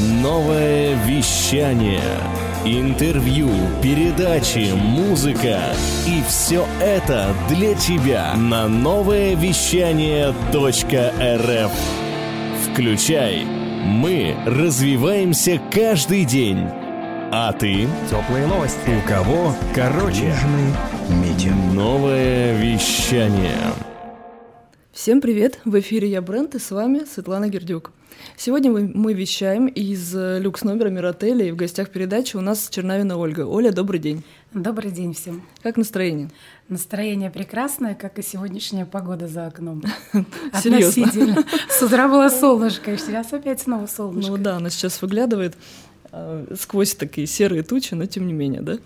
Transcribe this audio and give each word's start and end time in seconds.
Новое 0.00 0.94
вещание. 1.04 2.00
Интервью, 2.64 3.50
передачи, 3.82 4.72
музыка. 4.74 5.60
И 6.06 6.22
все 6.26 6.66
это 6.80 7.34
для 7.50 7.74
тебя 7.74 8.32
на 8.34 8.66
новое 8.66 9.34
вещание 9.34 10.30
.рф. 10.30 11.72
Включай. 12.64 13.44
Мы 13.44 14.34
развиваемся 14.46 15.60
каждый 15.70 16.24
день. 16.24 16.66
А 17.30 17.52
ты? 17.52 17.86
Теплые 18.08 18.46
новости. 18.46 18.78
У 19.04 19.06
кого? 19.06 19.54
Короче. 19.74 20.22
Нежный 20.22 20.74
метим. 21.10 21.74
Новое 21.74 22.56
вещание. 22.56 23.58
Всем 25.00 25.22
привет! 25.22 25.60
В 25.64 25.80
эфире 25.80 26.10
я 26.10 26.20
Брент 26.20 26.54
и 26.54 26.58
с 26.58 26.70
вами 26.70 27.06
Светлана 27.10 27.48
Гердюк. 27.48 27.90
Сегодня 28.36 28.70
мы 28.70 29.14
вещаем 29.14 29.66
из 29.66 30.14
э, 30.14 30.38
люкс 30.40 30.62
номера 30.62 30.90
Миротеля, 30.90 31.46
и 31.46 31.52
в 31.52 31.56
гостях 31.56 31.88
передачи 31.88 32.36
у 32.36 32.42
нас 32.42 32.68
Чернавина 32.68 33.16
Ольга. 33.16 33.46
Оля, 33.46 33.72
добрый 33.72 33.98
день. 33.98 34.22
Добрый 34.52 34.90
день 34.90 35.14
всем. 35.14 35.42
Как 35.62 35.78
настроение? 35.78 36.28
Настроение 36.68 37.30
прекрасное, 37.30 37.94
как 37.94 38.18
и 38.18 38.22
сегодняшняя 38.22 38.84
погода 38.84 39.26
за 39.26 39.46
окном. 39.46 39.82
Серьезно? 40.62 41.46
С 41.70 41.80
утра 41.80 42.06
было 42.06 42.28
солнышко, 42.28 42.92
и 42.92 42.98
сейчас 42.98 43.32
опять 43.32 43.62
снова 43.62 43.86
солнышко. 43.86 44.30
Ну 44.30 44.36
да, 44.36 44.56
оно 44.56 44.68
сейчас 44.68 45.00
выглядывает. 45.00 45.56
Э, 46.12 46.44
сквозь 46.58 46.94
такие 46.94 47.26
серые 47.26 47.62
тучи, 47.62 47.94
но 47.94 48.06
тем 48.06 48.26
не 48.26 48.32
менее, 48.32 48.62
да? 48.62 48.78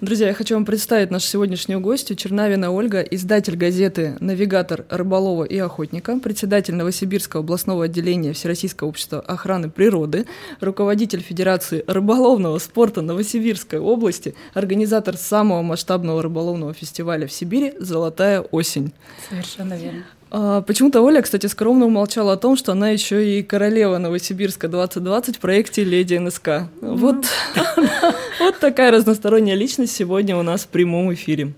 Друзья, 0.00 0.28
я 0.28 0.34
хочу 0.34 0.54
вам 0.54 0.64
представить 0.64 1.10
нашу 1.10 1.26
сегодняшнюю 1.26 1.80
гостью 1.80 2.14
Чернавина 2.14 2.70
Ольга, 2.70 3.00
издатель 3.00 3.56
газеты 3.56 4.16
«Навигатор 4.20 4.84
рыболова 4.88 5.42
и 5.44 5.58
охотника», 5.58 6.18
председатель 6.20 6.74
Новосибирского 6.74 7.42
областного 7.42 7.84
отделения 7.86 8.32
Всероссийского 8.32 8.88
общества 8.88 9.20
охраны 9.20 9.68
природы, 9.68 10.26
руководитель 10.60 11.20
Федерации 11.20 11.82
рыболовного 11.88 12.58
спорта 12.58 13.02
Новосибирской 13.02 13.80
области, 13.80 14.34
организатор 14.54 15.16
самого 15.16 15.62
масштабного 15.62 16.22
рыболовного 16.22 16.72
фестиваля 16.72 17.26
в 17.26 17.32
Сибири 17.32 17.74
«Золотая 17.80 18.42
осень». 18.42 18.92
Совершенно 19.28 19.74
верно. 19.74 20.04
А, 20.30 20.62
почему-то 20.62 21.00
Оля, 21.00 21.22
кстати, 21.22 21.46
скромно 21.46 21.86
умолчала 21.86 22.34
о 22.34 22.36
том, 22.36 22.56
что 22.56 22.72
она 22.72 22.90
еще 22.90 23.38
и 23.38 23.42
королева 23.42 23.98
Новосибирска 23.98 24.68
2020 24.68 25.36
в 25.36 25.40
проекте 25.40 25.82
«Леди 25.84 26.14
НСК». 26.14 26.68
Вот, 26.80 27.26
вот 28.38 28.58
такая 28.60 28.92
разносторонняя 28.92 29.56
личность 29.56 29.94
сегодня 29.94 30.36
у 30.36 30.42
нас 30.42 30.62
в 30.62 30.68
прямом 30.68 31.12
эфире. 31.14 31.52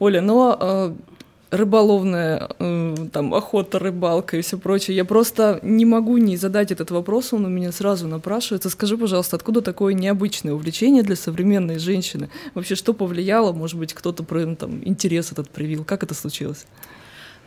Оля, 0.00 0.20
но 0.22 0.56
а, 0.58 0.96
рыболовная, 1.50 2.48
э, 2.58 2.94
там, 3.12 3.34
охота, 3.34 3.78
рыбалка 3.78 4.36
и 4.36 4.40
все 4.40 4.56
прочее. 4.58 4.96
Я 4.96 5.04
просто 5.04 5.60
не 5.62 5.84
могу 5.84 6.16
не 6.16 6.36
задать 6.36 6.72
этот 6.72 6.90
вопрос, 6.90 7.32
он 7.32 7.44
у 7.44 7.48
меня 7.48 7.72
сразу 7.72 8.06
напрашивается. 8.06 8.70
Скажи, 8.70 8.96
пожалуйста, 8.96 9.36
откуда 9.36 9.60
такое 9.60 9.94
необычное 9.94 10.52
увлечение 10.54 11.02
для 11.02 11.16
современной 11.16 11.78
женщины? 11.78 12.30
Вообще, 12.54 12.76
что 12.76 12.92
повлияло? 12.92 13.52
Может 13.52 13.78
быть, 13.78 13.94
кто-то 13.94 14.22
про 14.22 14.54
там, 14.54 14.80
интерес 14.84 15.32
этот 15.32 15.50
привил? 15.50 15.84
Как 15.84 16.02
это 16.02 16.14
случилось? 16.14 16.66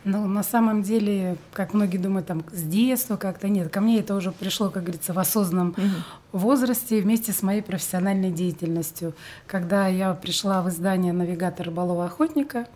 Ну, 0.04 0.26
на 0.26 0.42
самом 0.42 0.82
деле, 0.82 1.36
как 1.52 1.72
многие 1.72 1.96
думают, 1.96 2.26
там 2.26 2.44
с 2.52 2.62
детства 2.62 3.16
как-то 3.16 3.48
нет. 3.48 3.70
Ко 3.70 3.80
мне 3.80 4.00
это 4.00 4.14
уже 4.14 4.32
пришло, 4.32 4.68
как 4.68 4.84
говорится, 4.84 5.14
в 5.14 5.18
осознанном 5.18 5.70
угу. 5.70 6.38
возрасте 6.40 7.00
вместе 7.00 7.32
с 7.32 7.42
моей 7.42 7.62
профессиональной 7.62 8.30
деятельностью. 8.30 9.14
Когда 9.46 9.88
я 9.88 10.12
пришла 10.12 10.62
в 10.62 10.68
издание 10.68 11.12
«Навигатор 11.12 11.66
рыболова 11.66 12.04
охотника», 12.04 12.66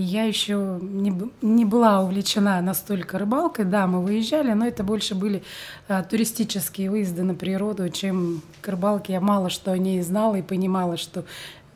я 0.00 0.22
еще 0.24 0.78
не, 0.80 1.12
не 1.42 1.64
была 1.64 2.02
увлечена 2.02 2.60
настолько 2.60 3.18
рыбалкой. 3.18 3.64
Да, 3.64 3.88
мы 3.88 4.00
выезжали, 4.00 4.52
но 4.52 4.64
это 4.64 4.84
больше 4.84 5.16
были 5.16 5.42
а, 5.88 6.04
туристические 6.04 6.88
выезды 6.88 7.24
на 7.24 7.34
природу, 7.34 7.88
чем 7.88 8.42
к 8.60 8.68
рыбалке. 8.68 9.14
Я 9.14 9.20
мало 9.20 9.50
что 9.50 9.72
о 9.72 9.78
ней 9.78 10.00
знала 10.02 10.36
и 10.36 10.42
понимала, 10.42 10.96
что 10.96 11.24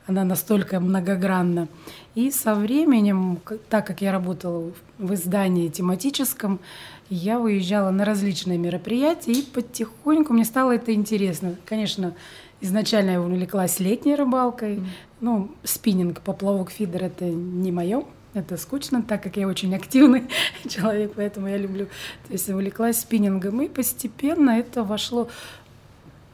она 0.06 0.22
настолько 0.22 0.78
многогранна. 0.78 1.66
И 2.14 2.30
со 2.30 2.55
временем, 2.55 3.41
так 3.70 3.87
как 3.87 4.03
я 4.03 4.12
работала 4.12 4.72
в 4.98 5.14
издании 5.14 5.69
тематическом, 5.69 6.60
я 7.09 7.41
уезжала 7.41 7.91
на 7.91 8.04
различные 8.04 8.59
мероприятия, 8.59 9.32
и 9.32 9.42
потихоньку 9.42 10.32
мне 10.32 10.44
стало 10.44 10.72
это 10.72 10.92
интересно. 10.92 11.56
Конечно, 11.64 12.14
изначально 12.60 13.10
я 13.12 13.20
увлеклась 13.20 13.81
летней 13.81 14.14
рыбалкой. 14.14 14.76
Mm. 14.76 14.87
Ну, 15.20 15.50
спиннинг, 15.64 16.20
поплавок, 16.20 16.70
фидер— 16.70 17.04
это 17.04 17.25
не 17.25 17.72
мое, 17.72 18.04
это 18.34 18.56
скучно, 18.56 19.03
так 19.03 19.22
как 19.22 19.37
я 19.37 19.47
очень 19.47 19.75
активный 19.75 20.25
человек, 20.69 21.12
поэтому 21.16 21.48
я 21.48 21.58
люблю. 21.58 21.87
То 22.26 22.32
есть 22.32 22.48
увлеклась 22.48 23.00
спиннингом, 23.00 23.60
и 23.62 23.69
постепенно 23.69 24.50
это 24.50 24.84
вошло 24.84 25.28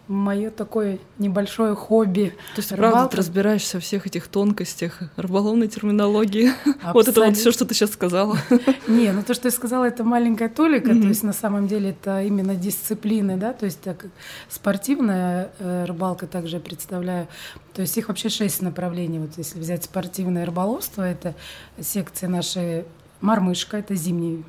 мое 0.09 0.51
такое 0.51 0.99
небольшое 1.19 1.75
хобби. 1.75 2.35
То 2.55 2.61
есть, 2.61 2.73
Рыбалка. 2.73 2.93
правда, 2.93 3.11
ты 3.11 3.17
разбираешься 3.19 3.77
во 3.77 3.81
всех 3.81 4.07
этих 4.07 4.27
тонкостях 4.29 5.01
рыболовной 5.17 5.69
терминологии. 5.69 6.49
Абсолютно. 6.49 6.93
Вот 6.99 7.07
это 7.07 7.21
вот 7.21 7.37
все, 7.37 7.53
что 7.53 7.65
ты 7.65 7.75
сейчас 7.75 7.93
сказала. 7.93 8.37
Не, 8.89 9.13
ну 9.13 9.23
то, 9.23 9.35
что 9.35 9.49
я 9.49 9.53
сказала, 9.53 9.85
это 9.85 10.03
маленькая 10.03 10.49
толика, 10.49 10.91
то 10.91 11.07
есть 11.07 11.23
на 11.23 11.33
самом 11.33 11.69
деле 11.69 11.91
это 11.91 12.23
именно 12.23 12.57
дисциплины, 12.57 13.37
да, 13.37 13.53
то 13.53 13.67
есть 13.67 13.81
так 13.83 14.07
спортивная 14.49 15.53
э, 15.59 15.85
рыбалка 15.85 16.27
также 16.27 16.57
я 16.57 16.61
представляю. 16.61 17.29
То 17.75 17.83
есть 17.83 17.97
их 17.97 18.09
вообще 18.09 18.29
шесть 18.29 18.63
направлений. 18.63 19.19
Вот 19.19 19.31
если 19.37 19.61
взять 19.61 19.85
спортивное 19.85 20.45
рыболовство, 20.45 21.03
это 21.03 21.35
секция 21.81 22.29
нашей 22.29 22.85
мормышка, 23.21 23.77
это 23.77 23.95
зимний 23.95 24.45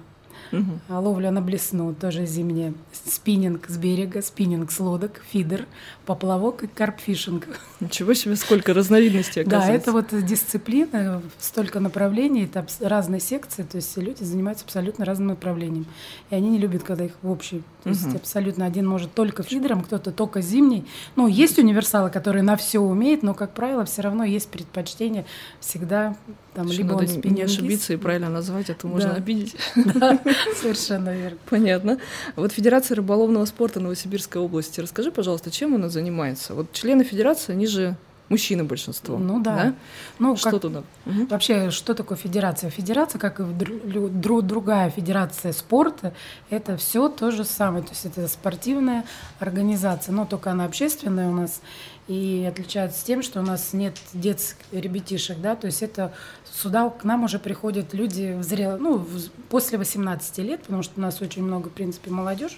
Угу. 0.52 1.00
Ловля 1.00 1.32
на 1.32 1.42
блесну, 1.42 1.94
тоже 1.94 2.26
зимняя. 2.26 2.74
Спиннинг 2.92 3.68
с 3.68 3.78
берега, 3.78 4.22
спиннинг 4.22 4.72
с 4.72 4.80
лодок, 4.80 5.22
фидер, 5.32 5.66
поплавок 6.06 6.64
и 6.64 6.68
карпфишинг. 6.68 7.48
Ничего 7.80 8.14
себе, 8.14 8.36
сколько 8.36 8.74
разновидностей 8.74 9.42
оказывается. 9.44 9.92
Да, 9.92 10.00
это 10.00 10.14
вот 10.14 10.26
дисциплина, 10.26 11.22
столько 11.40 11.80
направлений, 11.80 12.46
это 12.46 12.66
разные 12.80 13.22
секции, 13.22 13.64
то 13.64 13.78
есть 13.78 13.96
люди 13.98 14.24
занимаются 14.24 14.66
абсолютно 14.66 15.06
разным 15.06 15.28
направлением. 15.28 15.86
И 16.30 16.36
они 16.36 16.50
не 16.50 16.58
любят, 16.58 16.84
когда 16.84 17.06
их 17.06 17.14
в 17.22 17.30
общий. 17.30 17.64
То 17.84 17.90
есть 17.90 18.14
абсолютно 18.14 18.66
один 18.66 18.86
может 18.88 19.14
только 19.14 19.44
фидером, 19.44 19.84
кто-то 19.84 20.12
только 20.12 20.42
зимний. 20.42 20.86
Ну, 21.16 21.28
есть 21.28 21.58
универсалы, 21.60 22.10
которые 22.10 22.44
на 22.44 22.58
все 22.58 22.80
умеют, 22.80 23.24
но, 23.24 23.34
как 23.34 23.54
правило, 23.54 23.86
все 23.86 24.02
равно 24.02 24.24
есть 24.26 24.50
предпочтение 24.50 25.26
всегда 25.60 26.16
там, 26.54 26.68
Еще 26.68 26.80
либо 26.80 26.96
надо 26.96 27.14
он 27.14 27.34
не 27.34 27.42
ошибиться 27.42 27.94
и 27.94 27.98
правильно 27.98 28.30
назвать, 28.30 28.70
а 28.70 28.74
то 28.74 28.88
можно 28.88 29.12
да. 29.12 29.16
обидеть. 29.16 29.56
Да, 30.00 30.20
совершенно 30.60 31.16
верно. 31.16 31.38
Понятно. 31.50 32.00
Вот 32.36 32.52
Федерация 32.52 32.96
рыболовного 32.96 33.46
спорта 33.46 33.80
Новосибирской 33.80 34.42
области. 34.42 34.80
Расскажи, 34.82 35.12
пожалуйста, 35.12 35.52
чем 35.52 35.76
она 35.76 35.90
занимается? 35.90 36.54
Вот 36.54 36.74
члены 36.74 37.04
Федерации, 37.04 37.54
они 37.54 37.68
же 37.68 37.96
мужчины 38.30 38.64
большинство. 38.64 39.18
Ну 39.18 39.42
да. 39.42 39.56
да? 39.56 39.74
Ну, 40.20 40.36
что 40.36 40.52
как, 40.52 40.62
туда? 40.62 40.84
Вообще, 41.06 41.72
что 41.72 41.94
такое 41.94 42.18
федерация? 42.18 42.70
Федерация, 42.70 43.20
как 43.20 43.40
и 43.40 43.44
друг, 43.44 44.46
другая 44.46 44.90
федерация 44.90 45.52
спорта, 45.52 46.14
это 46.50 46.78
все 46.78 47.10
то 47.10 47.32
же 47.32 47.44
самое. 47.44 47.84
То 47.84 47.92
есть 47.92 48.06
это 48.06 48.28
спортивная 48.28 49.06
организация, 49.40 50.14
но 50.14 50.26
только 50.26 50.52
она 50.52 50.66
общественная 50.66 51.30
у 51.30 51.34
нас 51.34 51.62
и 52.10 52.44
отличается 52.50 53.06
тем, 53.06 53.22
что 53.22 53.40
у 53.40 53.44
нас 53.44 53.72
нет 53.72 53.96
детских 54.14 54.66
ребятишек, 54.72 55.40
да, 55.40 55.56
то 55.56 55.68
есть 55.68 55.84
это 55.84 56.12
сюда 56.52 56.90
к 56.90 57.04
нам 57.04 57.24
уже 57.24 57.38
приходят 57.38 57.94
люди 57.94 58.34
в 58.34 58.44
зрел... 58.44 58.80
ну, 58.80 59.06
после 59.50 59.78
18 59.78 60.40
лет, 60.40 60.62
потому 60.62 60.82
что 60.82 60.94
у 60.98 61.02
нас 61.02 61.22
очень 61.22 61.44
много, 61.44 61.70
в 61.70 61.72
принципе, 61.72 62.10
молодежь, 62.10 62.58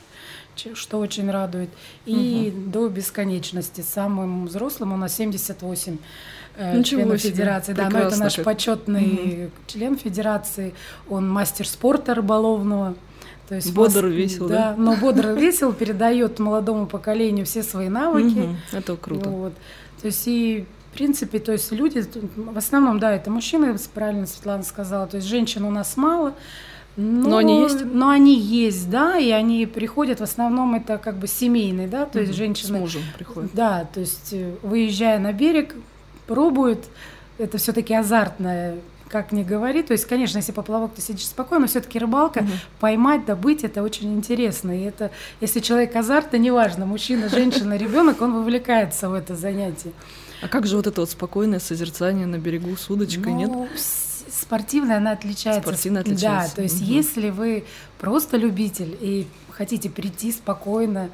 что 0.76 1.00
очень 1.00 1.30
радует, 1.30 1.70
и 2.06 2.54
угу. 2.56 2.72
до 2.72 2.88
бесконечности. 2.90 3.82
Самым 3.82 4.46
взрослым 4.48 4.94
у 4.94 4.98
нас 4.98 5.16
78 5.16 5.98
э, 6.58 6.78
Ничего 6.78 7.02
членов 7.02 7.22
себе. 7.22 7.32
федерации. 7.32 7.74
Да, 7.74 7.90
но 7.90 8.00
это 8.00 8.18
наш 8.18 8.36
как... 8.36 8.46
почетный 8.46 9.46
угу. 9.46 9.52
член 9.68 9.98
федерации, 9.98 10.74
он 11.10 11.30
мастер 11.30 11.68
спорта 11.68 12.16
рыболовного. 12.16 12.96
То 13.48 13.56
есть 13.56 13.74
бодр 13.74 14.06
вас, 14.06 14.14
весел, 14.14 14.48
да? 14.48 14.56
Да, 14.56 14.76
но 14.78 14.96
бодр 14.96 15.34
весел 15.34 15.74
передает 15.74 16.40
молодому 16.40 16.88
поколению 16.88 17.46
все 17.46 17.64
свои 17.64 17.90
навыки. 17.90 18.40
Угу, 18.40 18.56
это 18.72 18.96
круто. 18.96 19.30
Вот. 19.30 19.54
То 20.02 20.08
есть 20.08 20.26
и 20.26 20.66
в 20.92 20.94
принципе, 20.94 21.40
то 21.40 21.54
есть 21.54 21.72
люди, 21.72 22.06
в 22.36 22.58
основном, 22.58 23.00
да, 23.00 23.14
это 23.14 23.32
мужчины, 23.32 23.78
правильно 23.94 24.28
Светлана 24.28 24.64
сказала, 24.64 25.08
то 25.08 25.18
есть 25.18 25.28
женщин 25.28 25.64
у 25.64 25.72
нас 25.72 25.96
мало, 25.96 26.34
но, 26.98 27.30
но 27.30 27.38
они 27.38 27.62
есть? 27.62 27.86
Но 27.86 28.10
они 28.10 28.38
есть, 28.38 28.90
да, 28.90 29.18
и 29.18 29.30
они 29.32 29.66
приходят, 29.66 30.20
в 30.20 30.24
основном 30.24 30.76
это 30.76 30.98
как 30.98 31.18
бы 31.18 31.28
семейный, 31.28 31.88
да, 31.88 32.06
то 32.06 32.20
есть 32.20 32.34
женщины... 32.34 32.78
С 32.78 32.82
мужем 32.82 33.02
приходят. 33.18 33.52
Да, 33.54 33.88
то 33.94 34.02
есть 34.02 34.34
э, 34.34 34.56
выезжая 34.62 35.20
на 35.20 35.32
берег, 35.32 35.76
пробуют, 36.28 36.86
это 37.38 37.58
все 37.58 37.72
таки 37.72 37.94
азартное 37.94 38.76
как 39.12 39.34
ни 39.34 39.44
говори, 39.44 39.84
то 39.84 39.92
есть, 39.92 40.06
конечно, 40.06 40.38
если 40.38 40.54
поплавок, 40.54 40.94
ты 40.96 41.02
сидишь 41.02 41.26
спокойно, 41.28 41.64
но 41.64 41.68
все-таки 41.68 42.00
рыбалка, 42.00 42.40
угу. 42.40 42.52
поймать, 42.80 43.26
добыть, 43.26 43.66
это 43.66 43.84
очень 43.84 44.14
интересно. 44.14 44.72
И 44.72 44.84
это, 44.84 45.12
если 45.42 45.60
человек 45.60 45.94
азарт, 45.98 46.32
то 46.32 46.38
неважно, 46.38 46.86
мужчина, 46.86 47.28
женщина, 47.28 47.76
ребенок, 47.76 48.22
он 48.22 48.34
вовлекается 48.34 49.10
в 49.10 49.14
это 49.14 49.36
занятие. 49.36 49.92
А 50.42 50.48
как 50.48 50.66
же 50.66 50.78
вот 50.78 50.88
это 50.88 51.02
вот 51.02 51.10
спокойное 51.10 51.60
созерцание 51.60 52.26
на 52.26 52.38
берегу 52.38 52.76
с 52.78 52.90
удочкой, 52.90 53.34
ну, 53.34 53.38
нет? 53.38 53.82
Спортивная 54.52 54.98
она 54.98 55.12
отличается. 55.12 55.62
Спортивная 55.62 56.02
отличается. 56.02 56.50
Да, 56.50 56.56
то 56.58 56.62
есть 56.62 56.82
угу. 56.82 56.92
если 56.92 57.30
вы 57.30 57.64
просто 58.00 58.36
любитель 58.36 58.98
и 59.00 59.26
хотите 59.50 59.90
прийти 59.90 60.34
спокойно, 60.34 61.10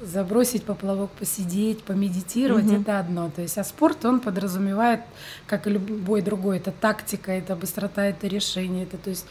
забросить 0.00 0.62
поплавок, 0.62 1.10
посидеть, 1.10 1.82
помедитировать, 1.82 2.66
угу. 2.66 2.82
это 2.82 3.00
одно. 3.00 3.28
То 3.34 3.42
есть, 3.42 3.58
а 3.58 3.64
спорт, 3.64 4.04
он 4.04 4.20
подразумевает, 4.20 5.00
как 5.48 5.66
и 5.66 5.70
любой 5.70 6.22
другой, 6.22 6.58
это 6.58 6.70
тактика, 6.70 7.32
это 7.32 7.56
быстрота, 7.56 8.06
это 8.06 8.28
решение, 8.28 8.84
это, 8.84 8.98
то 8.98 9.10
есть, 9.10 9.26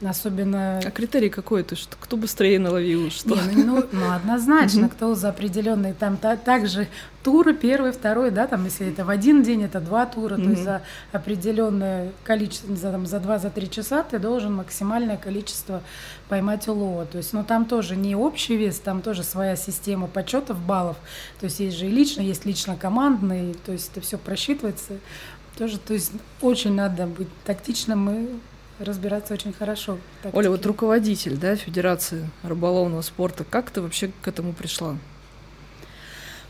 Особенно... 0.00 0.78
А 0.78 0.90
критерий 0.90 1.28
какой? 1.28 1.64
То 1.64 1.74
что 1.74 1.96
кто 1.98 2.16
быстрее 2.16 2.58
наловил? 2.58 3.10
Что? 3.10 3.34
Не, 3.34 3.64
ну, 3.64 3.84
ну, 3.90 4.12
однозначно, 4.12 4.88
кто 4.88 5.14
за 5.14 5.30
определенные 5.30 5.92
там 5.92 6.16
та, 6.16 6.36
также 6.36 6.86
туры, 7.24 7.52
первый, 7.52 7.90
второй, 7.90 8.30
да, 8.30 8.46
там, 8.46 8.64
если 8.64 8.88
это 8.88 9.04
в 9.04 9.10
один 9.10 9.42
день, 9.42 9.64
это 9.64 9.80
два 9.80 10.06
тура, 10.06 10.36
то 10.36 10.50
есть 10.50 10.62
за 10.62 10.82
определенное 11.10 12.12
количество, 12.22 12.76
за, 12.76 12.92
там, 12.92 13.06
за 13.06 13.18
два, 13.18 13.38
за 13.38 13.50
три 13.50 13.68
часа 13.68 14.04
ты 14.04 14.20
должен 14.20 14.54
максимальное 14.54 15.16
количество 15.16 15.82
поймать 16.28 16.68
улова. 16.68 17.04
То 17.04 17.18
есть, 17.18 17.32
ну, 17.32 17.42
там 17.42 17.64
тоже 17.64 17.96
не 17.96 18.14
общий 18.14 18.56
вес, 18.56 18.78
там 18.78 19.02
тоже 19.02 19.24
своя 19.24 19.56
система 19.56 20.06
подсчетов 20.06 20.60
баллов. 20.60 20.96
То 21.40 21.46
есть 21.46 21.58
есть 21.58 21.76
же 21.76 21.86
и 21.86 21.90
лично, 21.90 22.20
есть 22.20 22.44
лично 22.44 22.76
командный, 22.76 23.56
то 23.66 23.72
есть 23.72 23.90
это 23.92 24.00
все 24.00 24.16
просчитывается. 24.16 24.94
Тоже, 25.56 25.78
то 25.78 25.92
есть 25.92 26.12
очень 26.40 26.74
надо 26.74 27.08
быть 27.08 27.28
тактичным 27.44 28.10
и 28.10 28.28
разбираться 28.78 29.34
очень 29.34 29.52
хорошо. 29.52 29.98
Оля, 30.32 30.50
вот 30.50 30.64
руководитель 30.66 31.36
да, 31.36 31.56
Федерации 31.56 32.28
рыболовного 32.42 33.02
спорта, 33.02 33.44
как 33.44 33.70
ты 33.70 33.80
вообще 33.80 34.10
к 34.22 34.28
этому 34.28 34.52
пришла? 34.52 34.96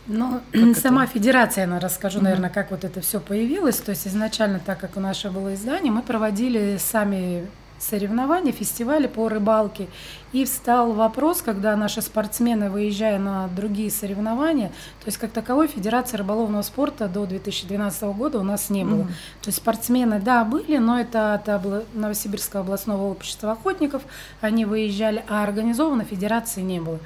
Ну, 0.06 0.40
как 0.52 0.76
сама 0.78 1.04
это? 1.04 1.12
федерация, 1.12 1.66
я 1.66 1.78
расскажу, 1.78 2.20
наверное, 2.22 2.48
как 2.48 2.70
вот 2.70 2.84
это 2.84 3.00
все 3.02 3.20
появилось. 3.20 3.76
То 3.76 3.90
есть 3.90 4.06
изначально, 4.06 4.58
так 4.58 4.78
как 4.78 4.96
у 4.96 5.00
нашего 5.00 5.32
было 5.32 5.54
издание, 5.54 5.92
мы 5.92 6.02
проводили 6.02 6.78
сами 6.78 7.46
соревнования, 7.78 8.52
фестивали 8.52 9.06
по 9.06 9.28
рыбалке. 9.28 9.88
И 10.32 10.44
встал 10.44 10.92
вопрос, 10.92 11.40
когда 11.40 11.74
наши 11.76 12.02
спортсмены, 12.02 12.70
выезжая 12.70 13.18
на 13.18 13.48
другие 13.48 13.90
соревнования, 13.90 14.68
то 14.68 15.06
есть 15.06 15.18
как 15.18 15.30
таковой 15.30 15.68
Федерации 15.68 16.16
рыболовного 16.16 16.62
спорта 16.62 17.08
до 17.08 17.24
2012 17.24 18.02
года 18.14 18.38
у 18.38 18.42
нас 18.42 18.68
не 18.68 18.84
было. 18.84 19.02
Mm-hmm. 19.02 19.42
То 19.42 19.48
есть 19.48 19.58
спортсмены, 19.58 20.20
да, 20.20 20.44
были, 20.44 20.76
но 20.78 21.00
это 21.00 21.34
от 21.34 21.94
Новосибирского 21.94 22.62
областного 22.62 23.04
общества 23.04 23.52
охотников, 23.52 24.02
они 24.40 24.64
выезжали, 24.64 25.24
а 25.28 25.42
организованной 25.42 26.04
федерации 26.04 26.60
не 26.60 26.80
было. 26.80 26.98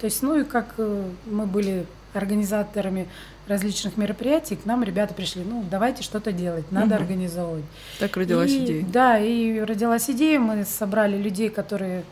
То 0.00 0.04
есть, 0.04 0.22
ну 0.22 0.38
и 0.38 0.44
как 0.44 0.74
э, 0.78 1.04
мы 1.26 1.46
были 1.46 1.86
организаторами 2.14 3.08
различных 3.48 3.96
мероприятий, 3.96 4.56
к 4.56 4.64
нам 4.64 4.84
ребята 4.84 5.14
пришли, 5.14 5.42
ну, 5.42 5.64
давайте 5.68 6.02
что-то 6.02 6.32
делать, 6.32 6.70
надо 6.70 6.94
угу. 6.94 7.02
организовывать. 7.02 7.64
Так 7.98 8.16
родилась 8.16 8.50
и, 8.50 8.64
идея. 8.64 8.86
Да, 8.86 9.18
и 9.18 9.60
родилась 9.60 10.08
идея, 10.10 10.38
мы 10.38 10.64
собрали 10.64 11.16
людей, 11.16 11.48
которые 11.48 12.04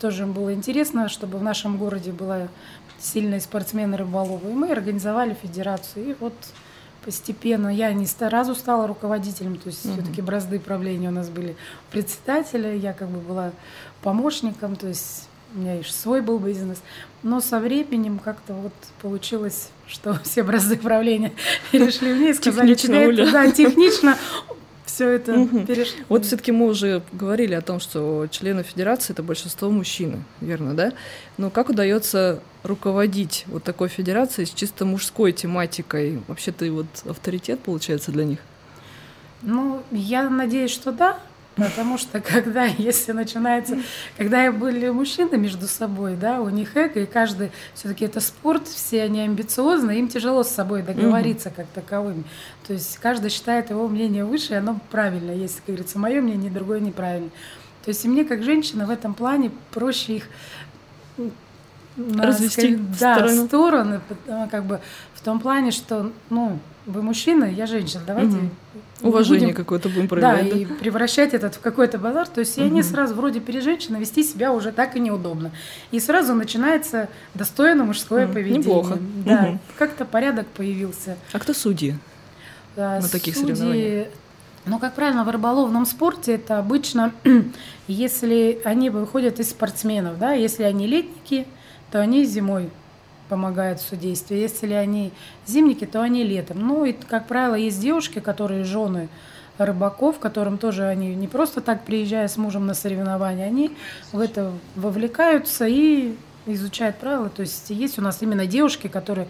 тоже 0.00 0.24
им 0.24 0.32
было 0.32 0.52
интересно, 0.52 1.08
чтобы 1.08 1.38
в 1.38 1.42
нашем 1.42 1.78
городе 1.78 2.12
была 2.12 2.48
сильные 2.98 3.40
спортсмены 3.40 3.96
рыболовы, 3.96 4.50
и 4.50 4.54
мы 4.54 4.70
организовали 4.70 5.36
федерацию, 5.40 6.10
и 6.10 6.16
вот 6.18 6.34
постепенно 7.04 7.68
я 7.68 7.92
не 7.92 8.06
сразу 8.06 8.54
стала 8.54 8.86
руководителем, 8.86 9.56
то 9.56 9.68
есть 9.68 9.84
угу. 9.84 9.94
все-таки 9.94 10.22
бразды 10.22 10.60
правления 10.60 11.08
у 11.08 11.12
нас 11.12 11.28
были 11.28 11.56
председателя, 11.90 12.74
я 12.74 12.92
как 12.92 13.08
бы 13.08 13.18
была 13.18 13.52
помощником, 14.02 14.76
то 14.76 14.88
есть 14.88 15.28
у 15.54 15.58
меня 15.58 15.80
и 15.80 15.82
свой 15.84 16.20
был 16.20 16.38
бизнес. 16.38 16.82
Но 17.22 17.40
со 17.40 17.60
временем 17.60 18.18
как-то 18.18 18.54
вот 18.54 18.72
получилось, 19.00 19.70
что 19.86 20.18
все 20.24 20.42
образцы 20.42 20.76
правления 20.76 21.32
перешли 21.72 22.12
мне 22.12 22.30
и 22.30 22.34
сказали, 22.34 22.74
тебе 22.74 23.12
это, 23.12 23.30
да, 23.30 23.50
технично 23.50 24.16
все 24.84 25.08
это 25.08 25.34
угу. 25.34 25.60
перешло. 25.60 26.04
Вот 26.08 26.26
все-таки 26.26 26.52
мы 26.52 26.66
уже 26.66 27.02
говорили 27.12 27.54
о 27.54 27.62
том, 27.62 27.80
что 27.80 28.26
члены 28.30 28.62
федерации 28.62 29.12
это 29.12 29.22
большинство 29.22 29.70
мужчины, 29.70 30.22
верно, 30.40 30.74
да? 30.74 30.92
Но 31.38 31.50
как 31.50 31.70
удается 31.70 32.42
руководить 32.62 33.44
вот 33.46 33.64
такой 33.64 33.88
федерацией 33.88 34.46
с 34.46 34.50
чисто 34.50 34.84
мужской 34.84 35.32
тематикой? 35.32 36.20
Вообще 36.28 36.52
ты 36.52 36.70
вот 36.70 36.86
авторитет 37.06 37.60
получается 37.60 38.12
для 38.12 38.24
них? 38.24 38.38
Ну, 39.42 39.82
я 39.90 40.28
надеюсь, 40.28 40.70
что 40.70 40.92
да, 40.92 41.18
Потому 41.56 41.98
что 41.98 42.20
когда, 42.20 42.64
если 42.78 43.12
начинается, 43.12 43.78
когда 44.16 44.50
были 44.52 44.88
мужчины 44.88 45.36
между 45.36 45.66
собой, 45.66 46.16
да, 46.16 46.40
у 46.40 46.48
них 46.48 46.76
эго, 46.76 47.00
и 47.00 47.06
каждый, 47.06 47.52
все-таки 47.74 48.04
это 48.04 48.20
спорт, 48.20 48.66
все 48.66 49.02
они 49.02 49.20
амбициозны, 49.20 49.98
им 49.98 50.08
тяжело 50.08 50.42
с 50.42 50.48
собой 50.48 50.82
договориться 50.82 51.50
как 51.50 51.66
таковым. 51.68 52.24
То 52.66 52.72
есть 52.72 52.98
каждый 52.98 53.30
считает 53.30 53.70
его 53.70 53.88
мнение 53.88 54.24
выше, 54.24 54.54
и 54.54 54.56
оно 54.56 54.80
правильно, 54.90 55.32
если, 55.32 55.58
как 55.58 55.66
говорится, 55.66 55.98
мое 55.98 56.20
мнение, 56.20 56.50
другое 56.50 56.80
неправильно. 56.80 57.30
То 57.84 57.88
есть 57.88 58.04
и 58.04 58.08
мне, 58.08 58.24
как 58.24 58.42
женщина, 58.42 58.86
в 58.86 58.90
этом 58.90 59.12
плане 59.12 59.50
проще 59.72 60.16
их 60.16 60.28
на, 61.96 62.26
развести 62.26 62.76
сказать, 62.76 62.98
да, 62.98 63.14
сторону. 63.16 63.46
стороны, 63.46 64.00
как 64.50 64.64
бы 64.64 64.80
в 65.14 65.20
том 65.20 65.40
плане, 65.40 65.72
что, 65.72 66.10
ну, 66.30 66.58
вы 66.86 67.02
мужчина, 67.02 67.44
я 67.44 67.66
женщина, 67.66 68.02
давайте 68.06 68.36
угу. 68.36 69.08
уважение 69.08 69.48
будем, 69.48 69.56
какое-то 69.56 69.88
будем 69.88 70.08
проявлять. 70.08 70.48
Да, 70.48 70.54
да, 70.54 70.60
и 70.60 70.64
превращать 70.64 71.32
этот 71.32 71.54
в 71.54 71.60
какой-то 71.60 71.98
базар. 71.98 72.26
То 72.26 72.40
есть 72.40 72.58
угу. 72.58 72.64
и 72.64 72.68
они 72.68 72.82
сразу 72.82 73.14
вроде 73.14 73.40
перед 73.40 73.62
женщиной 73.62 74.00
вести 74.00 74.24
себя 74.24 74.52
уже 74.52 74.72
так 74.72 74.96
и 74.96 75.00
неудобно. 75.00 75.52
И 75.90 76.00
сразу 76.00 76.34
начинается 76.34 77.08
достойно 77.34 77.84
мужское 77.84 78.26
угу. 78.26 78.34
поведение. 78.34 78.58
Неплохо. 78.58 78.98
Да, 79.24 79.48
угу. 79.50 79.58
как-то 79.78 80.04
порядок 80.04 80.46
появился. 80.48 81.16
А 81.32 81.38
кто 81.38 81.54
судьи 81.54 81.94
да, 82.74 83.00
на 83.00 83.08
таких 83.08 83.36
судьи, 83.36 83.54
соревнованиях? 83.54 84.08
Ну, 84.64 84.78
как 84.78 84.94
правильно, 84.94 85.24
в 85.24 85.28
рыболовном 85.28 85.86
спорте 85.86 86.34
это 86.34 86.58
обычно, 86.58 87.12
если 87.88 88.60
они 88.64 88.90
выходят 88.90 89.40
из 89.40 89.50
спортсменов, 89.50 90.18
да, 90.18 90.32
если 90.32 90.62
они 90.62 90.86
летники, 90.86 91.46
то 91.90 92.00
они 92.00 92.24
зимой 92.24 92.70
помогают 93.32 93.80
в 93.80 93.88
судействе. 93.88 94.42
Если 94.42 94.74
они 94.74 95.10
зимники, 95.46 95.86
то 95.86 96.02
они 96.02 96.22
летом. 96.22 96.58
Ну 96.60 96.84
и, 96.84 96.92
как 96.92 97.26
правило, 97.26 97.54
есть 97.54 97.80
девушки, 97.80 98.18
которые 98.18 98.62
жены 98.62 99.08
рыбаков, 99.56 100.18
которым 100.18 100.58
тоже 100.58 100.84
они 100.84 101.14
не 101.14 101.28
просто 101.28 101.62
так 101.62 101.86
приезжая 101.86 102.28
с 102.28 102.36
мужем 102.36 102.66
на 102.66 102.74
соревнования, 102.74 103.46
они 103.46 103.74
в 104.12 104.20
это 104.20 104.52
вовлекаются 104.76 105.66
и 105.66 106.14
изучают 106.44 106.96
правила. 106.96 107.30
То 107.30 107.40
есть 107.40 107.70
есть 107.70 107.98
у 107.98 108.02
нас 108.02 108.20
именно 108.20 108.44
девушки, 108.44 108.88
которые, 108.88 109.28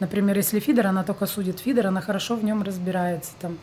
например, 0.00 0.36
если 0.36 0.58
фидер, 0.58 0.88
она 0.88 1.04
только 1.04 1.26
судит 1.26 1.60
фидер, 1.60 1.86
она 1.86 2.00
хорошо 2.00 2.34
в 2.34 2.42
нем 2.42 2.64
разбирается. 2.64 3.30
Там. 3.40 3.56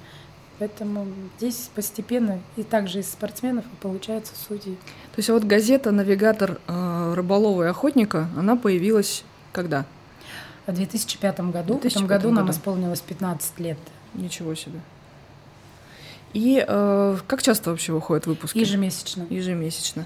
Поэтому 0.57 1.05
здесь 1.37 1.69
постепенно 1.75 2.39
и 2.55 2.63
также 2.63 2.99
из 2.99 3.11
спортсменов 3.11 3.65
получается 3.81 4.35
судьи. 4.47 4.75
То 4.75 5.17
есть 5.17 5.29
вот 5.29 5.43
газета 5.43 5.91
«Навигатор 5.91 6.61
э, 6.65 7.13
рыболова 7.13 7.63
и 7.63 7.67
охотника», 7.67 8.29
она 8.37 8.55
появилась 8.55 9.25
когда? 9.51 9.85
В 10.67 10.73
2005 10.73 11.39
году. 11.51 11.79
2005 11.79 11.83
в 11.83 11.85
этом 11.85 12.07
году, 12.07 12.29
году 12.29 12.35
нам 12.35 12.51
исполнилось 12.51 13.01
15 13.01 13.59
лет. 13.59 13.77
Ничего 14.13 14.55
себе. 14.55 14.79
И 16.33 16.63
э, 16.65 17.17
как 17.27 17.41
часто 17.41 17.71
вообще 17.71 17.91
выходят 17.91 18.25
выпуски? 18.25 18.57
Ежемесячно. 18.57 19.25
Ежемесячно. 19.29 20.05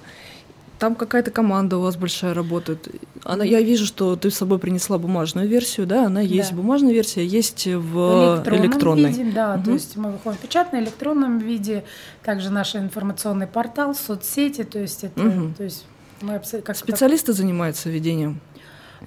Там 0.80 0.96
какая-то 0.96 1.32
команда 1.32 1.78
у 1.78 1.82
вас 1.82 1.96
большая 1.96 2.34
работает. 2.34 2.90
Она, 3.24 3.46
я 3.46 3.62
вижу, 3.62 3.86
что 3.86 4.16
ты 4.18 4.30
с 4.30 4.36
собой 4.36 4.60
принесла 4.60 4.98
бумажную 4.98 5.48
версию, 5.48 5.88
да? 5.88 6.06
Она 6.06 6.20
есть 6.20 6.50
да. 6.50 6.58
бумажная 6.58 6.92
версия, 6.92 7.25
есть 7.25 7.66
в 7.66 8.36
электронном 8.36 8.66
электронной. 8.66 9.10
Виде, 9.12 9.32
да, 9.32 9.56
угу. 9.56 9.66
то 9.66 9.72
есть 9.72 9.96
мы 9.96 10.12
выходим 10.12 10.38
в 10.38 10.42
печатном, 10.42 10.82
электронном 10.82 11.38
виде, 11.40 11.86
также 12.24 12.50
наш 12.50 12.75
информационный 12.75 13.48
портал, 13.48 13.96
соцсети, 13.96 14.64
то 14.64 14.80
есть 14.80 15.06
это, 15.06 15.22
угу. 15.22 15.54
то 15.56 15.64
есть 15.64 15.86
мы 16.22 16.42
как 16.62 16.75
специалисты 16.75 17.28
как... 17.28 17.36
занимаются 17.36 17.90
ведением 17.90 18.42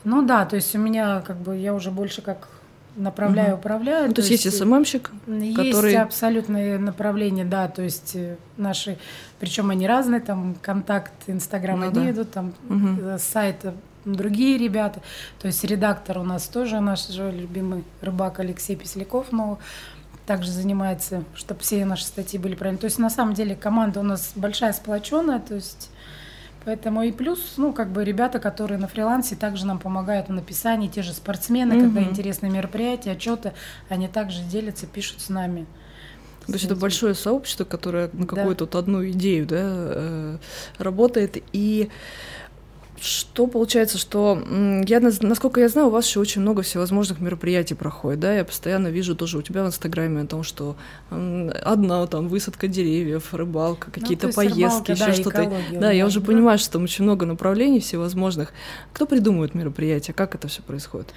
ну 0.05 0.23
да, 0.23 0.45
то 0.45 0.57
есть 0.57 0.75
у 0.75 0.78
меня 0.78 1.23
как 1.26 1.37
бы 1.38 1.57
я 1.57 1.75
уже 1.75 1.90
больше 1.90 2.23
как 2.23 2.49
направляю, 2.99 3.52
угу. 3.52 3.61
управляю. 3.61 4.09
Ну, 4.09 4.14
то, 4.14 4.23
то 4.23 4.28
есть 4.28 4.45
есть 4.45 4.59
СММщик, 4.59 5.11
есть 5.26 5.57
который... 5.57 5.95
абсолютные 5.97 6.78
направления, 6.78 7.45
да, 7.45 7.69
то 7.69 7.83
есть 7.83 8.17
э, 8.17 8.37
наши, 8.57 8.99
причем 9.38 9.71
они 9.71 9.87
разные, 9.87 10.21
там 10.21 10.57
контакт, 10.61 11.12
Инстаграм 11.26 11.81
ну, 11.81 11.88
одни 11.88 12.07
да. 12.07 12.11
идут, 12.11 12.31
там 12.31 12.55
угу. 12.69 13.19
сайт 13.19 13.64
другие 14.05 14.59
ребята, 14.59 15.00
то 15.38 15.47
есть 15.47 15.62
редактор 15.64 16.19
у 16.19 16.23
нас 16.23 16.47
тоже 16.49 16.81
наш 16.81 17.09
же 17.09 17.31
любимый 17.31 17.85
рыбак 18.00 18.40
Алексей 18.40 18.76
Песляков, 18.76 19.26
но 19.33 19.59
также 20.26 20.50
занимается, 20.50 21.25
чтобы 21.35 21.61
все 21.61 21.85
наши 21.85 22.05
статьи 22.05 22.38
были 22.38 22.55
правильные. 22.55 22.81
То 22.81 22.85
есть 22.85 22.99
на 22.99 23.09
самом 23.09 23.33
деле 23.33 23.57
команда 23.57 24.00
у 24.00 24.02
нас 24.02 24.33
большая, 24.35 24.75
сплоченная, 24.75 25.38
то 25.38 25.55
есть 25.55 25.90
Поэтому 26.64 27.02
и 27.02 27.12
плюс, 27.12 27.54
ну, 27.56 27.72
как 27.72 27.90
бы 27.90 28.04
ребята, 28.04 28.38
которые 28.40 28.78
на 28.78 28.88
фрилансе, 28.88 29.36
также 29.36 29.66
нам 29.66 29.78
помогают 29.78 30.28
в 30.28 30.32
написании, 30.32 30.88
те 30.88 31.02
же 31.02 31.12
спортсмены, 31.12 31.74
mm 31.74 31.80
когда 31.80 32.02
интересные 32.02 32.52
мероприятия, 32.52 33.12
отчеты, 33.12 33.52
они 33.88 34.08
также 34.08 34.42
делятся, 34.42 34.86
пишут 34.86 35.20
с 35.20 35.28
нами. 35.28 35.66
То 36.46 36.54
есть 36.54 36.64
это 36.64 36.76
большое 36.76 37.14
сообщество, 37.14 37.64
которое 37.64 38.08
на 38.14 38.26
какую-то 38.26 38.64
да. 38.64 38.70
вот 38.72 38.74
одну 38.76 39.06
идею 39.10 39.46
да, 39.46 39.56
э, 39.60 40.38
работает. 40.78 41.42
И 41.52 41.90
что 43.00 43.47
получается, 43.47 43.99
что 43.99 44.43
я, 44.87 45.00
насколько 45.00 45.61
я 45.61 45.69
знаю, 45.69 45.88
у 45.88 45.90
вас 45.90 46.07
еще 46.07 46.21
очень 46.21 46.40
много 46.40 46.62
всевозможных 46.62 47.21
мероприятий 47.21 47.75
проходит, 47.75 48.21
да? 48.21 48.35
Я 48.35 48.45
постоянно 48.45 48.88
вижу 48.88 49.14
тоже 49.14 49.38
у 49.38 49.43
тебя 49.43 49.64
в 49.64 49.67
Инстаграме 49.67 50.23
о 50.23 50.26
том, 50.26 50.43
что 50.43 50.76
одна 51.11 52.07
там 52.07 52.28
высадка 52.28 52.69
деревьев, 52.69 53.33
рыбалка, 53.35 53.88
ну, 53.88 53.93
какие-то 53.93 54.28
ну, 54.28 54.33
поездки, 54.33 54.93
еще 54.93 55.07
да, 55.07 55.12
что-то. 55.12 55.52
Да, 55.73 55.90
я 55.90 56.07
уже 56.07 56.21
да. 56.21 56.26
понимаю, 56.26 56.59
что 56.59 56.73
там 56.73 56.85
очень 56.85 57.05
много 57.05 57.26
направлений 57.26 57.81
всевозможных. 57.81 58.52
Кто 58.93 59.07
придумывает 59.07 59.55
мероприятия? 59.55 60.12
Как 60.12 60.35
это 60.35 60.49
все 60.49 60.62
происходит? 60.62 61.09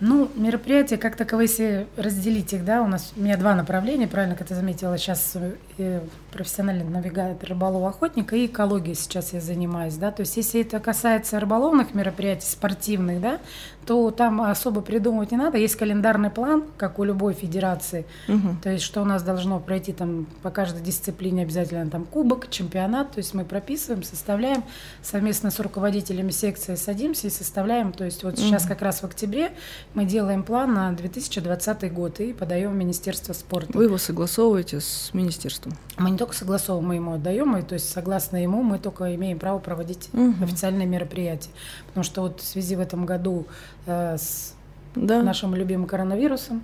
Ну, 0.00 0.28
мероприятия 0.34 0.96
как 0.96 1.14
таковые, 1.14 1.48
если 1.48 1.86
разделить 1.96 2.52
их, 2.52 2.64
да, 2.64 2.82
у 2.82 2.88
нас 2.88 3.12
у 3.16 3.20
меня 3.20 3.36
два 3.36 3.54
направления, 3.54 4.08
правильно, 4.08 4.34
как 4.34 4.48
ты 4.48 4.54
заметила, 4.56 4.98
сейчас 4.98 5.36
э, 5.78 6.00
профессиональный 6.32 6.84
навигатор 6.84 7.48
рыболов-охотника 7.48 8.36
и 8.36 8.46
экология 8.46 8.94
сейчас 8.94 9.32
я 9.32 9.40
занимаюсь, 9.40 9.94
да, 9.94 10.10
то 10.10 10.20
есть 10.20 10.36
если 10.36 10.62
это 10.62 10.80
касается 10.80 11.38
рыболовных 11.38 11.94
мероприятий, 11.94 12.46
спортивных, 12.46 13.20
да, 13.20 13.38
то 13.86 14.10
там 14.10 14.40
особо 14.40 14.80
придумывать 14.80 15.32
не 15.32 15.36
надо. 15.36 15.58
Есть 15.58 15.76
календарный 15.76 16.30
план, 16.30 16.64
как 16.76 16.98
у 16.98 17.04
любой 17.04 17.34
федерации. 17.34 18.06
Угу. 18.28 18.56
То 18.62 18.70
есть, 18.70 18.84
что 18.84 19.02
у 19.02 19.04
нас 19.04 19.22
должно 19.22 19.58
пройти 19.60 19.92
там 19.92 20.26
по 20.42 20.50
каждой 20.50 20.82
дисциплине 20.82 21.42
обязательно 21.42 21.88
там 21.90 22.04
кубок, 22.04 22.48
чемпионат. 22.50 23.12
То 23.12 23.18
есть 23.18 23.34
мы 23.34 23.44
прописываем, 23.44 24.02
составляем 24.02 24.62
совместно 25.02 25.50
с 25.50 25.58
руководителями 25.58 26.30
секции 26.30 26.74
садимся 26.76 27.26
и 27.26 27.30
составляем. 27.30 27.92
То 27.92 28.04
есть 28.04 28.22
вот 28.22 28.34
угу. 28.34 28.42
сейчас 28.42 28.66
как 28.66 28.82
раз 28.82 29.00
в 29.00 29.04
октябре 29.04 29.52
мы 29.94 30.04
делаем 30.04 30.42
план 30.42 30.74
на 30.74 30.92
2020 30.92 31.92
год 31.92 32.20
и 32.20 32.32
подаем 32.32 32.72
в 32.72 32.76
Министерство 32.76 33.32
спорта. 33.32 33.76
Вы 33.76 33.84
его 33.84 33.98
согласовываете 33.98 34.80
с 34.80 35.10
министерством? 35.12 35.76
Мы 35.98 36.10
не 36.10 36.18
только 36.22 36.36
согласовываем, 36.36 36.88
мы 36.88 36.94
ему 36.96 37.12
отдаем, 37.14 37.56
и 37.56 37.62
то 37.62 37.74
есть 37.74 37.90
согласно 37.90 38.42
ему 38.42 38.62
мы 38.62 38.78
только 38.78 39.14
имеем 39.14 39.38
право 39.38 39.58
проводить 39.58 40.08
угу. 40.12 40.34
официальные 40.42 40.86
мероприятия. 40.86 41.50
Потому 41.88 42.04
что 42.04 42.22
вот 42.22 42.40
в 42.40 42.44
связи 42.44 42.76
в 42.76 42.80
этом 42.80 43.06
году 43.06 43.46
Э, 43.86 44.16
с 44.16 44.54
да. 44.94 45.22
нашим 45.22 45.54
любимым 45.54 45.86
коронавирусом. 45.86 46.62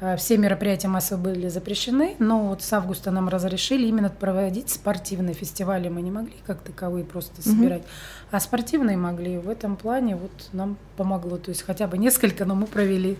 Э, 0.00 0.16
все 0.16 0.36
мероприятия 0.38 0.88
массово 0.88 1.20
были 1.20 1.48
запрещены, 1.48 2.16
но 2.18 2.48
вот 2.48 2.62
с 2.62 2.72
августа 2.72 3.10
нам 3.10 3.28
разрешили 3.28 3.86
именно 3.86 4.10
проводить 4.10 4.70
спортивные 4.70 5.34
фестивали. 5.34 5.88
Мы 5.88 6.02
не 6.02 6.10
могли 6.10 6.34
как 6.46 6.60
таковые 6.62 7.04
просто 7.04 7.42
собирать, 7.42 7.82
угу. 7.82 7.88
а 8.32 8.40
спортивные 8.40 8.96
могли. 8.96 9.38
В 9.38 9.48
этом 9.48 9.76
плане 9.76 10.16
вот 10.16 10.48
нам 10.52 10.76
помогло. 10.96 11.36
То 11.36 11.50
есть 11.50 11.62
хотя 11.62 11.86
бы 11.86 11.98
несколько, 11.98 12.44
но 12.44 12.54
мы 12.54 12.66
провели. 12.66 13.16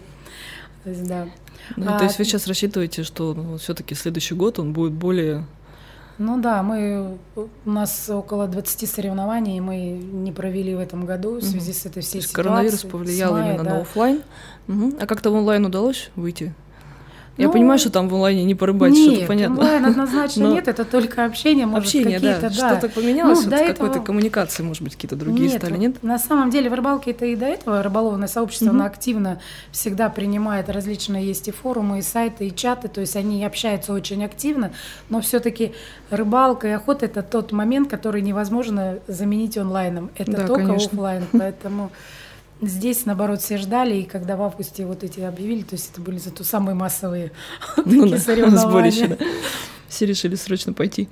То 0.85 0.91
есть, 0.91 1.07
да. 1.07 1.27
Ну, 1.77 1.93
а, 1.93 1.99
то 1.99 2.05
есть 2.05 2.19
вы 2.19 2.25
сейчас 2.25 2.47
рассчитываете, 2.47 3.03
что 3.03 3.35
ну, 3.35 3.59
все-таки 3.59 3.95
следующий 3.95 4.35
год 4.35 4.59
он 4.59 4.73
будет 4.73 4.93
более 4.93 5.45
ну 6.19 6.41
да, 6.41 6.63
мы, 6.63 7.19
у 7.37 7.71
нас 7.71 8.11
около 8.11 8.47
20 8.49 8.91
соревнований 8.91 9.61
мы 9.61 9.77
не 9.91 10.33
провели 10.33 10.75
в 10.75 10.81
этом 10.81 11.07
году 11.07 11.37
в 11.37 11.43
связи 11.43 11.71
угу. 11.71 11.79
с 11.79 11.87
этой 11.87 12.03
всей 12.03 12.21
ситуацией. 12.21 12.35
Коронавирус 12.35 12.83
повлиял 12.83 13.33
мая, 13.33 13.51
именно 13.51 13.65
да. 13.65 13.71
на 13.71 13.81
офлайн. 13.83 14.23
Угу. 14.69 14.97
А 15.01 15.07
как-то 15.07 15.31
в 15.31 15.35
онлайн 15.35 15.65
удалось 15.65 16.11
выйти? 16.17 16.55
Я 17.39 17.47
ну, 17.47 17.53
понимаю, 17.53 17.79
что 17.79 17.91
там 17.91 18.09
в 18.09 18.15
онлайне 18.15 18.43
не 18.43 18.57
порыбать, 18.57 18.97
что-то 18.97 19.27
понятно. 19.27 19.61
онлайн 19.61 19.85
однозначно 19.87 20.49
Но... 20.49 20.55
нет, 20.55 20.67
это 20.67 20.85
только 20.85 21.25
общение, 21.25 21.67
может, 21.67 21.85
общение, 21.85 22.17
какие-то, 22.17 22.41
да. 22.41 22.49
да. 22.49 22.79
Что-то 22.79 22.89
поменялось, 22.93 23.39
ну, 23.39 23.45
вот 23.45 23.53
этого... 23.53 23.73
какой-то 23.75 24.01
коммуникации, 24.01 24.65
может 24.65 24.83
быть, 24.83 24.97
какие-то 24.97 25.15
другие 25.15 25.49
нет, 25.49 25.63
стали, 25.63 25.77
нет? 25.77 26.03
На 26.03 26.19
самом 26.19 26.51
деле 26.51 26.69
в 26.69 26.75
рыбалке 26.75 27.13
это 27.13 27.27
и 27.27 27.37
до 27.37 27.47
этого 27.47 27.81
рыболовное 27.81 28.27
сообщество, 28.27 28.67
угу. 28.67 28.75
оно 28.75 28.87
активно 28.87 29.41
всегда 29.71 30.09
принимает 30.09 30.69
различные, 30.69 31.25
есть 31.29 31.47
и 31.47 31.53
форумы, 31.53 32.01
и 32.01 32.03
сайты, 32.03 32.49
и 32.49 32.55
чаты, 32.55 32.89
то 32.89 33.01
есть 33.01 33.15
они 33.15 33.45
общаются 33.45 33.93
очень 33.93 34.25
активно, 34.25 34.73
но 35.09 35.21
все-таки 35.21 35.75
рыбалка 36.11 36.67
и 36.67 36.73
охота 36.73 37.07
это 37.07 37.23
тот 37.23 37.53
момент, 37.53 37.89
который 37.89 38.21
невозможно 38.21 38.99
заменить 39.07 39.57
онлайном. 39.57 40.11
Это 40.17 40.33
да, 40.33 40.47
только 40.49 40.67
конечно. 40.67 40.91
офлайн, 40.93 41.25
поэтому... 41.33 41.93
Здесь, 42.61 43.07
наоборот, 43.07 43.41
все 43.41 43.57
ждали, 43.57 43.97
и 43.97 44.05
когда 44.05 44.37
в 44.37 44.43
августе 44.43 44.85
вот 44.85 45.05
эти 45.05 45.21
объявили, 45.21 45.63
то 45.63 45.75
есть 45.75 45.91
это 45.93 46.01
были 46.01 46.19
зато 46.19 46.43
самые 46.43 46.75
массовые 46.75 47.31
ну, 47.85 48.09
да, 48.09 48.19
соревнования. 48.19 49.09
Да. 49.09 49.17
Все 49.89 50.07
решили 50.07 50.35
срочно 50.35 50.73
пойти. 50.73 51.09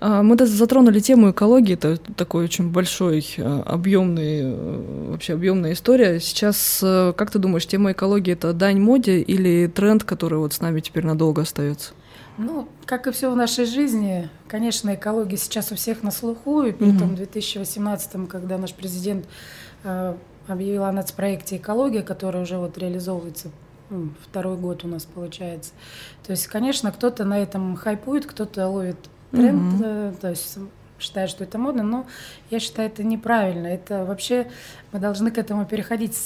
А, 0.00 0.22
мы 0.22 0.36
затронули 0.44 1.00
тему 1.00 1.30
экологии, 1.30 1.74
это 1.74 1.96
такой 1.96 2.44
очень 2.44 2.70
большой, 2.70 3.24
а, 3.38 3.62
объемный, 3.62 4.40
э, 4.42 5.10
вообще 5.10 5.34
объемная 5.34 5.72
история. 5.72 6.20
Сейчас, 6.20 6.80
э, 6.82 7.12
как 7.16 7.30
ты 7.30 7.38
думаешь, 7.38 7.66
тема 7.66 7.92
экологии 7.92 8.32
это 8.32 8.52
дань 8.52 8.80
моде 8.80 9.20
или 9.20 9.66
тренд, 9.66 10.04
который 10.04 10.38
вот 10.38 10.52
с 10.52 10.60
нами 10.60 10.80
теперь 10.80 11.06
надолго 11.06 11.42
остается? 11.42 11.92
Ну, 12.36 12.68
как 12.84 13.06
и 13.06 13.12
все 13.12 13.30
в 13.30 13.36
нашей 13.36 13.64
жизни, 13.64 14.28
конечно, 14.48 14.94
экология 14.94 15.36
сейчас 15.36 15.70
у 15.70 15.76
всех 15.76 16.02
на 16.02 16.10
слуху, 16.10 16.62
и 16.64 16.72
при 16.72 16.94
этом 16.94 17.10
в 17.10 17.14
2018, 17.14 18.28
когда 18.28 18.58
наш 18.58 18.74
президент 18.74 19.26
э, 19.84 20.16
объявила 20.46 20.88
о 20.88 20.92
нацпроекте 20.92 21.56
«Экология», 21.56 22.02
который 22.02 22.42
уже 22.42 22.58
вот 22.58 22.78
реализовывается 22.78 23.50
ну, 23.90 24.10
второй 24.22 24.56
год 24.56 24.84
у 24.84 24.88
нас 24.88 25.04
получается. 25.04 25.72
То 26.26 26.32
есть, 26.32 26.46
конечно, 26.46 26.90
кто-то 26.90 27.24
на 27.24 27.38
этом 27.38 27.76
хайпует, 27.76 28.26
кто-то 28.26 28.68
ловит 28.68 28.96
тренд, 29.30 29.82
mm-hmm. 29.82 30.20
то 30.20 30.30
есть 30.30 30.58
считает, 30.98 31.28
что 31.28 31.44
это 31.44 31.58
модно, 31.58 31.82
но 31.82 32.06
я 32.50 32.60
считаю, 32.60 32.88
это 32.88 33.04
неправильно. 33.04 33.66
Это 33.66 34.04
вообще 34.04 34.48
мы 34.92 35.00
должны 35.00 35.30
к 35.30 35.38
этому 35.38 35.66
переходить 35.66 36.16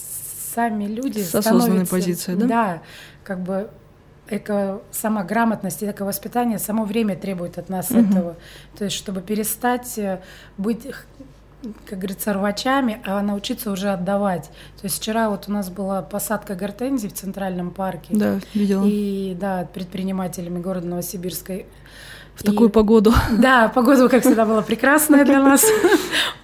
сами 0.55 0.85
люди. 0.85 1.21
С 1.21 1.35
осознанной 1.35 1.87
позицией, 1.87 2.39
да? 2.39 2.47
Да, 2.47 2.83
как 3.25 3.41
бы 3.41 3.71
эко, 4.29 4.81
сама 4.91 5.25
грамотность 5.25 5.83
и 5.83 5.91
эко-воспитание 5.91 6.59
само 6.59 6.85
время 6.85 7.17
требует 7.17 7.59
от 7.59 7.69
нас 7.69 7.91
угу. 7.91 8.01
этого. 8.01 8.37
То 8.77 8.85
есть, 8.85 8.97
чтобы 8.97 9.21
перестать 9.21 9.99
э, 9.99 10.21
быть 10.57 10.87
как 11.87 11.99
говорится, 11.99 12.33
рвачами, 12.33 13.01
а 13.05 13.21
научиться 13.21 13.71
уже 13.71 13.91
отдавать. 13.91 14.45
То 14.81 14.85
есть 14.85 14.97
вчера 14.97 15.29
вот 15.29 15.49
у 15.49 15.53
нас 15.53 15.71
была 15.71 16.03
посадка 16.03 16.55
гортензий 16.55 17.09
в 17.09 17.15
Центральном 17.15 17.73
парке. 17.73 18.15
Да, 18.15 18.39
видела. 18.55 18.85
И 18.87 19.37
да, 19.39 19.69
предпринимателями 19.73 20.61
города 20.61 20.87
Новосибирска. 20.87 21.63
В 22.39 22.45
такую 22.45 22.71
погоду. 22.71 23.13
Да, 23.33 23.69
погода, 23.69 24.09
как 24.09 24.23
всегда, 24.23 24.47
была 24.47 24.63
прекрасная 24.63 25.25
для 25.25 25.43
нас. 25.43 25.65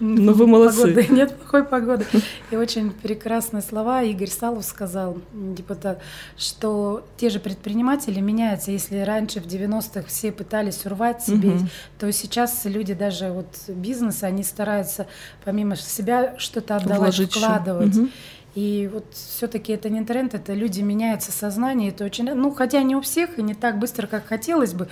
Ну, 0.01 0.33
вы 0.33 0.49
молодцы. 0.49 0.89
Погоды, 0.89 1.07
нет 1.09 1.37
плохой 1.37 1.63
погоды. 1.63 2.05
И 2.51 2.57
очень 2.57 2.91
прекрасные 2.91 3.63
слова 3.63 4.03
Игорь 4.03 4.29
Салов 4.29 4.65
сказал, 4.65 5.19
депутат, 5.33 6.03
что 6.37 7.07
те 7.17 7.31
же 7.31 7.39
предприниматели 7.39 8.19
меняются. 8.19 8.73
Если 8.73 8.99
раньше 8.99 9.41
в 9.41 9.47
90-х 9.47 10.03
все 10.09 10.33
пытались 10.33 10.85
урвать 10.85 11.23
себе, 11.23 11.51
угу. 11.51 11.69
то 12.01 12.13
сейчас 12.13 12.65
люди 12.65 12.93
даже 12.93 13.31
вот 13.31 13.47
бизнеса, 13.69 14.27
они 14.27 14.43
стараются 14.43 15.07
помимо 15.45 15.77
себя 15.77 16.35
что-то 16.39 16.77
отдавать, 16.77 16.99
Вложить 16.99 17.33
вкладывать. 17.33 17.97
Угу. 17.97 18.09
И 18.55 18.89
вот 18.93 19.05
все-таки 19.13 19.73
это 19.73 19.89
не 19.91 20.05
тренд, 20.05 20.35
это 20.35 20.55
люди 20.55 20.81
меняются 20.81 21.33
сознание, 21.33 21.91
это 21.91 22.05
очень, 22.05 22.33
ну 22.33 22.53
хотя 22.53 22.83
не 22.83 22.95
у 22.95 23.01
всех 23.01 23.39
и 23.39 23.43
не 23.43 23.55
так 23.55 23.79
быстро, 23.79 24.07
как 24.07 24.27
хотелось 24.27 24.75
бы, 24.75 24.89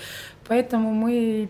поэтому 0.48 0.92
мы 0.92 1.48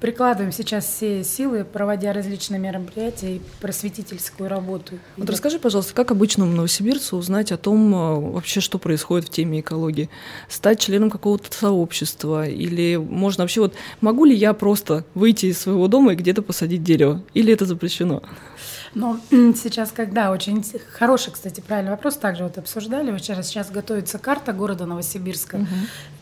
прикладываем 0.00 0.52
сейчас 0.52 0.84
все 0.84 1.24
силы, 1.24 1.64
проводя 1.64 2.12
различные 2.12 2.58
мероприятия 2.58 3.36
и 3.36 3.40
просветительскую 3.60 4.48
работу. 4.48 4.98
Вот 5.16 5.28
расскажи, 5.28 5.58
пожалуйста, 5.58 5.94
как 5.94 6.10
обычному 6.10 6.52
новосибирцу 6.52 7.16
узнать 7.16 7.52
о 7.52 7.56
том 7.56 7.94
а, 7.94 8.14
вообще, 8.14 8.60
что 8.60 8.78
происходит 8.78 9.28
в 9.28 9.30
теме 9.30 9.60
экологии? 9.60 10.08
Стать 10.48 10.80
членом 10.80 11.10
какого-то 11.10 11.52
сообщества? 11.52 12.48
Или 12.48 12.96
можно 12.96 13.44
вообще 13.44 13.60
вот, 13.60 13.74
могу 14.00 14.24
ли 14.24 14.34
я 14.34 14.54
просто 14.54 15.04
выйти 15.14 15.46
из 15.46 15.58
своего 15.58 15.88
дома 15.88 16.12
и 16.12 16.16
где-то 16.16 16.42
посадить 16.42 16.82
дерево? 16.82 17.22
Или 17.34 17.52
это 17.52 17.64
запрещено? 17.64 18.22
Но 18.94 19.18
сейчас, 19.30 19.92
когда 19.92 20.30
очень 20.30 20.64
хороший, 20.92 21.32
кстати, 21.32 21.60
правильный 21.60 21.90
вопрос, 21.90 22.16
также 22.16 22.44
вот 22.44 22.58
обсуждали 22.58 23.16
вчера, 23.16 23.42
сейчас 23.42 23.70
готовится 23.70 24.18
карта 24.18 24.52
города 24.52 24.86
Новосибирска, 24.86 25.56
угу. 25.56 25.66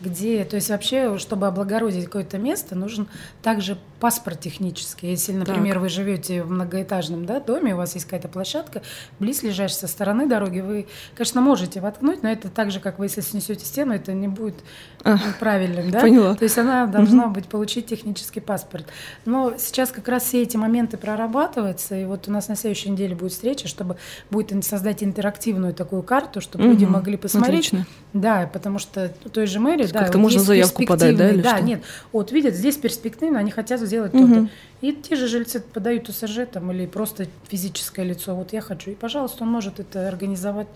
где, 0.01 0.43
то 0.43 0.55
есть 0.55 0.69
вообще, 0.69 1.17
чтобы 1.17 1.47
облагородить 1.47 2.05
какое-то 2.05 2.37
место, 2.37 2.75
нужен 2.75 3.07
также 3.41 3.77
паспорт 3.99 4.39
технический. 4.39 5.09
Если, 5.09 5.33
например, 5.33 5.75
так. 5.75 5.83
вы 5.83 5.89
живете 5.89 6.43
в 6.43 6.51
многоэтажном 6.51 7.25
да, 7.25 7.39
доме, 7.39 7.73
у 7.73 7.77
вас 7.77 7.95
есть 7.95 8.05
какая-то 8.05 8.27
площадка, 8.27 8.81
близлежащая 9.19 9.77
со 9.77 9.87
стороны 9.87 10.27
дороги, 10.27 10.59
вы, 10.59 10.87
конечно, 11.15 11.41
можете 11.41 11.81
воткнуть, 11.81 12.23
но 12.23 12.29
это 12.29 12.49
так 12.49 12.71
же, 12.71 12.79
как 12.79 12.99
вы, 12.99 13.05
если 13.05 13.21
снесете 13.21 13.65
стену, 13.65 13.93
это 13.93 14.13
не 14.13 14.27
будет 14.27 14.55
а, 15.03 15.17
правильным, 15.39 15.89
да? 15.89 16.01
Поняла. 16.01 16.35
То 16.35 16.43
есть 16.43 16.57
она 16.57 16.85
должна 16.85 17.25
угу. 17.25 17.35
быть 17.35 17.47
получить 17.47 17.87
технический 17.87 18.39
паспорт. 18.39 18.85
Но 19.25 19.53
сейчас 19.57 19.91
как 19.91 20.07
раз 20.07 20.23
все 20.23 20.41
эти 20.41 20.57
моменты 20.57 20.97
прорабатываются, 20.97 21.95
и 21.95 22.05
вот 22.05 22.27
у 22.27 22.31
нас 22.31 22.47
на 22.47 22.55
следующей 22.57 22.89
неделе 22.89 23.15
будет 23.15 23.31
встреча, 23.31 23.67
чтобы 23.67 23.97
будет 24.29 24.63
создать 24.63 25.03
интерактивную 25.03 25.73
такую 25.73 26.03
карту, 26.03 26.41
чтобы 26.41 26.65
угу. 26.65 26.73
люди 26.73 26.85
могли 26.85 27.17
посмотреть. 27.17 27.67
Отлично. 27.67 27.87
Да, 28.13 28.49
потому 28.51 28.79
что 28.79 29.09
той 29.31 29.47
же 29.47 29.59
мэрии, 29.59 29.85
да, 29.85 29.99
как-то 29.99 30.17
вот 30.17 30.23
можно 30.23 30.39
заявку 30.41 30.85
подать, 30.85 31.15
да, 31.15 31.29
или 31.29 31.41
Да, 31.41 31.57
что? 31.57 31.65
нет, 31.65 31.83
вот 32.11 32.31
видят, 32.31 32.55
здесь 32.55 32.77
перспективно, 32.77 33.39
они 33.39 33.51
хотят 33.51 33.79
сделать 33.79 34.13
угу. 34.13 34.27
то-то. 34.27 34.49
И 34.81 34.91
те 34.93 35.15
же 35.15 35.27
жильцы 35.27 35.59
подают 35.59 36.07
ОСЖ 36.09 36.39
там, 36.51 36.71
или 36.71 36.85
просто 36.85 37.27
физическое 37.47 38.05
лицо. 38.05 38.35
Вот 38.35 38.53
я 38.53 38.61
хочу. 38.61 38.91
И, 38.91 38.95
пожалуйста, 38.95 39.43
он 39.43 39.49
может 39.49 39.79
это 39.79 40.07
организовать. 40.07 40.67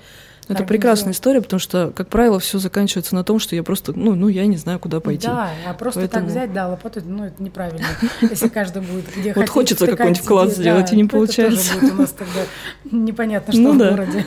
Это 0.47 0.63
прекрасная 0.63 1.13
история, 1.13 1.41
потому 1.41 1.59
что, 1.59 1.91
как 1.95 2.09
правило, 2.09 2.39
все 2.39 2.59
заканчивается 2.59 3.15
на 3.15 3.23
том, 3.23 3.39
что 3.39 3.55
я 3.55 3.63
просто, 3.63 3.93
ну, 3.93 4.15
ну 4.15 4.27
я 4.27 4.45
не 4.45 4.57
знаю, 4.57 4.79
куда 4.79 4.99
пойти. 4.99 5.27
Да, 5.27 5.49
а 5.67 5.73
просто 5.73 6.01
Поэтому... 6.01 6.25
так 6.25 6.31
взять, 6.31 6.53
да, 6.53 6.67
лопату, 6.67 7.01
ну, 7.05 7.25
это 7.25 7.41
неправильно. 7.41 7.85
Если 8.21 8.49
каждый 8.49 8.81
будет 8.81 9.05
где 9.15 9.33
Вот 9.33 9.49
хочется 9.49 9.87
какой-нибудь 9.87 10.21
вклад 10.21 10.51
сделать, 10.51 10.91
и 10.91 10.95
не 10.95 11.05
получается. 11.05 11.71
Это 11.71 11.79
тоже 11.79 11.81
будет 11.81 11.93
у 11.93 12.01
нас 12.01 12.11
тогда 12.11 12.41
непонятно, 12.91 13.53
что 13.53 13.61
ну 13.61 13.73
в 13.73 13.77
городе. 13.77 14.25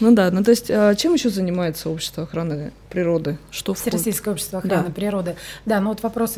Ну 0.00 0.14
да, 0.14 0.30
ну 0.30 0.42
то 0.42 0.50
есть 0.50 0.70
а 0.70 0.94
чем 0.94 1.14
еще 1.14 1.30
занимается 1.30 1.88
общество 1.88 2.24
охраны 2.24 2.72
природы? 2.90 3.38
Что 3.50 3.74
Всероссийское 3.74 4.34
общество 4.34 4.58
охраны 4.58 4.90
природы. 4.90 5.36
Да, 5.66 5.80
ну 5.80 5.90
вот 5.90 6.02
вопрос 6.02 6.36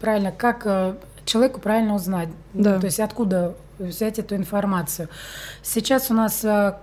правильно, 0.00 0.32
как 0.32 0.62
э, 0.64 0.94
человеку 1.24 1.60
правильно 1.60 1.94
узнать, 1.94 2.28
да. 2.52 2.78
то 2.78 2.86
есть 2.86 3.00
откуда 3.00 3.54
взять 3.78 4.18
эту 4.18 4.36
информацию. 4.36 5.08
Сейчас 5.62 6.10
у 6.10 6.14
нас 6.14 6.44
э, 6.44 6.74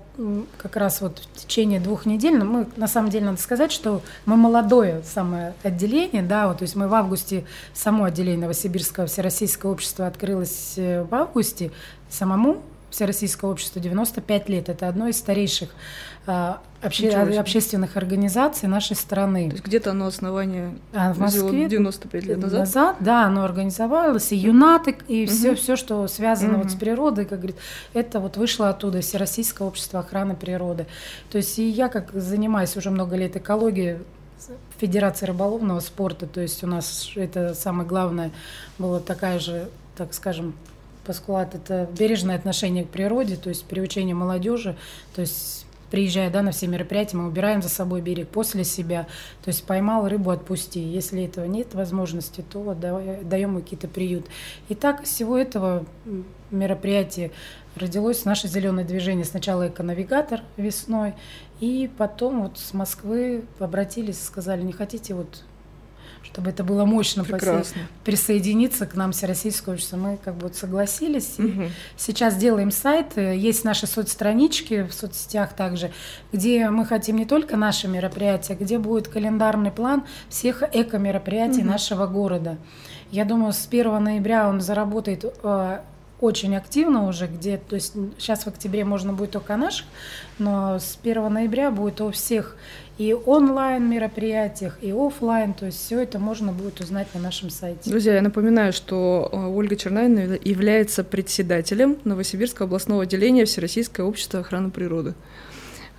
как 0.57 0.75
раз 0.75 1.01
вот 1.01 1.19
в 1.19 1.45
течение 1.45 1.79
двух 1.79 2.05
недель, 2.05 2.37
но 2.37 2.45
мы 2.45 2.67
на 2.75 2.87
самом 2.87 3.09
деле 3.09 3.25
надо 3.25 3.39
сказать, 3.39 3.71
что 3.71 4.01
мы 4.25 4.35
молодое 4.35 5.01
самое 5.03 5.53
отделение, 5.63 6.23
да, 6.23 6.47
вот, 6.47 6.59
то 6.59 6.63
есть 6.63 6.75
мы 6.75 6.87
в 6.87 6.93
августе, 6.93 7.45
само 7.73 8.05
отделение 8.05 8.41
Новосибирского 8.41 9.07
Всероссийского 9.07 9.71
общества 9.71 10.07
открылось 10.07 10.73
э, 10.77 11.03
в 11.03 11.13
августе, 11.13 11.71
самому 12.09 12.61
Всероссийское 12.89 13.49
общество 13.49 13.81
95 13.81 14.49
лет. 14.49 14.69
Это 14.69 14.87
одно 14.87 15.07
из 15.07 15.17
старейших 15.17 15.69
а, 16.25 16.61
обще, 16.81 17.09
общественных 17.09 17.97
организаций 17.97 18.67
нашей 18.67 18.95
страны. 18.95 19.49
То 19.49 19.55
есть 19.55 19.65
где-то 19.65 19.91
оно 19.91 20.07
основание 20.07 20.77
а, 20.93 21.13
в 21.13 21.19
Москве 21.19 21.67
95 21.67 22.23
лет 22.25 22.37
назад? 22.37 22.59
назад? 22.59 22.95
Да, 22.99 23.25
оно 23.25 23.43
организовалось, 23.43 24.31
и 24.31 24.35
ЮНАТ, 24.35 24.87
и 25.07 25.23
угу. 25.23 25.31
все, 25.31 25.55
все, 25.55 25.75
что 25.75 26.07
связано 26.07 26.55
угу. 26.55 26.63
вот 26.63 26.71
с 26.71 26.75
природой, 26.75 27.25
как 27.25 27.39
говорит, 27.39 27.57
это 27.93 28.19
вот 28.19 28.37
вышло 28.37 28.69
оттуда, 28.69 29.01
Всероссийское 29.01 29.67
общество 29.67 30.01
охраны 30.01 30.35
природы. 30.35 30.85
То 31.31 31.37
есть 31.37 31.57
и 31.59 31.67
я, 31.67 31.87
как 31.87 32.11
занимаюсь 32.13 32.75
уже 32.75 32.91
много 32.91 33.15
лет 33.15 33.35
экологией, 33.35 33.99
Федерации 34.77 35.25
рыболовного 35.25 35.79
спорта, 35.79 36.27
то 36.27 36.41
есть 36.41 36.63
у 36.63 36.67
нас 36.67 37.11
это 37.15 37.55
самое 37.55 37.87
главное 37.89 38.31
была 38.77 38.99
такая 38.99 39.39
же, 39.39 39.67
так 39.95 40.13
скажем, 40.13 40.53
Паскулат– 41.07 41.55
это 41.55 41.89
бережное 41.97 42.35
отношение 42.35 42.83
к 42.83 42.89
природе, 42.89 43.37
то 43.37 43.49
есть 43.49 43.63
приучение 43.63 44.13
молодежи, 44.13 44.77
то 45.15 45.21
есть 45.21 45.65
приезжая 45.89 46.29
да, 46.29 46.41
на 46.41 46.51
все 46.51 46.67
мероприятия, 46.67 47.17
мы 47.17 47.27
убираем 47.27 47.61
за 47.61 47.69
собой 47.69 48.01
берег 48.01 48.27
после 48.27 48.63
себя. 48.63 49.07
То 49.43 49.49
есть 49.49 49.63
поймал 49.63 50.07
рыбу, 50.07 50.31
отпусти. 50.31 50.81
Если 50.81 51.23
этого 51.23 51.45
нет 51.45 51.73
возможности, 51.73 52.41
то 52.41 52.73
даем 52.73 53.51
ему 53.51 53.61
какие-то 53.61 53.87
приют. 53.87 54.27
И 54.67 54.75
так 54.75 55.03
из 55.03 55.09
всего 55.09 55.37
этого 55.37 55.85
мероприятия 56.51 57.31
родилось 57.75 58.25
наше 58.25 58.47
зеленое 58.47 58.85
движение. 58.85 59.25
Сначала 59.25 59.69
эконавигатор 59.69 60.41
весной, 60.57 61.13
и 61.59 61.89
потом 61.97 62.43
вот 62.43 62.57
с 62.57 62.73
Москвы 62.73 63.45
обратились, 63.59 64.21
сказали, 64.21 64.61
не 64.63 64.73
хотите 64.73 65.13
вот 65.13 65.43
чтобы 66.23 66.49
это 66.49 66.63
было 66.63 66.85
мощно 66.85 67.23
Прекрасно. 67.23 67.81
присоединиться 68.03 68.85
к 68.85 68.95
нам 68.95 69.11
Всероссийское 69.11 69.75
общество. 69.75 69.97
Мы 69.97 70.17
как 70.23 70.35
бы 70.35 70.51
согласились. 70.53 71.35
Угу. 71.37 71.65
Сейчас 71.95 72.35
делаем 72.35 72.71
сайт, 72.71 73.17
есть 73.17 73.63
наши 73.63 73.87
соцстранички 73.87 74.83
в 74.83 74.93
соцсетях 74.93 75.53
также, 75.53 75.91
где 76.31 76.69
мы 76.69 76.85
хотим 76.85 77.17
не 77.17 77.25
только 77.25 77.57
наши 77.57 77.87
мероприятия, 77.87 78.55
где 78.55 78.77
будет 78.77 79.07
календарный 79.07 79.71
план 79.71 80.03
всех 80.29 80.63
эко-мероприятий 80.63 81.61
угу. 81.61 81.69
нашего 81.69 82.07
города. 82.07 82.57
Я 83.11 83.25
думаю, 83.25 83.53
с 83.53 83.67
1 83.67 84.03
ноября 84.03 84.49
он 84.49 84.59
заработает 84.59 85.23
э, 85.23 85.79
очень 86.19 86.55
активно 86.55 87.07
уже, 87.07 87.27
где, 87.27 87.57
то 87.57 87.75
есть 87.75 87.93
сейчас 88.17 88.43
в 88.43 88.47
октябре 88.47 88.83
можно 88.85 89.13
будет 89.13 89.31
только 89.31 89.55
наших, 89.55 89.85
но 90.39 90.79
с 90.79 90.97
1 91.01 91.31
ноября 91.31 91.69
будет 91.71 92.01
у 92.01 92.11
всех 92.11 92.55
и 92.97 93.13
онлайн 93.13 93.87
мероприятиях, 93.87 94.79
и 94.81 94.91
офлайн, 94.91 95.53
то 95.53 95.67
есть 95.67 95.79
все 95.79 96.01
это 96.01 96.17
можно 96.17 96.51
будет 96.51 96.79
узнать 96.79 97.07
на 97.13 97.19
нашем 97.19 97.51
сайте. 97.51 97.89
Друзья, 97.89 98.15
я 98.15 98.21
напоминаю, 98.21 98.73
что 98.73 99.29
э, 99.31 99.37
Ольга 99.37 99.75
Чернайна 99.75 100.39
является 100.43 101.03
председателем 101.03 101.97
Новосибирского 102.03 102.65
областного 102.65 103.03
отделения 103.03 103.45
Всероссийского 103.45 104.07
общества 104.07 104.39
охраны 104.39 104.71
природы. 104.71 105.13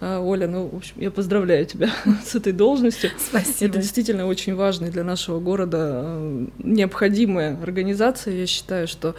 А, 0.00 0.20
Оля, 0.20 0.46
ну, 0.46 0.68
в 0.68 0.76
общем, 0.76 0.94
я 0.96 1.10
поздравляю 1.10 1.66
тебя 1.66 1.90
с 2.24 2.34
этой 2.34 2.52
должностью. 2.52 3.10
Спасибо. 3.18 3.70
Это 3.70 3.78
действительно 3.80 4.26
очень 4.26 4.54
важная 4.54 4.90
для 4.90 5.02
нашего 5.02 5.40
города 5.40 6.02
э, 6.04 6.46
необходимая 6.58 7.60
организация. 7.60 8.34
Я 8.34 8.46
считаю, 8.46 8.86
что 8.86 9.16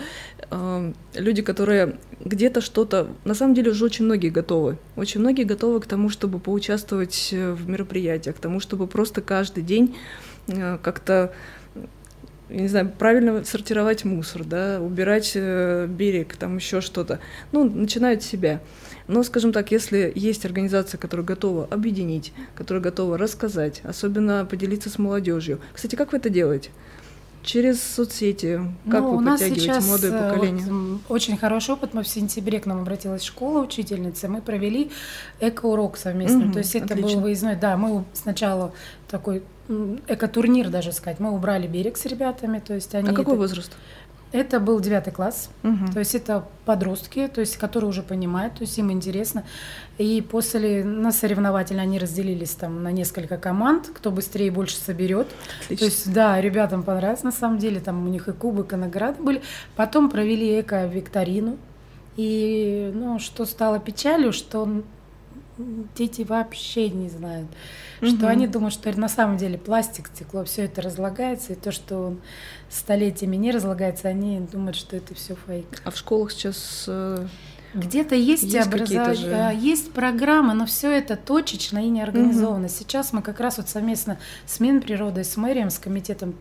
э, 0.52 0.94
люди, 1.16 1.42
которые 1.42 1.98
где-то 2.24 2.62
что-то... 2.62 3.08
На 3.26 3.34
самом 3.34 3.54
деле 3.54 3.72
уже 3.72 3.86
очень 3.86 4.06
многие 4.06 4.30
готовы. 4.30 4.78
Очень 4.96 5.22
многие 5.22 5.44
готовы 5.44 5.80
к 5.80 5.86
тому, 5.86 6.10
чтобы 6.10 6.40
поучаствовать 6.40 7.30
э, 7.32 7.52
в 7.54 7.70
мероприятиях, 7.70 8.36
к 8.36 8.40
тому, 8.40 8.60
чтобы 8.60 8.88
просто 8.88 9.22
каждый 9.22 9.64
день 9.64 9.96
э, 10.48 10.78
как-то 10.82 11.34
я 12.50 12.62
не 12.62 12.68
знаю, 12.68 12.92
правильно 12.98 13.44
сортировать 13.44 14.06
мусор, 14.06 14.44
да, 14.44 14.82
убирать 14.82 15.34
э, 15.36 15.86
берег, 15.88 16.36
там 16.36 16.58
еще 16.58 16.82
что-то. 16.82 17.20
Ну, 17.52 17.64
начинают 17.64 18.24
себя. 18.24 18.60
Но, 19.08 19.24
скажем 19.24 19.54
так, 19.54 19.72
если 19.72 20.12
есть 20.16 20.46
организация, 20.46 20.98
которая 20.98 21.26
готова 21.26 21.66
объединить, 21.66 22.34
которая 22.56 22.84
готова 22.84 23.18
рассказать, 23.18 23.82
особенно 23.84 24.46
поделиться 24.46 24.90
с 24.90 24.98
молодежью. 24.98 25.60
Кстати, 25.74 25.96
как 25.96 26.12
вы 26.12 26.18
это 26.18 26.30
делаете? 26.30 26.72
Через 27.42 27.82
соцсети, 27.82 28.60
как 28.92 29.02
ну, 29.02 29.12
вы 29.12 29.18
у 29.18 29.20
нас 29.22 29.40
подтягиваете 29.40 29.88
молодое 29.88 30.14
э, 30.14 30.30
поколение? 30.30 30.66
Вот, 30.66 31.02
очень 31.10 31.38
хороший 31.38 31.74
опыт. 31.74 31.94
Мы 31.94 32.04
в 32.04 32.08
сентябре 32.08 32.60
к 32.60 32.66
нам 32.66 32.82
обратилась 32.82 33.24
школа 33.24 33.64
учительница. 33.64 34.28
Мы 34.28 34.42
провели 34.42 34.92
эко-урок 35.40 35.98
совместно. 35.98 36.46
Угу, 36.46 36.54
То 36.54 36.60
есть 36.60 36.76
это 36.76 36.94
отлично. 36.94 37.16
был 37.16 37.22
выездной. 37.22 37.56
Да, 37.56 37.78
мы 37.78 38.04
сначала 38.14 38.74
такой 39.08 39.44
эко-турнир 40.08 40.70
даже 40.70 40.92
сказать. 40.92 41.20
Мы 41.20 41.32
убрали 41.32 41.68
берег 41.68 41.98
с 41.98 42.06
ребятами. 42.06 42.60
То 42.60 42.74
есть 42.74 42.94
они 42.94 43.10
а 43.10 43.14
какой 43.14 43.34
это... 43.34 43.42
возраст? 43.42 43.72
Это 44.32 44.60
был 44.60 44.80
девятый 44.80 45.12
класс, 45.12 45.50
угу. 45.64 45.92
то 45.92 46.00
есть 46.00 46.14
это 46.14 46.46
подростки, 46.66 47.28
то 47.28 47.42
есть 47.42 47.58
которые 47.58 47.90
уже 47.90 48.04
понимают, 48.04 48.54
то 48.56 48.62
есть 48.62 48.78
им 48.78 48.92
интересно. 48.92 49.44
И 49.98 50.22
после 50.22 50.84
на 50.84 51.12
соревновательно 51.12 51.82
они 51.82 51.98
разделились 51.98 52.52
там 52.52 52.84
на 52.84 52.92
несколько 52.92 53.38
команд, 53.38 53.90
кто 53.92 54.12
быстрее 54.12 54.52
больше 54.52 54.76
соберет. 54.76 55.28
То 55.68 55.74
есть 55.74 56.14
да, 56.14 56.40
ребятам 56.40 56.84
понравилось 56.84 57.24
на 57.24 57.32
самом 57.32 57.58
деле, 57.58 57.80
там 57.80 58.06
у 58.06 58.10
них 58.10 58.28
и 58.28 58.32
кубок, 58.32 58.74
и 58.74 58.76
награды 58.76 59.22
были. 59.22 59.42
Потом 59.76 60.12
провели 60.12 60.62
эко-викторину. 60.62 61.58
И 62.16 62.92
ну, 62.94 63.18
что 63.18 63.46
стало 63.46 63.80
печалью, 63.80 64.34
что 64.34 64.84
дети 65.96 66.22
вообще 66.22 66.90
не 66.90 67.10
знают, 67.10 67.48
угу. 68.02 68.10
что 68.10 68.28
они 68.28 68.48
думают, 68.48 68.74
что 68.74 68.92
на 68.98 69.10
самом 69.10 69.38
деле 69.38 69.58
пластик, 69.58 70.08
стекло, 70.08 70.44
все 70.44 70.64
это 70.64 70.82
разлагается, 70.82 71.54
и 71.54 71.56
то, 71.56 71.72
что 71.72 71.98
он 71.98 72.22
столетиями 72.70 73.36
не 73.36 73.52
разлагается, 73.52 74.08
они 74.08 74.40
думают, 74.40 74.76
что 74.76 74.96
это 74.96 75.14
все 75.14 75.36
фейк. 75.48 75.82
А 75.84 75.92
в 75.92 75.98
школах 75.98 76.32
сейчас 76.32 76.86
э, 76.88 77.28
где-то 77.74 78.16
есть, 78.16 78.44
есть 78.44 78.68
образование, 78.68 79.54
же... 79.54 79.60
Есть 79.60 79.92
программы, 79.92 80.54
но 80.54 80.66
все 80.66 80.92
это 80.92 81.16
точечно 81.16 81.78
и 81.80 81.90
не 81.90 82.02
организовано. 82.02 82.66
Угу. 82.66 82.74
Сейчас 82.74 83.14
мы 83.14 83.22
как 83.22 83.40
раз 83.40 83.58
вот 83.58 83.70
совместно 83.70 84.18
с 84.46 84.60
Минприродой, 84.60 85.24
с 85.24 85.38
мэрием, 85.38 85.70
с 85.70 85.78
комитетом 85.78 86.36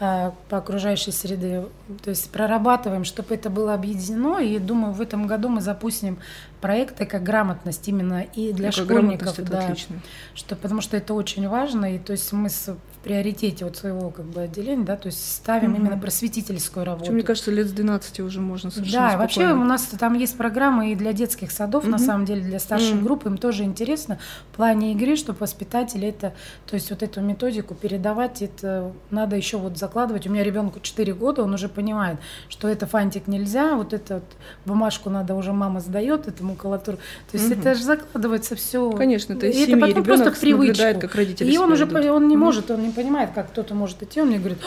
а, 0.00 0.34
по 0.48 0.58
окружающей 0.58 1.10
среде, 1.10 1.66
то 2.02 2.10
есть 2.10 2.30
прорабатываем, 2.30 3.04
чтобы 3.04 3.34
это 3.34 3.50
было 3.50 3.74
объединено. 3.74 4.38
И 4.38 4.58
думаю, 4.58 4.92
в 4.94 5.00
этом 5.00 5.26
году 5.26 5.48
мы 5.48 5.60
запустим 5.60 6.18
проекты 6.60 7.04
как 7.04 7.22
грамотность 7.22 7.86
именно 7.88 8.22
и 8.22 8.52
для 8.52 8.72
школьников. 8.72 9.38
Это 9.38 9.50
да, 9.50 9.58
отлично. 9.60 10.00
Что, 10.34 10.56
потому 10.56 10.80
что 10.80 10.96
это 10.96 11.14
очень 11.14 11.48
важно. 11.48 11.94
И 11.94 11.98
то 11.98 12.12
есть 12.12 12.32
мы 12.32 12.48
с 12.48 12.74
приоритете 13.08 13.64
вот 13.64 13.76
своего 13.76 14.10
как 14.10 14.26
бы 14.26 14.42
отделения, 14.42 14.84
да, 14.84 14.96
то 14.96 15.06
есть 15.06 15.36
ставим 15.36 15.72
угу. 15.72 15.80
именно 15.80 15.96
просветительскую 15.96 16.84
работу. 16.84 17.04
Причем, 17.04 17.14
мне 17.14 17.22
кажется, 17.22 17.50
лет 17.50 17.66
с 17.66 17.72
12 17.72 18.20
уже 18.20 18.40
можно 18.40 18.70
совершенно 18.70 19.02
Да, 19.02 19.08
спокойно. 19.08 19.22
вообще 19.22 19.62
у 19.62 19.64
нас 19.64 19.82
там 19.98 20.14
есть 20.14 20.36
программы 20.36 20.92
и 20.92 20.94
для 20.94 21.14
детских 21.14 21.50
садов, 21.50 21.84
угу. 21.84 21.90
на 21.90 21.98
самом 21.98 22.26
деле, 22.26 22.42
для 22.42 22.58
старших 22.58 22.96
угу. 22.96 23.04
групп, 23.04 23.26
им 23.26 23.38
тоже 23.38 23.64
интересно 23.64 24.18
в 24.52 24.56
плане 24.56 24.92
игры, 24.92 25.16
чтобы 25.16 25.38
воспитатели 25.38 26.08
это, 26.08 26.34
то 26.66 26.74
есть 26.74 26.90
вот 26.90 27.02
эту 27.02 27.22
методику 27.22 27.74
передавать, 27.74 28.42
это 28.42 28.92
надо 29.10 29.36
еще 29.36 29.56
вот 29.56 29.78
закладывать. 29.78 30.26
У 30.26 30.30
меня 30.30 30.44
ребенку 30.44 30.80
4 30.80 31.14
года, 31.14 31.42
он 31.42 31.54
уже 31.54 31.68
понимает, 31.70 32.18
что 32.50 32.68
это 32.68 32.86
фантик 32.86 33.26
нельзя, 33.26 33.74
вот 33.74 33.94
эту 33.94 34.14
вот 34.14 34.24
бумажку 34.66 35.08
надо 35.08 35.34
уже 35.34 35.52
мама 35.54 35.80
сдает, 35.80 36.28
этому 36.28 36.50
макулатуру. 36.50 36.98
То 37.30 37.38
есть 37.38 37.50
угу. 37.50 37.60
это 37.60 37.74
же 37.74 37.84
закладывается 37.84 38.54
все. 38.54 38.90
Конечно, 38.90 39.32
это 39.32 39.50
семьи. 39.52 39.74
Это 39.74 39.86
потом 39.86 40.04
просто 40.04 40.32
в 40.32 40.38
привычку. 40.38 41.00
как 41.00 41.14
родители 41.14 41.50
И 41.50 41.56
он 41.56 41.72
уже 41.72 41.86
он 42.10 42.28
не 42.28 42.36
может, 42.36 42.70
он 42.70 42.82
не 42.82 42.90
понимает, 42.98 43.30
как 43.32 43.48
кто-то 43.52 43.74
может 43.76 44.02
идти, 44.02 44.20
он 44.20 44.28
мне 44.28 44.38
говорит, 44.38 44.58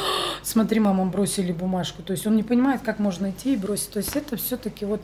смотри, 0.42 0.80
мама, 0.80 1.06
бросили 1.06 1.52
бумажку. 1.52 2.02
То 2.02 2.12
есть 2.14 2.26
он 2.26 2.38
не 2.38 2.44
понимает, 2.44 2.82
как 2.82 3.00
можно 3.00 3.30
идти 3.32 3.54
и 3.54 3.58
бросить. 3.58 3.92
То 3.92 3.98
есть 3.98 4.16
это 4.16 4.38
все-таки 4.38 4.86
вот 4.86 5.02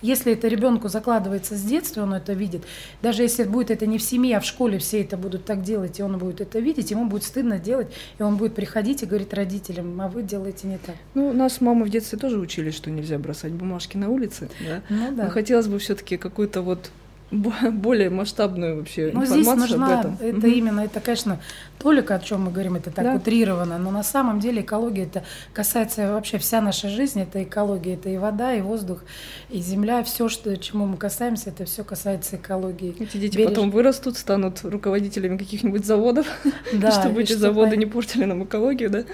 если 0.00 0.32
это 0.32 0.48
ребенку 0.48 0.88
закладывается 0.88 1.54
с 1.54 1.62
детства, 1.62 2.02
он 2.02 2.14
это 2.14 2.32
видит, 2.32 2.62
даже 3.02 3.22
если 3.22 3.44
будет 3.44 3.70
это 3.70 3.86
не 3.86 3.98
в 3.98 4.02
семье, 4.02 4.38
а 4.38 4.40
в 4.40 4.46
школе 4.46 4.78
все 4.78 5.02
это 5.02 5.18
будут 5.18 5.44
так 5.44 5.62
делать, 5.62 5.98
и 6.00 6.02
он 6.02 6.16
будет 6.16 6.40
это 6.40 6.60
видеть, 6.60 6.90
ему 6.90 7.04
будет 7.04 7.24
стыдно 7.24 7.58
делать, 7.58 7.88
и 8.18 8.22
он 8.22 8.36
будет 8.36 8.54
приходить 8.54 9.02
и 9.02 9.06
говорить 9.06 9.34
родителям, 9.34 10.00
а 10.00 10.08
вы 10.08 10.22
делаете 10.22 10.66
не 10.66 10.78
так. 10.78 10.94
Ну, 11.14 11.32
нас 11.34 11.60
мамы 11.60 11.84
в 11.84 11.90
детстве 11.90 12.18
тоже 12.18 12.38
учили, 12.38 12.70
что 12.70 12.90
нельзя 12.90 13.18
бросать 13.18 13.52
бумажки 13.52 13.98
на 13.98 14.08
улице, 14.08 14.48
да? 14.66 14.80
Ну 14.88 15.14
да. 15.14 15.24
Но 15.24 15.30
хотелось 15.30 15.66
бы 15.66 15.78
все-таки 15.78 16.16
какую-то 16.16 16.62
вот 16.62 16.90
более 17.32 18.10
масштабную 18.10 18.76
вообще 18.76 19.10
но 19.14 19.22
информацию 19.24 19.42
здесь 19.42 19.56
нужна, 19.70 19.94
об 19.94 20.00
этом. 20.00 20.18
это 20.20 20.36
Мгм. 20.36 20.46
именно, 20.46 20.80
это, 20.80 21.00
конечно, 21.00 21.40
только 21.82 22.14
о 22.14 22.18
чем 22.20 22.42
мы 22.44 22.50
говорим, 22.52 22.76
это 22.76 22.90
так 22.90 23.04
Да. 23.04 23.14
утрировано, 23.14 23.76
но 23.78 23.90
на 23.90 24.02
самом 24.02 24.38
деле 24.40 24.62
экология, 24.62 25.02
это 25.04 25.24
касается 25.52 26.12
вообще 26.12 26.38
вся 26.38 26.60
наша 26.60 26.88
жизнь, 26.88 27.20
это 27.20 27.42
экология, 27.42 27.94
это 27.94 28.08
и 28.08 28.18
вода, 28.18 28.54
и 28.54 28.60
воздух, 28.60 29.04
и 29.50 29.60
земля, 29.60 30.02
все, 30.04 30.28
что, 30.28 30.56
чему 30.56 30.86
мы 30.86 30.96
касаемся, 30.96 31.50
это 31.50 31.64
все 31.64 31.82
касается 31.84 32.36
экологии. 32.36 32.94
Эти 33.00 33.16
дети 33.16 33.36
Береж- 33.36 33.48
потом 33.48 33.70
вырастут, 33.70 34.16
станут 34.16 34.60
руководителями 34.62 35.36
каких-нибудь 35.36 35.84
заводов, 35.84 36.26
Да, 36.72 36.90
чтобы 37.00 37.22
эти 37.22 37.32
заводы 37.32 37.76
не 37.76 37.86
портили 37.86 38.24
нам 38.24 38.44
экологию, 38.44 38.88
да? 38.90 39.04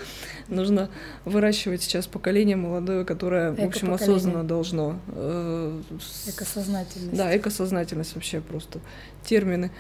Нужно 0.49 0.89
выращивать 1.25 1.83
сейчас 1.83 2.07
поколение 2.07 2.57
молодое, 2.57 3.05
которое, 3.05 3.53
в 3.53 3.61
общем, 3.65 3.93
осознанно 3.93 4.45
должно. 4.45 4.99
э, 5.09 5.81
Экосознательность. 6.27 7.17
Да, 7.17 7.37
экосознательность 7.37 8.15
вообще 8.15 8.41
просто 8.41 8.81
термины. 9.25 9.71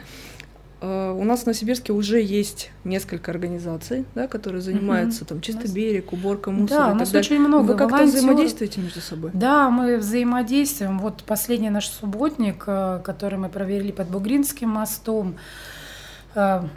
Э, 0.80 1.10
У 1.18 1.24
нас 1.24 1.40
в 1.42 1.46
Новосибирске 1.46 1.92
уже 1.92 2.20
есть 2.22 2.70
несколько 2.84 3.30
организаций, 3.32 4.04
да, 4.14 4.28
которые 4.28 4.60
занимаются 4.62 5.24
там 5.24 5.40
чисто 5.40 5.62
нас- 5.62 5.72
берег, 5.72 6.12
уборка 6.12 6.50
мусора 6.52 6.78
Да, 6.84 6.88
и 6.90 6.92
у 6.92 6.94
нас 6.94 7.10
далее. 7.10 7.20
очень 7.26 7.40
много 7.40 7.62
Вы 7.72 7.74
как-то 7.76 7.94
волонтёров. 7.96 8.14
взаимодействуете 8.14 8.80
между 8.80 9.00
собой? 9.00 9.30
Да, 9.34 9.70
мы 9.70 9.96
взаимодействуем. 9.96 10.98
Вот 11.00 11.24
последний 11.24 11.70
наш 11.70 11.88
субботник, 11.88 12.62
э, 12.66 13.00
который 13.04 13.38
мы 13.38 13.48
провели 13.48 13.90
под 13.92 14.08
Бугринским 14.08 14.68
мостом, 14.68 15.34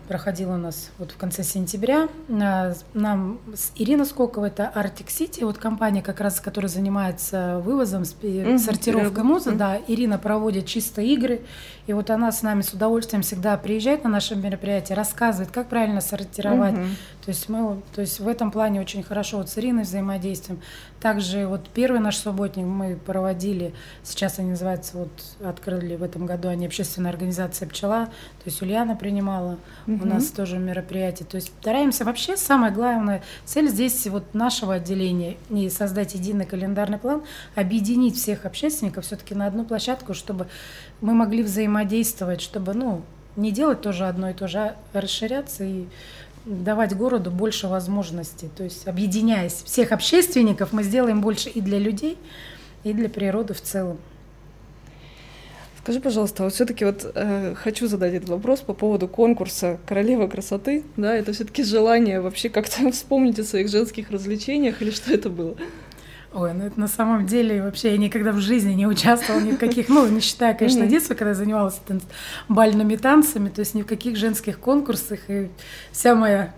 проходил 0.07 0.51
у 0.51 0.57
нас 0.57 0.89
вот 0.97 1.11
в 1.11 1.17
конце 1.17 1.43
сентября. 1.43 2.07
Э, 2.29 2.73
Нам 2.93 3.39
с 3.53 3.71
Ирина 3.75 4.05
Скокова, 4.05 4.45
это 4.45 4.71
Arctic 4.75 5.07
City, 5.07 5.45
вот 5.45 5.57
компания 5.57 6.01
как 6.01 6.19
раз, 6.21 6.39
которая 6.39 6.69
занимается 6.69 7.61
вывозом, 7.63 8.05
сортировкой 8.05 9.23
мусора. 9.23 9.55
Да, 9.55 9.77
Ирина 9.87 10.17
проводит 10.17 10.65
чисто 10.65 11.01
игры, 11.01 11.41
и 11.87 11.93
вот 11.93 12.09
она 12.09 12.31
с 12.31 12.41
нами 12.43 12.61
с 12.61 12.73
удовольствием 12.73 13.21
всегда 13.23 13.57
приезжает 13.57 14.03
на 14.03 14.09
наши 14.09 14.35
мероприятия, 14.35 14.93
рассказывает, 14.93 15.51
как 15.51 15.67
правильно 15.67 16.01
сортировать, 16.01 16.73
Мгм. 16.73 16.95
то 17.25 17.29
есть 17.29 17.49
мы, 17.49 17.81
то 17.93 18.01
есть 18.01 18.19
в 18.19 18.27
этом 18.27 18.51
плане 18.51 18.81
очень 18.81 19.03
хорошо 19.03 19.37
вот 19.37 19.49
с 19.49 19.57
Ириной 19.57 19.83
взаимодействуем. 19.83 20.61
Также 21.01 21.47
вот 21.47 21.67
первый 21.69 21.99
наш 21.99 22.17
субботник 22.17 22.65
мы 22.65 22.95
проводили, 22.95 23.73
сейчас 24.03 24.37
они 24.39 24.51
называются, 24.51 24.97
вот 24.97 25.09
открыли 25.43 25.95
в 25.95 26.03
этом 26.03 26.25
году 26.27 26.47
они 26.49 26.65
общественная 26.67 27.11
организация 27.11 27.67
«Пчела», 27.67 28.05
то 28.05 28.45
есть 28.45 28.61
Ульяна 28.61 28.95
принимала 28.95 29.50
у 29.87 29.91
Мгм. 29.91 30.09
нас 30.09 30.27
тоже 30.27 30.57
мероприятие. 30.57 31.27
То 31.27 31.35
есть 31.35 31.51
стараемся 31.61 32.05
вообще, 32.05 32.37
самая 32.37 32.71
главная 32.71 33.23
цель 33.45 33.67
здесь 33.69 34.05
вот 34.07 34.33
нашего 34.33 34.75
отделения 34.75 35.37
и 35.49 35.69
создать 35.69 36.13
единый 36.15 36.45
календарный 36.45 36.97
план, 36.97 37.23
объединить 37.55 38.15
всех 38.15 38.45
общественников 38.45 39.05
все-таки 39.05 39.35
на 39.35 39.47
одну 39.47 39.63
площадку, 39.65 40.13
чтобы 40.13 40.47
мы 41.01 41.13
могли 41.13 41.43
взаимодействовать, 41.43 42.41
чтобы, 42.41 42.73
ну, 42.73 43.01
не 43.35 43.51
делать 43.51 43.81
тоже 43.81 44.07
одно 44.07 44.29
и 44.29 44.33
то 44.33 44.47
же, 44.47 44.59
а 44.59 44.75
расширяться 44.93 45.63
и 45.63 45.85
давать 46.45 46.95
городу 46.95 47.31
больше 47.31 47.67
возможностей. 47.67 48.49
То 48.55 48.63
есть, 48.63 48.87
объединяясь 48.87 49.61
всех 49.63 49.91
общественников, 49.91 50.73
мы 50.73 50.83
сделаем 50.83 51.21
больше 51.21 51.49
и 51.49 51.61
для 51.61 51.77
людей, 51.79 52.17
и 52.83 52.93
для 52.93 53.09
природы 53.09 53.53
в 53.53 53.61
целом. 53.61 53.97
Скажи, 55.83 55.99
пожалуйста, 55.99 56.43
вот 56.43 56.53
все-таки 56.53 56.85
вот 56.85 57.11
э, 57.15 57.55
хочу 57.55 57.87
задать 57.87 58.13
этот 58.13 58.29
вопрос 58.29 58.59
по 58.59 58.73
поводу 58.73 59.07
конкурса 59.07 59.79
Королева 59.87 60.27
красоты. 60.27 60.83
Да, 60.95 61.15
это 61.15 61.33
все-таки 61.33 61.63
желание 61.63 62.21
вообще 62.21 62.49
как-то 62.49 62.91
вспомнить 62.91 63.39
о 63.39 63.43
своих 63.43 63.67
женских 63.67 64.11
развлечениях 64.11 64.81
или 64.83 64.91
что 64.91 65.11
это 65.11 65.29
было? 65.29 65.55
Ой, 66.33 66.53
ну 66.53 66.65
это 66.65 66.79
на 66.79 66.87
самом 66.87 67.25
деле 67.25 67.63
вообще 67.63 67.91
я 67.91 67.97
никогда 67.97 68.31
в 68.31 68.39
жизни 68.39 68.73
не 68.73 68.87
участвовала 68.87 69.41
ни 69.41 69.51
в 69.51 69.57
каких, 69.57 69.89
ну, 69.89 70.07
не 70.07 70.21
считая, 70.21 70.53
конечно, 70.53 70.85
детства, 70.85 71.13
когда 71.13 71.29
я 71.29 71.35
занималась 71.35 71.81
бальными 72.47 72.95
танцами, 72.95 73.49
то 73.49 73.59
есть 73.59 73.73
ни 73.73 73.81
в 73.81 73.85
каких 73.85 74.15
женских 74.15 74.59
конкурсах, 74.59 75.19
и 75.29 75.49
вся 75.91 76.15
моя 76.15 76.53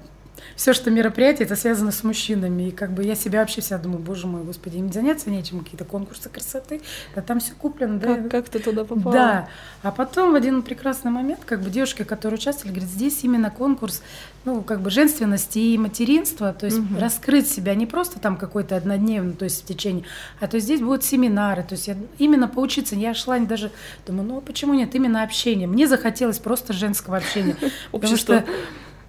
все, 0.56 0.74
что 0.74 0.92
мероприятие, 0.92 1.46
это 1.46 1.56
связано 1.56 1.92
с 1.92 2.04
мужчинами. 2.04 2.70
И 2.70 2.72
как 2.72 2.92
бы 2.92 3.04
я 3.04 3.16
себя 3.16 3.39
вообще 3.39 3.62
вся 3.62 3.78
думаю, 3.78 4.00
боже 4.00 4.28
мой, 4.28 4.44
господи, 4.44 4.78
им 4.78 4.92
заняться 4.92 5.30
нечем, 5.30 5.60
какие-то 5.60 5.86
конкурсы 5.86 6.30
красоты, 6.30 6.82
да 7.16 7.22
там 7.22 7.39
все 7.39 7.54
куплено, 7.54 8.00
да. 8.00 8.16
Как, 8.16 8.32
как 8.32 8.50
ты 8.50 8.60
туда 8.60 8.84
попала? 8.84 9.13
Да. 9.13 9.50
А 9.82 9.92
потом 9.92 10.32
в 10.32 10.36
один 10.36 10.62
прекрасный 10.62 11.12
момент, 11.12 11.42
как 11.46 11.62
бы 11.62 11.70
девушки, 11.70 12.04
которые 12.04 12.38
участвовали, 12.38 12.74
говорят, 12.76 12.89
здесь 12.89 13.24
именно 13.24 13.50
конкурс, 13.52 14.02
ну, 14.46 14.62
как 14.62 14.82
бы 14.82 14.89
женственности 14.89 15.60
и 15.60 15.78
материнства, 15.78 16.54
то 16.54 16.66
есть 16.66 16.78
Мгм. 16.80 17.00
раскрыть 17.00 17.50
себя 17.50 17.76
не 17.76 17.86
просто 17.86 18.20
там 18.20 18.38
какой-то 18.38 18.76
однодневный, 18.76 19.34
то 19.34 19.46
есть 19.46 19.63
в 19.63 19.66
течение, 19.66 20.04
а 20.39 20.48
то 20.48 20.56
есть 20.56 20.66
здесь 20.66 20.82
будут 20.82 21.04
семинары, 21.04 21.63
то 21.63 21.74
есть 21.74 21.88
я 21.88 21.96
именно 22.18 22.48
поучиться. 22.48 22.96
Я 22.96 23.13
шла 23.13 23.38
и 23.38 23.46
даже, 23.46 23.72
думаю, 24.06 24.28
ну, 24.28 24.42
почему 24.42 24.74
нет, 24.74 24.94
именно 24.96 25.24
общение. 25.24 25.68
Мне 25.68 25.88
захотелось 25.88 26.39
просто 26.39 26.74
женского 26.74 27.18
общения. 27.18 27.56
Потому 27.92 28.18
что 28.18 28.44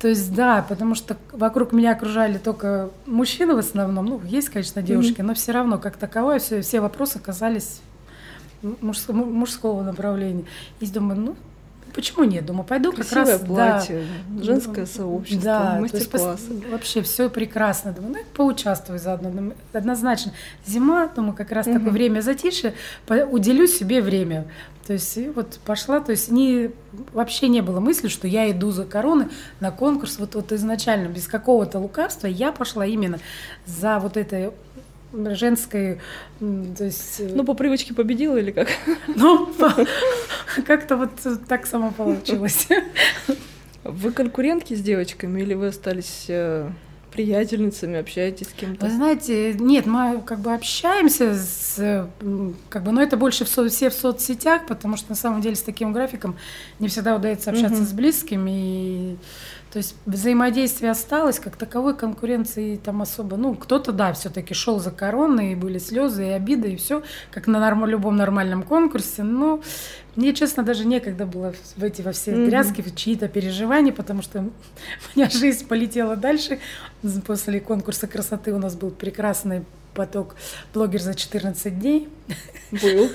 то 0.05 0.09
есть, 0.09 0.35
да, 0.35 0.61
потому 0.69 0.95
что 0.95 1.17
вокруг 1.33 1.73
меня 1.73 1.93
окружали 1.93 2.37
только 2.37 2.91
мужчины 3.07 3.55
в 3.55 3.59
основном. 3.59 4.05
Ну, 4.05 4.21
есть, 4.27 4.51
конечно, 4.51 4.83
девушки, 4.83 5.23
но 5.23 5.33
все 5.33 5.53
равно, 5.53 5.79
как 5.79 5.97
таковое, 5.97 6.41
все, 6.41 6.61
все 6.61 6.83
вопросы 6.83 7.19
казались 7.19 7.81
мужского, 8.83 9.17
мужского 9.17 9.83
направления. 9.83 10.45
И 10.81 10.87
думаю, 10.89 11.19
ну, 11.19 11.37
почему 11.95 12.25
нет? 12.25 12.45
Думаю, 12.45 12.65
пойду 12.65 12.93
как 12.93 13.07
Красивое 13.07 13.25
раз... 13.33 13.41
да. 13.41 13.47
платье, 13.47 14.07
женское 14.43 14.85
Да, 14.85 14.91
сообщество, 14.91 15.45
да, 15.45 15.79
мастер-классы. 15.81 16.63
вообще 16.71 17.03
все 17.03 17.31
прекрасно. 17.31 17.93
Думаю, 17.93 18.15
ну, 18.15 18.19
поучаствую 18.35 18.99
заодно. 18.99 19.53
Однозначно. 19.73 20.33
Зима, 20.67 21.07
думаю, 21.09 21.35
как 21.35 21.53
раз 21.53 21.67
Мгм. 21.67 21.79
такое 21.79 21.93
время 21.93 22.21
затишья, 22.21 22.75
по- 23.07 23.15
уделю 23.15 23.67
себе 23.67 24.03
время. 24.03 24.47
То 24.87 24.93
есть 24.93 25.17
и 25.17 25.31
вот 25.31 25.59
пошла, 25.65 26.01
то 26.01 26.11
есть 26.11 26.31
не, 26.31 26.71
вообще 27.15 27.49
не 27.49 27.63
было 27.63 27.81
мысли, 27.81 28.09
что 28.09 28.29
я 28.29 28.51
иду 28.51 28.71
за 28.71 28.85
короны 28.85 29.29
на 29.61 29.71
конкурс. 29.71 30.19
Вот, 30.19 30.35
вот 30.35 30.53
изначально, 30.53 31.09
без 31.09 31.27
какого-то 31.27 31.79
лукавства, 31.79 32.27
я 32.27 32.53
пошла 32.53 32.85
именно 32.85 33.19
за 33.65 33.99
вот 33.99 34.19
этой 34.19 34.51
женской, 35.35 36.01
то 36.41 36.85
есть... 36.85 37.21
э, 37.21 37.31
Ну, 37.35 37.45
по 37.45 37.55
привычке 37.55 37.95
победила 37.95 38.37
или 38.37 38.51
как? 38.51 38.69
ну, 39.15 39.49
как-то 40.67 40.97
вот 40.97 41.11
так 41.49 41.67
само 41.67 41.93
получилось. 41.93 42.69
Вы 43.85 44.13
конкурентки 44.13 44.75
с 44.75 44.81
девочками 44.81 45.41
или 45.43 45.55
вы 45.55 45.67
остались 45.69 46.27
э, 46.29 46.71
приятельницами, 47.15 47.99
общаетесь 47.99 48.49
с 48.49 48.53
кем-то? 48.53 48.87
Вы 48.87 48.93
знаете, 48.93 49.55
нет, 49.55 49.87
мы 49.87 50.21
как 50.27 50.41
бы 50.41 50.53
общаемся 50.53 51.35
с, 51.35 52.07
как 52.69 52.83
бы, 52.83 52.93
но 52.93 53.01
это 53.01 53.17
больше 53.17 53.45
в 53.45 53.49
со- 53.49 53.69
все 53.69 53.89
в 53.89 53.95
соцсетях, 53.95 54.67
потому 54.67 54.97
что 54.97 55.11
на 55.11 55.15
самом 55.17 55.41
деле 55.41 55.57
с 55.57 55.63
таким 55.63 55.93
графиком 55.93 56.37
не 56.81 56.89
всегда 56.89 57.17
удается 57.17 57.51
общаться 57.51 57.79
Мгм. 57.79 57.87
с 57.87 57.93
близкими. 57.93 58.51
И, 58.51 59.17
то 59.73 59.79
есть 59.79 59.97
взаимодействие 60.07 60.91
осталось, 60.93 61.39
как 61.41 61.57
таковой 61.57 61.97
конкуренции 61.97 62.77
там 62.77 63.03
особо. 63.03 63.37
Ну, 63.37 63.55
кто-то, 63.55 63.93
да, 63.93 64.13
все-таки 64.13 64.55
шел 64.55 64.79
за 64.79 64.91
короной, 64.91 65.53
и 65.53 65.55
были 65.55 65.79
слезы 65.79 66.27
и 66.29 66.31
обиды, 66.31 66.73
и 66.73 66.77
все, 66.77 67.03
как 67.33 67.47
на 67.47 67.59
норм- 67.59 67.87
любом 67.87 68.17
нормальном 68.17 68.63
конкурсе. 68.63 69.23
Но 69.23 69.61
мне, 70.17 70.33
честно, 70.35 70.63
даже 70.63 70.85
некогда 70.85 71.27
было 71.27 71.55
в 71.77 71.83
эти 71.83 72.03
во 72.03 72.13
все 72.13 72.47
дрязги, 72.47 72.83
в 72.83 72.95
чьи-то 72.95 73.29
переживания, 73.29 73.93
потому 73.93 74.23
что 74.23 74.41
у 74.41 74.51
меня 75.15 75.29
жизнь 75.31 75.67
полетела 75.67 76.17
дальше. 76.17 76.59
После 77.27 77.61
конкурса 77.61 78.07
красоты 78.07 78.53
у 78.53 78.59
нас 78.59 78.77
был 78.77 78.91
прекрасный 78.91 79.65
поток 79.95 80.37
блогер 80.73 81.01
за 81.01 81.15
14 81.15 81.79
дней. 81.79 82.09
Был, 82.71 83.09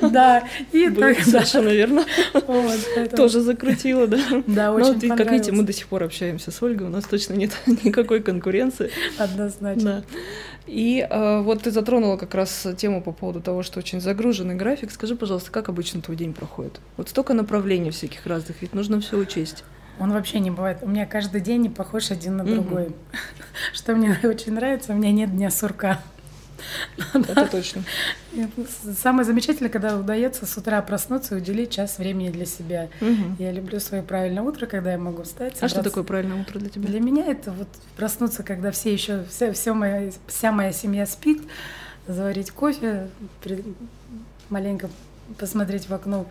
Да, 0.10 0.44
и 0.72 0.88
был, 0.88 1.00
так 1.00 1.16
да. 1.18 1.24
совершенно 1.24 1.68
верно. 1.70 2.04
Вот, 2.34 2.78
поэтому- 2.94 3.16
Тоже 3.16 3.40
закрутила, 3.40 4.06
да. 4.06 4.18
Да, 4.46 4.70
Ну, 4.70 4.74
очень 4.76 4.94
вот 4.94 5.02
и, 5.04 5.08
как 5.08 5.30
видите, 5.30 5.52
мы 5.52 5.62
до 5.62 5.72
сих 5.72 5.86
пор 5.86 6.02
общаемся 6.04 6.50
с 6.50 6.62
Ольгой, 6.62 6.88
у 6.88 6.90
нас 6.90 7.04
точно 7.04 7.34
нет 7.34 7.52
никакой 7.66 8.20
конкуренции. 8.22 8.90
Однозначно. 9.18 10.04
Да. 10.12 10.18
И 10.66 11.06
э, 11.08 11.40
вот 11.40 11.62
ты 11.62 11.70
затронула 11.70 12.18
как 12.18 12.34
раз 12.34 12.66
тему 12.76 13.02
по 13.02 13.12
поводу 13.12 13.40
того, 13.40 13.62
что 13.62 13.78
очень 13.78 14.00
загруженный 14.02 14.54
график. 14.54 14.90
Скажи, 14.90 15.16
пожалуйста, 15.16 15.50
как 15.50 15.70
обычно 15.70 16.02
твой 16.02 16.16
день 16.16 16.34
проходит? 16.34 16.78
Вот 16.98 17.08
столько 17.08 17.32
направлений 17.32 17.90
всяких 17.90 18.26
разных, 18.26 18.60
ведь 18.60 18.74
нужно 18.74 19.00
все 19.00 19.16
учесть. 19.16 19.64
Он 19.98 20.12
вообще 20.12 20.38
не 20.40 20.50
бывает. 20.50 20.78
У 20.82 20.88
меня 20.88 21.06
каждый 21.06 21.40
день 21.40 21.62
не 21.62 21.68
похож 21.70 22.10
один 22.10 22.36
на 22.36 22.44
другой. 22.44 22.90
Что 23.72 23.94
мне 23.94 24.16
очень 24.22 24.52
нравится, 24.52 24.92
у 24.92 24.96
меня 24.96 25.10
нет 25.10 25.34
дня 25.34 25.50
сурка. 25.50 26.00
Это 27.14 27.46
точно. 27.46 27.82
Самое 28.98 29.24
замечательное, 29.24 29.70
когда 29.70 29.96
удается 29.96 30.46
с 30.46 30.56
утра 30.56 30.80
проснуться 30.82 31.34
и 31.34 31.38
уделить 31.38 31.70
час 31.70 31.98
времени 31.98 32.30
для 32.30 32.46
себя. 32.46 32.88
Мгм. 33.00 33.36
Я 33.38 33.52
люблю 33.52 33.80
свое 33.80 34.02
правильное 34.02 34.42
утро, 34.42 34.66
когда 34.66 34.92
я 34.92 34.98
могу 34.98 35.22
встать. 35.22 35.56
А 35.60 35.68
что 35.68 35.82
такое 35.82 36.04
правильное 36.04 36.40
утро 36.40 36.58
для 36.58 36.68
тебя? 36.68 36.88
Для 36.88 37.00
меня 37.00 37.24
это 37.26 37.52
вот 37.52 37.68
проснуться, 37.96 38.42
когда 38.42 38.70
все 38.70 38.92
еще, 38.92 39.24
вся, 39.30 39.52
все 39.52 39.72
моя, 39.74 40.10
вся 40.26 40.52
моя 40.52 40.72
семья 40.72 41.06
спит, 41.06 41.42
заварить 42.06 42.50
кофе, 42.50 43.08
при- 43.42 43.64
маленько 44.50 44.88
посмотреть 45.36 45.88
в 45.88 45.94
окно. 45.94 46.26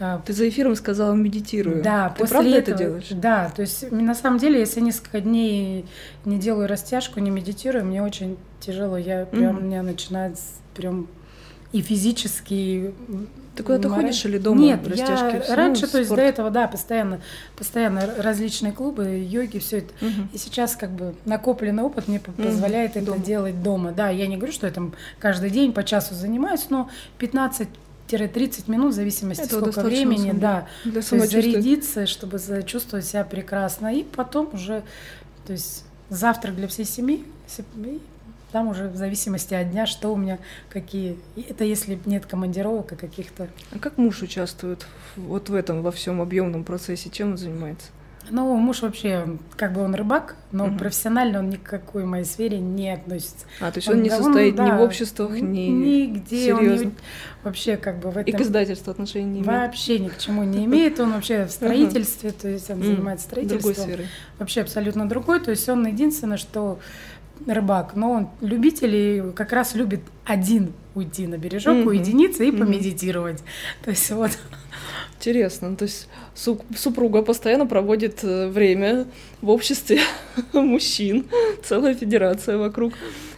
А, 0.00 0.20
Ты 0.24 0.32
за 0.32 0.48
эфиром 0.48 0.74
сказала 0.76 1.14
медитирую. 1.14 1.82
Да, 1.82 2.10
Ты 2.10 2.20
после 2.20 2.34
правда 2.36 2.50
этого, 2.56 2.74
это 2.74 2.84
делаешь? 2.84 3.08
Да, 3.10 3.50
то 3.54 3.62
есть 3.62 3.90
на 3.90 4.14
самом 4.14 4.38
деле, 4.38 4.60
если 4.60 4.80
несколько 4.80 5.20
дней 5.20 5.86
не 6.24 6.38
делаю 6.38 6.68
растяжку, 6.68 7.20
не 7.20 7.30
медитирую, 7.30 7.84
мне 7.84 8.02
очень 8.02 8.36
тяжело. 8.60 8.96
Я 8.96 9.26
прям, 9.26 9.54
Мгм. 9.56 9.58
у 9.58 9.66
меня 9.66 9.82
начинает 9.82 10.38
прям 10.74 11.06
и 11.72 11.80
физически. 11.80 12.52
и 12.54 12.94
Ты 13.56 13.62
куда-то 13.62 13.88
мораль- 13.88 14.06
ходишь 14.06 14.24
или 14.24 14.38
дома 14.38 14.60
Нет, 14.60 14.86
растяжки? 14.88 15.46
я 15.48 15.54
раньше, 15.56 15.82
равно 15.82 15.86
то 15.92 15.98
есть 15.98 16.08
спорт? 16.08 16.20
до 16.20 16.26
этого, 16.26 16.50
да, 16.50 16.68
постоянно, 16.68 17.20
постоянно 17.56 18.02
различные 18.18 18.72
клубы, 18.72 19.26
йоги, 19.28 19.58
все 19.58 19.78
это. 19.78 19.92
Мгм. 20.00 20.28
И 20.32 20.38
сейчас 20.38 20.74
как 20.76 20.90
бы 20.90 21.14
накопленный 21.26 21.82
опыт 21.82 22.08
мне 22.08 22.18
позволяет 22.20 22.96
это 22.96 23.06
Дома. 23.06 23.18
делать 23.22 23.62
дома. 23.62 23.92
Да, 23.92 24.08
я 24.08 24.26
не 24.26 24.36
говорю, 24.36 24.52
что 24.54 24.66
я 24.66 24.72
там 24.72 24.94
каждый 25.18 25.50
день 25.50 25.72
по 25.74 25.82
часу 25.84 26.14
занимаюсь, 26.14 26.66
но 26.70 26.88
15-30 28.16 28.70
минут 28.70 28.92
в 28.92 28.96
зависимости 28.96 29.42
Этого 29.42 29.60
сколько 29.70 29.80
времени, 29.82 30.26
самом 30.28 30.40
да. 30.40 30.66
Для 30.84 31.02
То 31.02 31.16
есть 31.16 31.32
зарядиться, 31.32 32.06
чтобы 32.06 32.38
чувствовать 32.66 33.06
себя 33.06 33.24
прекрасно. 33.24 33.94
И 33.94 34.04
потом 34.04 34.50
уже, 34.52 34.82
то 35.46 35.52
есть 35.52 35.84
завтрак 36.10 36.56
для 36.56 36.68
всей 36.68 36.84
семьи, 36.84 37.24
се- 37.46 37.64
и 37.84 38.00
там 38.52 38.68
уже 38.68 38.88
в 38.88 38.96
зависимости 38.96 39.54
от 39.54 39.70
дня, 39.70 39.86
что 39.86 40.12
у 40.12 40.16
меня, 40.16 40.38
какие. 40.68 41.18
И 41.36 41.42
это 41.48 41.64
если 41.64 41.98
нет 42.04 42.26
командировок 42.26 42.92
и 42.92 42.96
каких-то. 42.96 43.48
А 43.70 43.78
как 43.78 43.96
муж 43.98 44.22
участвует 44.22 44.86
вот 45.16 45.48
в 45.48 45.54
этом 45.54 45.82
во 45.82 45.90
всем 45.90 46.20
объемном 46.20 46.64
процессе? 46.64 47.08
Чем 47.10 47.32
он 47.32 47.38
занимается? 47.38 47.86
Ну, 48.34 48.56
муж 48.56 48.80
вообще, 48.80 49.28
как 49.56 49.74
бы 49.74 49.82
он 49.82 49.94
рыбак, 49.94 50.36
но 50.52 50.66
Мгм. 50.66 50.78
профессионально 50.78 51.40
он 51.40 51.50
ни 51.50 51.56
к 51.56 51.62
какой 51.64 52.04
моей 52.06 52.24
сфере 52.24 52.58
не 52.58 52.90
относится. 52.90 53.44
А, 53.60 53.70
то 53.70 53.76
есть 53.78 53.88
он, 53.90 54.02
не 54.02 54.08
да, 54.08 54.16
состоит 54.16 54.54
ни 54.54 54.56
да, 54.56 54.78
в 54.78 54.80
обществах, 54.80 55.32
ни 55.32 55.66
нигде, 55.68 56.54
он 56.54 56.62
не- 56.62 56.68
серьезно. 56.70 56.92
вообще 57.44 57.76
как 57.76 57.98
бы 58.00 58.10
в 58.10 58.18
И 58.18 58.24
к 58.24 58.28
этом 58.34 58.42
издательству 58.42 58.90
отношений 58.90 59.26
не 59.26 59.38
имеет. 59.40 59.46
вообще 59.46 59.98
ни 59.98 60.08
к 60.08 60.16
чему 60.16 60.44
не 60.44 60.64
имеет. 60.64 60.98
Он 60.98 61.12
вообще 61.12 61.44
в 61.44 61.50
строительстве, 61.50 62.30
то 62.32 62.48
есть 62.48 62.70
он 62.70 62.82
занимается 62.82 63.28
Другой 63.28 63.44
строительством. 63.50 63.84
сферы. 63.86 64.06
вообще 64.38 64.62
абсолютно 64.62 65.06
другой. 65.08 65.38
То 65.40 65.50
есть 65.50 65.68
он 65.68 65.86
единственное, 65.86 66.38
что 66.38 66.78
рыбак, 67.46 67.96
но 67.96 68.12
он 68.12 68.28
любитель 68.40 68.94
и 68.94 69.32
как 69.32 69.52
раз 69.52 69.74
любит 69.74 70.00
один 70.24 70.72
уйти 70.94 71.26
на 71.26 71.36
бережок, 71.36 71.86
уединиться 71.86 72.44
и 72.44 72.50
помедитировать. 72.50 73.42
То 73.84 73.90
есть 73.90 74.10
вот. 74.10 74.30
Интересно. 75.22 75.70
Ну, 75.70 75.76
То 75.76 75.84
есть 75.84 76.08
су- 76.34 76.60
супруга 76.76 77.22
постоянно 77.22 77.64
проводит 77.66 78.24
э, 78.24 78.48
время 78.48 79.06
в 79.40 79.50
обществе 79.50 80.00
мужчин, 80.52 81.26
целая 81.62 81.94
федерация 81.94 82.58
вокруг, 82.58 82.94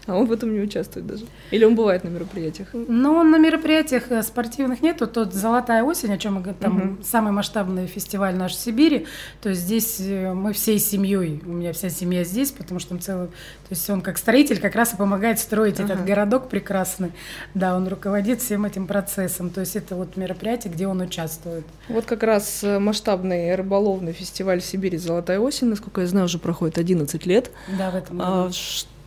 а 0.07 0.17
он 0.17 0.27
в 0.27 0.33
этом 0.33 0.53
не 0.53 0.61
участвует 0.61 1.07
даже. 1.07 1.25
Или 1.51 1.65
он 1.65 1.75
бывает 1.75 2.05
на 2.05 2.09
мероприятиях? 2.09 2.69
Но 2.73 3.23
на 3.23 3.39
мероприятиях 3.39 4.11
э, 4.11 4.23
спортивных 4.23 4.83
нету. 4.83 5.07
Тот 5.07 5.33
«Золотая 5.33 5.83
осень», 5.83 6.13
о 6.13 6.19
чем 6.19 6.35
мы 6.35 6.41
говорим, 6.41 6.61
там 6.61 6.75
Мгм. 6.75 6.99
самый 7.03 7.33
масштабный 7.33 7.87
фестиваль 7.87 8.35
наш 8.35 8.53
в 8.53 8.59
Сибири. 8.61 9.07
То 9.41 9.49
есть 9.51 9.63
здесь 9.63 9.97
э, 10.01 10.33
мы 10.35 10.53
всей 10.53 10.79
семьей, 10.79 11.41
у 11.47 11.51
меня 11.53 11.73
вся 11.73 11.89
семья 11.89 12.23
здесь, 12.25 12.51
потому 12.51 12.81
что 12.81 12.95
он 12.95 13.01
целый... 13.01 13.29
То 13.29 13.71
есть 13.71 13.89
он 13.89 14.03
как 14.03 14.19
строитель 14.19 14.61
как 14.61 14.75
раз 14.75 14.93
и 14.93 14.97
помогает 14.97 15.39
строить 15.39 15.81
Ага. 15.81 15.95
этот 15.95 16.05
городок 16.05 16.49
прекрасный. 16.51 17.13
Да, 17.55 17.75
он 17.77 17.89
руководит 17.89 18.43
всем 18.43 18.65
этим 18.67 18.87
процессом. 18.87 19.49
То 19.51 19.61
есть 19.61 19.75
это 19.77 19.95
вот 19.97 20.17
мероприятие, 20.17 20.73
где 20.73 20.87
он 20.87 21.01
участвует. 21.01 21.65
Вот 21.89 22.05
как 22.05 22.23
раз 22.23 22.63
э, 22.63 22.79
масштабный 22.79 23.55
рыболовный 23.55 24.13
фестиваль 24.13 24.61
в 24.61 24.65
Сибири 24.65 24.99
«Золотая 24.99 25.41
осень», 25.41 25.69
насколько 25.69 26.03
я 26.03 26.07
знаю, 26.07 26.27
уже 26.27 26.39
проходит 26.39 26.77
11 26.79 27.25
лет. 27.27 27.51
Да, 27.79 27.91
в 27.91 27.95
этом 27.97 28.21
А 28.21 28.43
году. 28.45 28.55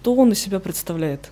Что 0.07 0.15
он 0.15 0.31
из 0.31 0.39
себя 0.39 0.62
представляет? 0.62 1.29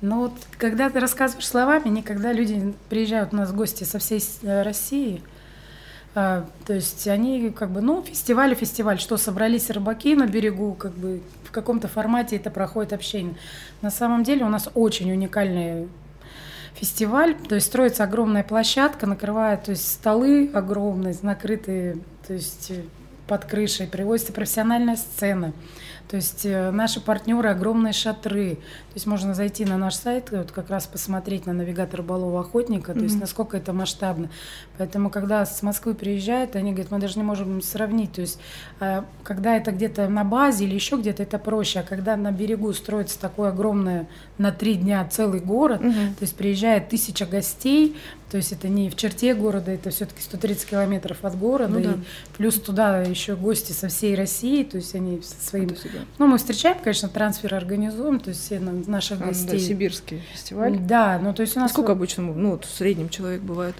Ну 0.00 0.22
вот, 0.22 0.32
когда 0.58 0.90
ты 0.90 0.98
рассказываешь 0.98 1.46
словами, 1.46 1.88
никогда 1.88 2.32
люди 2.32 2.74
приезжают 2.88 3.32
у 3.32 3.36
нас 3.36 3.50
в 3.50 3.54
гости 3.54 3.84
со 3.84 4.00
всей 4.00 4.20
э, 4.42 4.62
России, 4.62 5.22
а, 6.16 6.46
то 6.66 6.74
есть 6.74 7.06
они 7.06 7.50
как 7.50 7.70
бы, 7.70 7.80
ну, 7.80 8.02
фестиваль, 8.02 8.56
фестиваль, 8.56 8.98
что 8.98 9.16
собрались 9.18 9.70
рыбаки 9.70 10.16
на 10.16 10.26
берегу, 10.26 10.74
как 10.74 10.94
бы 10.94 11.20
в 11.44 11.52
каком-то 11.52 11.86
формате 11.86 12.34
это 12.34 12.50
проходит 12.50 12.92
общение. 12.92 13.36
На 13.82 13.92
самом 13.92 14.24
деле 14.24 14.44
у 14.44 14.48
нас 14.48 14.68
очень 14.74 15.12
уникальный 15.12 15.86
фестиваль, 16.74 17.36
то 17.36 17.54
есть 17.54 17.68
строится 17.68 18.02
огромная 18.02 18.42
площадка, 18.42 19.06
накрывает, 19.06 19.62
то 19.62 19.70
есть 19.70 19.88
столы 19.88 20.50
огромные, 20.52 21.14
накрытые, 21.22 21.98
то 22.26 22.34
есть 22.34 22.72
э, 22.72 22.82
под 23.28 23.44
крышей, 23.44 23.86
привозится 23.86 24.32
профессиональная 24.32 24.96
сцена. 24.96 25.52
То 26.08 26.16
есть 26.16 26.46
э, 26.46 26.70
наши 26.70 27.00
партнеры 27.00 27.50
огромные 27.50 27.92
шатры. 27.92 28.58
То 28.98 29.00
есть 29.00 29.06
можно 29.06 29.32
зайти 29.32 29.64
на 29.64 29.76
наш 29.78 29.94
сайт, 29.94 30.32
вот 30.32 30.50
как 30.50 30.70
раз 30.70 30.88
посмотреть 30.88 31.46
на 31.46 31.52
навигатор 31.52 32.02
Балова 32.02 32.40
Охотника, 32.40 32.94
то 32.94 32.98
есть 32.98 33.12
Мгм. 33.14 33.20
насколько 33.20 33.56
это 33.56 33.72
масштабно. 33.72 34.28
Поэтому, 34.76 35.08
когда 35.08 35.46
с 35.46 35.62
Москвы 35.62 35.94
приезжают, 35.94 36.56
они 36.56 36.72
говорят, 36.72 36.90
мы 36.90 36.98
даже 36.98 37.16
не 37.16 37.22
можем 37.22 37.62
сравнить. 37.62 38.10
То 38.14 38.22
есть, 38.22 38.40
э, 38.80 39.02
когда 39.22 39.56
это 39.56 39.70
где-то 39.70 40.08
на 40.08 40.24
базе 40.24 40.64
или 40.64 40.74
еще 40.74 40.96
где-то, 40.96 41.22
это 41.22 41.38
проще. 41.38 41.78
А 41.78 41.82
когда 41.84 42.16
на 42.16 42.32
берегу 42.32 42.72
строится 42.72 43.20
такое 43.20 43.50
огромное 43.50 44.08
на 44.36 44.50
три 44.50 44.74
дня 44.74 45.06
целый 45.08 45.38
город, 45.38 45.80
Мгм. 45.80 46.14
то 46.18 46.22
есть 46.22 46.34
приезжает 46.34 46.88
тысяча 46.88 47.24
гостей, 47.24 47.96
то 48.30 48.36
есть 48.36 48.52
это 48.52 48.68
не 48.68 48.90
в 48.90 48.96
черте 48.96 49.32
города, 49.34 49.70
это 49.70 49.88
все-таки 49.90 50.20
130 50.20 50.68
километров 50.68 51.18
от 51.24 51.38
города, 51.38 51.72
Ну 51.78 51.80
да. 51.84 51.92
и 51.92 51.96
плюс 52.36 52.56
туда 52.60 53.00
еще 53.02 53.36
гости 53.36 53.72
со 53.72 53.88
всей 53.88 54.14
России, 54.16 54.64
то 54.64 54.76
есть 54.76 54.94
они 54.96 55.22
со 55.22 55.40
своим... 55.48 55.70
Ну, 56.18 56.26
мы 56.26 56.36
встречаем, 56.36 56.76
конечно, 56.82 57.08
трансфер 57.08 57.54
организуем, 57.54 58.20
то 58.20 58.28
есть 58.30 58.42
все 58.44 58.60
на- 58.60 58.72
наших 58.88 59.18
А, 59.18 59.20
да, 59.20 59.26
гостей. 59.28 59.58
сибирский 59.60 60.22
фестиваль. 60.32 60.78
Да, 60.78 61.18
ну 61.22 61.32
то 61.34 61.42
есть 61.42 61.56
у 61.56 61.60
нас... 61.60 61.70
Сколько 61.72 61.92
обычно, 61.92 62.22
ну, 62.24 62.52
вот 62.52 62.64
в 62.64 62.70
среднем 62.74 63.08
человек 63.08 63.42
бывает? 63.42 63.74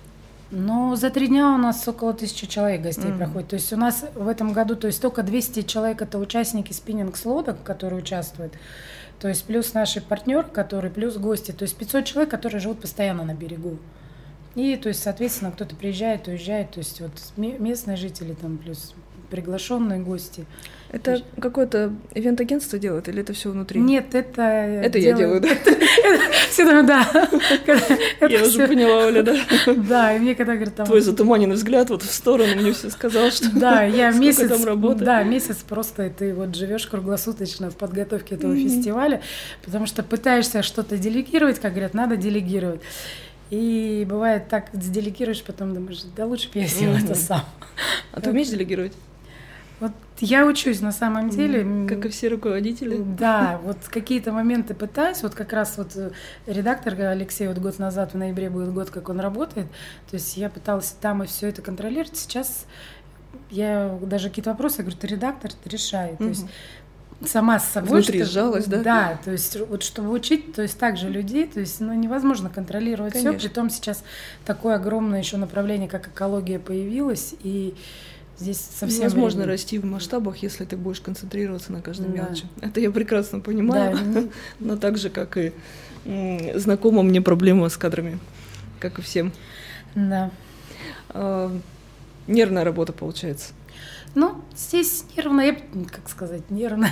Ну, 0.51 0.97
за 0.97 1.11
три 1.11 1.27
дня 1.29 1.53
у 1.55 1.59
нас 1.59 1.87
около 1.87 2.15
тысячи 2.15 2.47
человек 2.47 2.81
гостей 2.81 3.09
Мгм. 3.11 3.19
проходит. 3.19 3.49
То 3.49 3.55
есть 3.57 3.71
у 3.73 3.77
нас 3.77 4.05
в 4.15 4.27
этом 4.29 4.53
году, 4.55 4.77
то 4.77 4.87
есть 4.87 5.01
только 5.03 5.23
200 5.23 5.63
человек 5.63 6.01
это 6.01 6.19
участники 6.19 6.73
спиннинг-слодок, 6.73 7.63
которые 7.65 8.01
участвуют. 8.01 8.55
То 9.21 9.29
есть 9.29 9.45
плюс 9.45 9.75
наши 9.75 10.01
партнеры, 10.01 10.45
которые, 10.45 10.91
плюс 10.91 11.17
гости. 11.19 11.51
То 11.53 11.65
есть 11.65 11.77
500 11.77 12.05
человек, 12.07 12.31
которые 12.31 12.61
живут 12.61 12.81
постоянно 12.81 13.25
на 13.25 13.35
берегу. 13.35 13.77
И, 14.55 14.75
то 14.77 14.89
есть, 14.89 15.03
соответственно, 15.03 15.51
кто-то 15.53 15.77
приезжает, 15.77 16.27
уезжает. 16.29 16.71
То 16.71 16.79
есть 16.79 17.01
вот 17.01 17.11
ме- 17.37 17.59
местные 17.59 17.97
жители 17.99 18.33
там 18.33 18.57
плюс 18.57 18.95
приглашенные 19.31 20.01
гости. 20.01 20.47
Это 20.91 21.23
какое-то 21.39 21.93
ивент-агентство 22.15 22.79
делает 22.79 23.09
или 23.09 23.21
это 23.21 23.35
все 23.35 23.51
внутри? 23.51 23.79
Нет, 23.79 24.15
это... 24.15 24.43
Это 24.43 24.99
я 24.99 25.13
делаю, 25.13 25.41
да? 25.41 25.49
Все 26.51 26.83
да. 26.83 27.07
Я 28.21 28.43
уже 28.43 28.67
поняла, 28.67 29.07
Оля, 29.07 29.23
да. 29.23 29.37
Да, 29.77 30.17
и 30.17 30.19
мне 30.19 30.35
когда 30.35 30.55
говорят, 30.55 30.77
там... 30.77 30.87
Твой 30.87 31.03
затуманенный 31.03 31.57
взгляд 31.57 31.91
вот 31.91 32.03
в 32.03 32.11
сторону 32.11 32.55
мне 32.57 32.73
все 32.73 32.89
сказал, 32.89 33.31
что 33.31 33.51
Да, 33.55 33.83
я 33.83 34.11
месяц, 34.13 34.49
там 34.49 34.65
работы. 34.65 35.05
да, 35.05 35.23
месяц 35.25 35.59
просто 35.59 36.09
ты 36.09 36.35
вот 36.35 36.55
живешь 36.55 36.87
круглосуточно 36.87 37.71
в 37.71 37.77
подготовке 37.77 38.37
этого 38.37 38.57
фестиваля, 38.57 39.21
потому 39.65 39.87
что 39.87 40.03
пытаешься 40.03 40.63
что-то 40.63 40.97
делегировать, 40.97 41.59
как 41.59 41.73
говорят, 41.73 41.93
надо 41.93 42.17
делегировать. 42.17 42.81
И 43.51 44.07
бывает 44.09 44.49
так, 44.49 44.69
делегируешь, 44.73 45.43
потом 45.43 45.75
думаешь, 45.75 46.03
да 46.17 46.27
лучше 46.27 46.51
бы 46.51 46.61
я 46.61 46.67
сделал 46.67 46.97
это 46.97 47.15
сам. 47.15 47.43
А 48.13 48.21
ты 48.21 48.31
умеешь 48.31 48.49
делегировать? 48.49 48.93
Я 50.21 50.47
учусь 50.47 50.81
на 50.81 50.93
самом 50.93 51.31
деле. 51.31 51.87
Как 51.89 52.07
и 52.07 52.09
все 52.09 52.29
руководители. 52.29 52.97
Да, 52.99 53.61
вот 53.65 53.79
какие-то 53.89 54.33
моменты 54.33 54.75
пытаюсь. 54.75 55.23
Вот 55.23 55.35
как 55.35 55.53
раз 55.53 55.79
вот 55.79 55.97
э, 55.97 56.11
редактор 56.47 56.95
Алексей 57.01 57.47
вот 57.49 57.59
год 57.59 57.79
назад, 57.79 58.15
в 58.15 58.17
ноябре 58.17 58.51
будет 58.51 58.73
год, 58.73 58.91
как 58.91 59.09
он 59.09 59.21
работает. 59.21 59.67
То 60.11 60.17
есть 60.17 60.37
я 60.37 60.51
пыталась 60.51 60.95
там 61.01 61.23
и 61.23 61.27
все 61.27 61.49
это 61.49 61.63
контролировать. 61.63 62.17
Сейчас 62.17 62.67
я 63.51 63.99
даже 64.03 64.29
какие-то 64.29 64.51
вопросы, 64.51 64.79
я 64.79 64.85
говорю, 64.85 64.99
ты 64.99 65.07
редактор, 65.07 65.53
ты 65.53 65.69
решай. 65.69 66.17
То 66.17 66.25
есть 66.25 66.47
сама 67.27 67.59
с 67.59 67.69
собой. 67.69 67.91
Внутри 67.91 68.23
что- 68.23 68.33
сжалась, 68.33 68.67
да? 68.67 68.83
Да, 68.83 69.19
то 69.25 69.31
есть 69.31 69.59
вот 69.69 69.83
чтобы 69.83 70.11
учить, 70.11 70.55
то 70.55 70.63
есть 70.63 70.79
также 70.79 71.09
людей, 71.09 71.47
то 71.47 71.61
есть 71.61 71.81
ну, 71.81 71.93
невозможно 71.93 72.49
контролировать 72.49 73.15
все. 73.15 73.25
Конечно. 73.25 73.49
При 73.49 73.55
том 73.55 73.71
сейчас 73.71 74.05
такое 74.45 74.77
огромное 74.77 75.19
еще 75.19 75.37
направление, 75.37 75.89
как 75.89 76.09
экология 76.09 76.59
появилось, 76.59 77.35
и 77.43 77.75
здесь 78.39 78.59
совсем 78.59 79.01
Невозможно 79.01 79.41
времени. 79.41 79.53
расти 79.53 79.79
в 79.79 79.85
масштабах, 79.85 80.37
если 80.39 80.65
ты 80.65 80.77
будешь 80.77 81.01
концентрироваться 81.01 81.73
на 81.73 81.83
каждой 81.83 82.07
Да. 82.09 82.13
мелочи. 82.25 82.45
Это 82.61 82.81
я 82.81 82.91
прекрасно 82.91 83.39
Да, 83.39 83.45
понимаю, 83.45 83.99
ну, 84.05 84.31
но 84.61 84.77
так 84.77 84.99
же, 84.99 85.11
как 85.11 85.37
и 85.37 85.53
знакома 86.55 87.03
мне 87.03 87.21
проблема 87.21 87.69
с 87.69 87.77
кадрами, 87.77 88.19
как 88.81 88.99
и 88.99 89.03
всем. 89.03 89.33
да. 89.95 90.31
А, 91.11 91.51
Нервная 92.27 92.63
работа 92.65 92.93
получается. 92.93 93.53
Ну, 94.19 94.35
здесь 94.57 95.05
нервно, 95.17 95.43
я, 95.43 95.55
как 95.55 96.09
сказать, 96.09 96.51
нервно. 96.51 96.91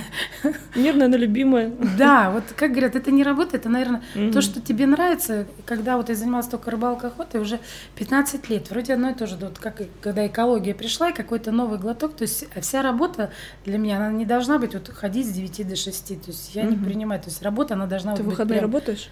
Нервная, 0.77 1.09
но 1.09 1.17
любимая. 1.17 1.73
Да, 1.97 2.31
вот 2.31 2.45
как 2.55 2.71
говорят, 2.71 2.95
это 2.95 3.11
не 3.11 3.21
работа, 3.21 3.57
это, 3.57 3.67
наверное, 3.67 4.01
Мгм. 4.15 4.31
то, 4.31 4.41
что 4.41 4.61
тебе 4.61 4.85
нравится. 4.85 5.45
Когда 5.65 5.97
вот 5.97 6.07
я 6.07 6.15
занималась 6.15 6.47
только 6.47 6.71
рыбалкой, 6.71 7.09
охотой, 7.09 7.41
уже 7.41 7.59
15 7.95 8.49
лет, 8.49 8.69
вроде 8.69 8.93
одно 8.93 9.09
и 9.09 9.13
то 9.13 9.27
же, 9.27 9.35
вот 9.35 9.59
как 9.59 9.81
когда 9.99 10.25
экология 10.25 10.73
пришла, 10.73 11.09
и 11.09 11.13
какой-то 11.13 11.51
новый 11.51 11.79
глоток, 11.79 12.15
то 12.15 12.21
есть 12.21 12.45
вся 12.61 12.81
работа 12.81 13.29
для 13.65 13.77
меня, 13.77 13.97
она 13.97 14.09
не 14.13 14.25
должна 14.25 14.57
быть 14.57 14.73
вот 14.73 14.87
ходить 14.87 15.27
с 15.27 15.31
9 15.31 15.67
до 15.67 15.75
6, 15.75 16.15
то 16.15 16.31
есть 16.31 16.55
я 16.55 16.63
не 16.63 16.77
Мгм. 16.77 16.85
принимаю, 16.85 17.19
то 17.21 17.27
есть 17.27 17.41
работа, 17.41 17.73
она 17.73 17.87
должна 17.87 18.13
Ты 18.15 18.23
быть 18.23 18.31
выходные 18.31 18.59
прям- 18.59 18.71
работаешь? 18.71 19.09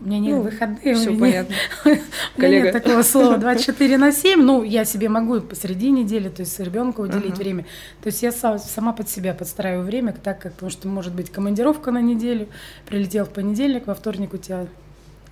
У 0.00 0.06
меня 0.06 0.18
нет 0.20 0.36
Ну, 0.36 0.42
выходных. 0.42 0.80
всё 0.80 1.10
у 1.10 1.14
меня 1.14 1.20
понятно. 1.20 1.54
У 2.36 2.40
меня 2.40 2.62
нет 2.62 2.72
такого 2.72 3.02
слова 3.02 3.36
24 3.38 3.98
на 3.98 4.12
7. 4.12 4.40
Ну, 4.40 4.62
я 4.62 4.84
себе 4.84 5.08
могу 5.08 5.40
посреди 5.40 5.90
недели, 5.90 6.28
то 6.28 6.42
есть 6.42 6.58
ребенку 6.60 7.02
уделить 7.02 7.32
Ага. 7.32 7.36
время. 7.42 7.62
То 8.02 8.06
есть 8.06 8.22
я 8.22 8.30
са- 8.30 8.58
сама 8.58 8.92
под 8.92 9.08
себя 9.08 9.34
подстраиваю 9.34 9.84
время, 9.84 10.12
так 10.12 10.38
как, 10.40 10.52
потому 10.52 10.70
что 10.70 10.86
может 10.86 11.14
быть 11.14 11.30
командировка 11.30 11.90
на 11.90 12.00
неделю, 12.00 12.46
прилетел 12.86 13.24
в 13.24 13.30
понедельник, 13.30 13.86
во 13.88 13.94
вторник 13.94 14.34
у 14.34 14.36
тебя 14.36 14.66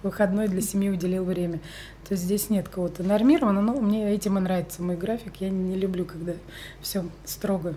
выходной 0.03 0.49
для 0.49 0.61
семьи 0.63 0.91
уделил 0.91 1.25
время. 1.25 1.61
То 2.09 2.13
есть 2.15 2.25
здесь 2.25 2.51
нет 2.51 2.69
кого-то 2.69 3.03
нормированного, 3.05 3.63
но 3.63 3.81
мне 3.81 4.13
этим 4.13 4.37
и 4.39 4.41
нравится 4.41 4.83
мой 4.83 4.97
график. 4.97 5.35
Я 5.41 5.49
не 5.51 5.77
люблю, 5.77 6.05
когда 6.05 6.33
все 6.81 7.05
строго. 7.25 7.75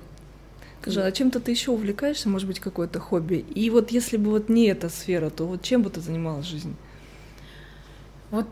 Скажи, 0.90 1.08
а 1.08 1.12
чем-то 1.12 1.40
ты 1.40 1.52
еще 1.52 1.72
увлекаешься, 1.72 2.30
может 2.30 2.48
быть, 2.48 2.60
какое-то 2.60 3.00
хобби? 3.00 3.36
И 3.36 3.70
вот 3.70 3.92
если 3.92 4.18
бы 4.18 4.32
вот 4.32 4.50
не 4.50 4.66
эта 4.66 4.90
сфера, 4.90 5.30
то 5.30 5.46
вот 5.46 5.62
чем 5.62 5.84
бы 5.84 5.90
ты 5.90 6.02
занималась 6.02 6.46
в 6.46 6.50
жизни? 6.50 6.76
Вот 8.32 8.48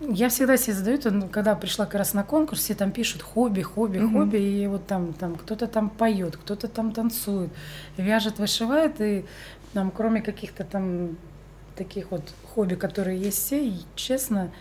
я 0.00 0.28
всегда 0.28 0.56
себе 0.56 0.74
задаю, 0.74 0.98
то, 0.98 1.28
когда 1.32 1.54
пришла 1.54 1.86
как 1.86 1.94
раз 1.96 2.14
на 2.14 2.22
конкурс, 2.22 2.60
все 2.60 2.74
там 2.74 2.92
пишут 2.92 3.22
хобби, 3.22 3.62
хобби, 3.62 3.98
Мгм. 3.98 4.12
хобби, 4.12 4.36
и 4.36 4.66
вот 4.66 4.86
там, 4.86 5.12
там 5.12 5.34
кто-то 5.36 5.66
там 5.66 5.90
поет, 5.90 6.36
кто-то 6.36 6.68
там 6.68 6.92
танцует, 6.92 7.50
вяжет, 7.96 8.38
вышивает, 8.38 9.00
и 9.00 9.24
там, 9.72 9.90
кроме 9.90 10.22
каких-то 10.22 10.64
там 10.64 11.16
таких 11.74 12.10
вот 12.10 12.22
хобби, 12.54 12.74
которые 12.74 13.20
есть 13.20 13.38
все, 13.38 13.66
и, 13.66 13.74
честно, 13.96 14.52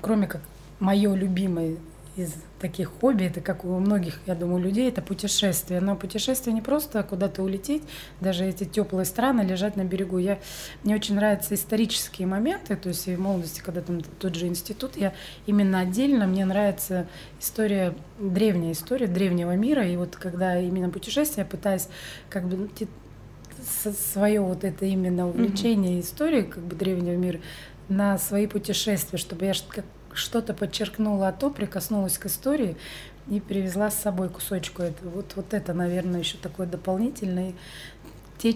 кроме 0.00 0.26
как 0.26 0.40
мое 0.80 1.14
любимое 1.14 1.76
из 2.16 2.32
таких 2.60 2.90
хобби, 3.00 3.24
это 3.24 3.42
как 3.42 3.64
у 3.64 3.78
многих, 3.78 4.20
я 4.26 4.34
думаю, 4.34 4.62
людей, 4.62 4.88
это 4.88 5.02
путешествие. 5.02 5.80
Но 5.80 5.96
путешествие 5.96 6.54
не 6.54 6.62
просто 6.62 7.02
куда-то 7.02 7.42
улететь, 7.42 7.82
даже 8.20 8.46
эти 8.46 8.64
теплые 8.64 9.04
страны, 9.04 9.42
лежать 9.42 9.76
на 9.76 9.84
берегу. 9.84 10.16
Я, 10.16 10.38
мне 10.82 10.94
очень 10.94 11.14
нравятся 11.14 11.54
исторические 11.54 12.26
моменты, 12.26 12.74
то 12.76 12.88
есть 12.88 13.06
и 13.06 13.14
в 13.14 13.20
молодости, 13.20 13.60
когда 13.60 13.82
там 13.82 14.00
тот 14.00 14.34
же 14.34 14.46
институт, 14.46 14.96
я 14.96 15.12
именно 15.46 15.80
отдельно, 15.80 16.26
мне 16.26 16.46
нравится 16.46 17.06
история, 17.38 17.94
древняя 18.18 18.72
история 18.72 19.06
древнего 19.06 19.54
мира, 19.54 19.86
и 19.86 19.96
вот 19.96 20.16
когда 20.16 20.58
именно 20.58 20.88
путешествие, 20.88 21.44
я 21.44 21.50
пытаюсь 21.50 21.88
как 22.30 22.48
бы 22.48 22.70
свое 24.12 24.40
вот 24.40 24.64
это 24.64 24.84
именно 24.86 25.28
увлечение 25.28 26.00
историей 26.00 26.44
как 26.44 26.62
бы 26.62 26.76
древнего 26.76 27.16
мира 27.16 27.40
на 27.88 28.18
свои 28.18 28.46
путешествия, 28.46 29.18
чтобы 29.18 29.44
я 29.44 29.52
как- 29.68 29.84
что-то 30.16 30.54
подчеркнула, 30.54 31.28
а 31.28 31.32
то 31.32 31.50
прикоснулась 31.50 32.18
к 32.18 32.26
истории 32.26 32.76
и 33.28 33.40
привезла 33.40 33.90
с 33.90 34.00
собой 34.00 34.28
кусочку 34.28 34.82
этого. 34.82 35.10
Вот, 35.10 35.32
вот 35.36 35.54
это, 35.54 35.74
наверное, 35.74 36.20
еще 36.20 36.38
такое 36.38 36.66
дополнительное, 36.66 37.54
те, 38.38 38.54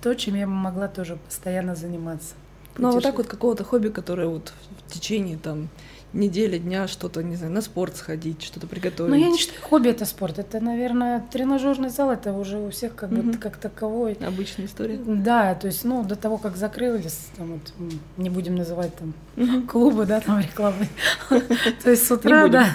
то, 0.00 0.14
чем 0.14 0.34
я 0.34 0.46
могла 0.46 0.88
тоже 0.88 1.16
постоянно 1.16 1.74
заниматься. 1.74 2.34
Ну, 2.78 2.88
а 2.88 2.92
вот 2.92 3.02
так 3.02 3.16
вот 3.16 3.26
какого-то 3.26 3.64
хобби, 3.64 3.88
которое 3.88 4.28
вот 4.28 4.52
в 4.86 4.92
течение 4.92 5.36
там 5.36 5.68
недели, 6.12 6.58
дня 6.58 6.86
что-то, 6.88 7.22
не 7.22 7.36
знаю, 7.36 7.52
на 7.52 7.60
спорт 7.62 7.96
сходить, 7.96 8.42
что-то 8.42 8.66
приготовить. 8.66 9.10
Ну, 9.10 9.16
я 9.18 9.28
не 9.28 9.38
считаю, 9.38 9.60
хобби 9.62 9.88
это 9.88 10.04
спорт. 10.04 10.38
Это, 10.38 10.60
наверное, 10.60 11.24
тренажерный 11.32 11.88
зал, 11.88 12.10
это 12.10 12.32
уже 12.32 12.58
у 12.58 12.70
всех 12.70 12.94
как 12.94 13.10
бы 13.10 13.22
Мгм. 13.22 13.34
как 13.34 13.56
таковой. 13.56 14.14
Обычная 14.14 14.66
история. 14.66 14.98
Да, 15.04 15.54
то 15.54 15.66
есть, 15.66 15.84
ну, 15.84 16.02
до 16.02 16.16
того, 16.16 16.38
как 16.38 16.56
закрылись, 16.56 17.28
там 17.36 17.52
вот, 17.54 17.72
не 18.16 18.30
будем 18.30 18.56
называть 18.56 18.94
там 18.96 19.14
Мгм. 19.36 19.66
клубы, 19.66 20.04
да, 20.06 20.20
там 20.20 20.40
рекламы. 20.40 20.88
То 21.82 21.90
есть 21.90 22.06
с 22.06 22.10
утра, 22.10 22.48
да, 22.48 22.68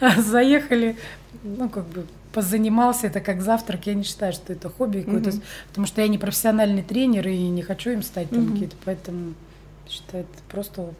заехали, 0.18 0.96
ну, 1.42 1.68
как 1.68 1.86
бы 1.86 2.06
позанимался, 2.32 3.08
это 3.08 3.20
как 3.20 3.42
завтрак, 3.42 3.86
я 3.86 3.94
не 3.94 4.04
считаю, 4.04 4.32
что 4.32 4.52
это 4.52 4.70
хобби 4.70 5.00
какое-то, 5.00 5.30
Мгм. 5.30 5.42
потому 5.68 5.86
что 5.86 6.00
я 6.00 6.08
не 6.08 6.16
профессиональный 6.16 6.82
тренер 6.82 7.26
и 7.28 7.36
не 7.48 7.62
хочу 7.62 7.90
им 7.90 8.02
стать 8.02 8.30
там 8.30 8.44
Мгм. 8.44 8.52
какие-то, 8.52 8.76
поэтому 8.84 9.34
считаю, 9.88 10.22
это 10.24 10.42
просто 10.48 10.94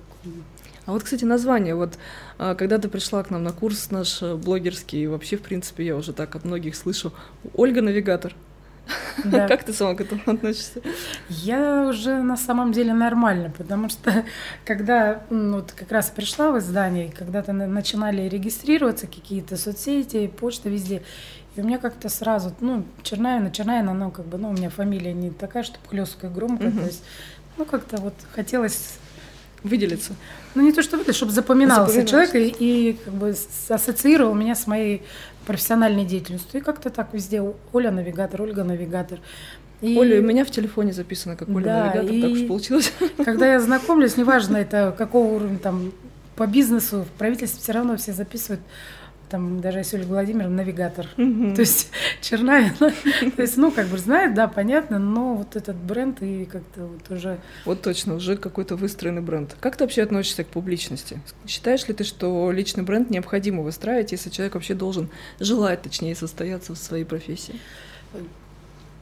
А 0.87 0.93
вот, 0.93 1.03
кстати, 1.05 1.25
название. 1.25 1.75
Вот 1.75 1.99
а, 2.39 2.55
когда 2.55 2.79
ты 2.79 2.89
пришла 2.89 3.23
к 3.23 3.31
нам 3.31 3.43
на 3.45 3.53
курс 3.53 3.91
наш 3.91 4.23
э, 4.23 4.35
блогерский, 4.35 5.05
и 5.05 5.07
вообще, 5.07 5.37
в 5.37 5.43
принципе, 5.43 5.85
я 5.87 5.97
уже 5.97 6.13
так 6.13 6.35
от 6.37 6.45
многих 6.45 6.75
слышу. 6.75 7.13
Ольга 7.55 7.83
навигатор. 7.83 8.35
да. 9.25 9.47
Как 9.49 9.63
ты 9.63 9.73
сама 9.73 9.95
к 9.95 10.01
этому 10.01 10.23
относишься? 10.27 10.81
Я 11.29 11.87
уже 11.89 12.23
на 12.23 12.37
самом 12.37 12.73
деле 12.73 12.93
нормально, 12.93 13.53
потому 13.57 13.89
что 13.89 14.25
когда 14.65 15.23
м, 15.31 15.53
вот 15.53 15.73
как 15.73 15.93
раз 15.93 16.11
пришла 16.11 16.51
в 16.51 16.59
издание, 16.59 17.09
и 17.09 17.11
когда-то 17.11 17.53
на- 17.53 17.67
начинали 17.69 18.23
регистрироваться 18.29 19.07
какие-то 19.07 19.57
соцсети, 19.57 20.27
почта 20.29 20.69
везде, 20.71 21.03
и 21.57 21.61
у 21.61 21.65
меня 21.65 21.79
как-то 21.79 22.09
сразу, 22.09 22.53
ну, 22.61 22.85
Чернаина, 23.03 23.51
Чернаина, 23.51 23.93
ну, 23.95 24.11
как 24.11 24.25
бы, 24.27 24.39
ну, 24.39 24.51
у 24.51 24.53
меня 24.53 24.71
фамилия 24.71 25.13
не 25.13 25.31
такая, 25.31 25.63
чтобы 25.63 25.87
хлесткая, 25.89 26.31
громкая, 26.31 26.71
Мгм. 26.71 26.79
то 26.81 26.87
есть, 26.87 27.05
ну, 27.59 27.65
как-то 27.67 27.99
вот 27.99 28.15
хотелось, 28.35 28.95
Выделиться. 29.63 30.15
ну, 30.55 30.63
не 30.63 30.73
то 30.73 30.83
чтобы, 30.83 31.13
чтобы 31.13 31.33
запоминался 31.33 32.07
человек 32.07 32.35
и, 32.35 32.55
и 32.59 32.93
как 33.05 33.15
бы 33.15 33.35
ассоциировал 33.69 34.35
меня 34.35 34.55
с 34.55 34.67
моей 34.67 35.03
профессиональной 35.47 36.05
деятельностью. 36.05 36.61
И 36.61 36.65
как-то 36.65 36.91
так 36.91 37.09
везде 37.13 37.43
Оля 37.73 37.91
навигатор, 37.91 38.41
Ольга 38.43 38.65
навигатор. 38.65 39.19
И- 39.83 39.97
Оля, 39.99 40.21
у 40.21 40.23
меня 40.23 40.45
в 40.45 40.51
телефоне 40.51 40.93
записано, 40.93 41.37
как 41.37 41.49
Оля 41.49 41.65
Да, 41.65 41.85
навигатор, 41.87 42.21
так 42.21 42.31
уж 42.33 42.39
и- 42.39 42.47
получилось. 42.47 42.93
Когда 43.25 43.47
я 43.53 43.61
знакомлюсь, 43.61 44.17
неважно 44.17 44.57
это 44.59 44.95
какого 44.97 45.27
уровня 45.35 45.59
там 45.59 45.93
по 46.37 46.47
бизнесу, 46.47 47.03
в 47.03 47.19
правительстве 47.19 47.61
все 47.63 47.73
равно 47.73 47.97
все 47.97 48.13
записывают, 48.13 48.61
там 49.31 49.61
даже 49.61 49.79
если 49.79 49.99
Ольга 49.99 50.09
Владимировна 50.09 50.57
навигатор. 50.57 51.07
Мгм. 51.17 51.55
То 51.55 51.61
есть 51.61 51.91
Чернаина, 52.21 52.75
то 52.79 53.43
есть, 53.43 53.57
ну, 53.57 53.71
как 53.71 53.87
бы 53.87 53.99
знает, 53.99 54.35
да, 54.35 54.49
понятно, 54.49 54.99
но 54.99 55.35
вот 55.35 55.57
этот 55.57 55.77
бренд 55.77 56.21
и 56.23 56.45
как-то 56.45 56.87
вот 56.87 57.11
уже... 57.11 57.39
Вот 57.65 57.83
точно, 57.83 58.15
уже 58.15 58.37
какой-то 58.37 58.77
выстроенный 58.77 59.23
бренд. 59.23 59.57
Как 59.61 59.77
ты 59.77 59.85
вообще 59.85 60.03
относишься 60.03 60.45
к 60.45 60.49
публичности? 60.49 61.21
Считаешь 61.47 61.87
ли 61.89 61.95
ты, 61.95 62.05
что 62.05 62.51
личный 62.51 62.83
бренд 62.83 63.11
необходимо 63.11 63.63
выстраивать, 63.63 64.13
если 64.13 64.31
человек 64.31 64.55
вообще 64.55 64.75
должен 64.75 65.09
желать, 65.39 65.83
точнее, 65.83 66.15
состояться 66.15 66.75
в 66.75 66.79
своей 66.79 67.05
профессии? 67.05 67.55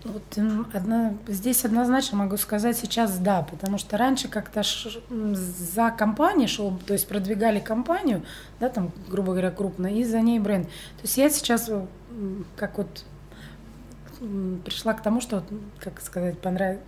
Вот 0.04 0.22
одна, 0.74 1.14
здесь 1.26 1.64
однозначно 1.64 2.18
могу 2.18 2.36
сказать 2.36 2.78
сейчас 2.78 3.18
да, 3.18 3.42
потому 3.42 3.78
что 3.78 3.96
раньше 3.96 4.28
как-то 4.28 4.62
ш- 4.62 5.00
за 5.10 5.90
компанией 5.90 6.46
шел, 6.46 6.78
то 6.86 6.92
есть 6.92 7.08
продвигали 7.08 7.58
компанию, 7.58 8.22
да, 8.60 8.68
там, 8.68 8.92
грубо 9.08 9.32
говоря, 9.32 9.50
крупно, 9.50 9.88
и 9.88 10.04
за 10.04 10.20
ней 10.20 10.38
бренд. 10.38 10.66
То 10.68 11.02
есть 11.02 11.18
я 11.18 11.28
сейчас 11.30 11.68
как 12.56 12.78
вот 12.78 13.04
пришла 14.64 14.94
к 14.94 15.02
тому, 15.02 15.20
что, 15.20 15.42
как 15.80 16.00
сказать, 16.00 16.38
понравилось 16.38 16.80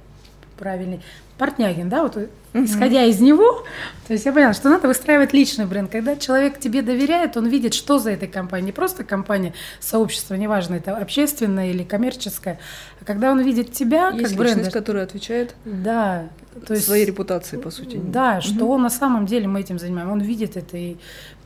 правильный 0.61 1.01
Портнягин, 1.38 1.88
да, 1.88 2.03
вот 2.03 2.16
Мгм. 2.53 2.64
исходя 2.66 3.05
из 3.05 3.18
него, 3.20 3.64
то 4.07 4.12
есть 4.12 4.27
я 4.27 4.33
поняла, 4.33 4.53
что 4.53 4.68
надо 4.68 4.88
выстраивать 4.88 5.33
личный 5.33 5.64
бренд. 5.64 5.90
Когда 5.90 6.16
человек 6.16 6.59
тебе 6.61 6.83
доверяет, 6.83 7.37
он 7.37 7.46
видит, 7.49 7.73
что 7.75 7.99
за 7.99 8.11
этой 8.11 8.29
компанией. 8.29 8.66
Не 8.66 8.73
просто 8.73 9.05
компания, 9.05 9.55
сообщество, 9.81 10.35
неважно, 10.35 10.75
это 10.75 10.94
общественное 10.96 11.70
или 11.70 11.83
коммерческое, 11.83 12.59
а 13.01 13.05
когда 13.05 13.31
он 13.33 13.40
видит 13.40 13.73
тебя 13.73 14.11
Есть 14.11 14.23
как 14.31 14.38
бренд. 14.38 14.57
личность, 14.57 14.73
которая 14.75 15.05
отвечает 15.05 15.55
Да, 15.64 16.29
то 16.66 16.75
есть 16.75 16.87
своей 16.87 17.07
репутации, 17.07 17.57
по 17.57 17.70
сути. 17.70 17.96
да, 17.96 18.40
что 18.42 18.55
Мгм. 18.64 18.68
он 18.68 18.83
на 18.83 18.90
самом 18.90 19.25
деле 19.27 19.49
мы 19.49 19.61
этим 19.61 19.79
занимаем, 19.79 20.11
он 20.11 20.20
видит 20.20 20.57
это 20.59 20.77
и, 20.77 20.96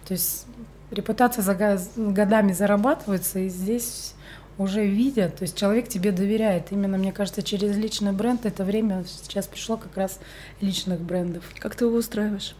то 0.09 0.12
есть 0.14 0.46
репутация 0.90 1.42
за 1.42 1.55
годами 1.96 2.53
зарабатывается 2.53 3.38
и 3.38 3.48
здесь 3.48 4.14
уже 4.58 4.86
видят, 4.86 5.36
то 5.36 5.42
есть 5.42 5.56
человек 5.56 5.88
тебе 5.88 6.12
доверяет. 6.12 6.70
Именно, 6.70 6.98
мне 6.98 7.12
кажется, 7.12 7.42
через 7.42 7.76
личный 7.76 8.12
бренд 8.12 8.46
это 8.46 8.64
время 8.64 9.04
сейчас 9.06 9.46
пришло 9.46 9.76
как 9.76 9.96
раз 9.96 10.20
личных 10.60 11.00
брендов. 11.00 11.44
Как 11.58 11.74
ты 11.74 11.86
его 11.86 11.96
устраиваешь? 11.96 12.54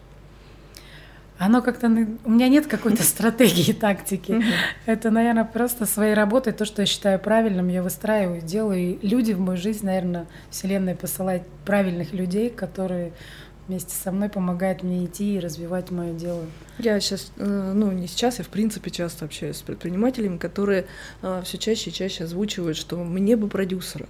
Оно 1.37 1.61
как-то... 1.61 1.87
У 1.87 2.29
меня 2.29 2.47
нет 2.47 2.67
какой-то 2.67 3.03
стратегии, 3.03 3.73
тактики. 3.73 4.43
Это, 4.85 5.11
наверное, 5.11 5.43
просто 5.43 5.85
своей 5.85 6.13
работой, 6.13 6.53
то, 6.53 6.65
что 6.65 6.81
я 6.81 6.85
считаю 6.85 7.19
правильным, 7.19 7.67
я 7.67 7.83
выстраиваю, 7.83 8.41
делаю. 8.41 8.79
И 8.79 9.07
люди 9.07 9.33
в 9.33 9.39
мою 9.39 9.57
жизнь, 9.57 9.85
наверное, 9.85 10.27
Вселенная 10.49 10.95
посылает 10.95 11.43
правильных 11.65 12.13
людей, 12.13 12.49
которые 12.49 13.11
вместе 13.67 13.93
со 13.95 14.11
мной 14.11 14.29
помогают 14.29 14.83
мне 14.83 15.05
идти 15.05 15.35
и 15.35 15.39
развивать 15.39 15.91
мое 15.91 16.13
дело. 16.13 16.45
Я 16.79 16.99
сейчас, 16.99 17.31
ну 17.37 17.91
не 17.91 18.07
сейчас, 18.07 18.39
я 18.39 18.43
в 18.43 18.49
принципе 18.49 18.91
часто 18.91 19.25
общаюсь 19.25 19.57
с 19.57 19.61
предпринимателями, 19.61 20.37
которые 20.37 20.85
все 21.43 21.57
чаще 21.57 21.89
и 21.89 21.93
чаще 21.93 22.25
озвучивают, 22.25 22.77
что 22.77 22.97
мне 22.97 23.35
бы 23.35 23.47
продюсера. 23.47 24.07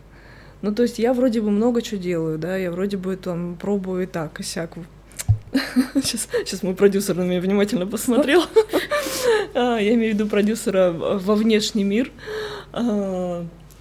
Ну, 0.62 0.74
то 0.74 0.84
есть 0.84 1.00
я 1.00 1.14
вроде 1.14 1.42
бы 1.42 1.52
много 1.52 1.82
чего 1.82 2.02
делаю, 2.02 2.40
да, 2.40 2.58
я 2.58 2.72
вроде 2.72 2.98
бы 2.98 3.16
там 3.18 3.56
пробую 3.56 4.04
и 4.04 4.06
так, 4.06 4.40
и 4.40 4.44
сяк. 4.44 4.74
Сейчас, 5.94 6.28
сейчас 6.44 6.64
мой 6.64 6.76
продюсер 6.76 7.16
на 7.16 7.22
меня 7.22 7.40
внимательно 7.40 7.88
посмотрел. 7.88 8.44
А, 9.54 9.78
Я 9.78 9.94
имею 9.94 10.12
в 10.12 10.16
виду 10.16 10.28
продюсера 10.28 10.92
во 10.92 11.36
внешний 11.36 11.84
мир. 11.84 12.12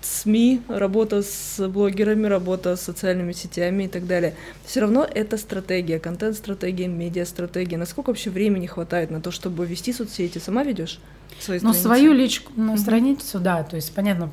СМИ, 0.04 0.62
работа 0.68 1.22
с 1.22 1.66
блогерами, 1.68 2.26
работа 2.26 2.76
с 2.76 2.82
социальными 2.82 3.32
сетями 3.32 3.84
и 3.84 3.88
так 3.88 4.06
далее. 4.06 4.34
Все 4.64 4.80
равно 4.80 5.04
это 5.04 5.36
стратегия, 5.38 5.98
контент-стратегия, 5.98 6.88
медиа-стратегия. 6.88 7.76
Насколько 7.76 8.08
вообще 8.08 8.30
времени 8.30 8.66
хватает 8.66 9.10
на 9.10 9.20
то, 9.20 9.30
чтобы 9.30 9.66
вести 9.66 9.92
соцсети? 9.92 10.38
Сама 10.38 10.62
ведешь? 10.62 11.00
Свои 11.40 11.58
ну, 11.60 11.72
свою 11.72 12.12
личку, 12.12 12.52
ну, 12.54 12.74
mm-hmm. 12.74 12.78
страницу, 12.78 13.40
да, 13.40 13.64
то 13.64 13.76
есть, 13.76 13.92
понятно, 13.92 14.30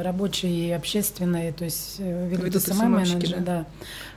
рабочие 0.00 0.68
и 0.68 0.70
общественные, 0.70 1.52
то 1.52 1.64
есть 1.64 1.96
э, 1.98 2.28
ведут, 2.28 2.46
ведут 2.46 2.62
СММ-менеджеры, 2.62 3.40
да. 3.40 3.66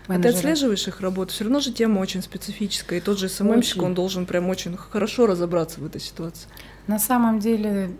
А 0.07 0.19
ты 0.19 0.29
отслеживаешь 0.29 0.87
их 0.87 1.01
работу? 1.01 1.33
Все 1.33 1.45
равно 1.45 1.59
же 1.59 1.71
тема 1.71 1.99
очень 1.99 2.21
специфическая, 2.21 2.99
и 2.99 3.01
тот 3.01 3.17
же 3.19 3.29
СММщик, 3.29 3.81
он 3.81 3.93
должен 3.93 4.25
прям 4.25 4.49
очень 4.49 4.77
хорошо 4.77 5.25
разобраться 5.25 5.79
в 5.79 5.85
этой 5.85 6.01
ситуации. 6.01 6.47
На 6.87 6.99
самом 6.99 7.39
деле 7.39 7.91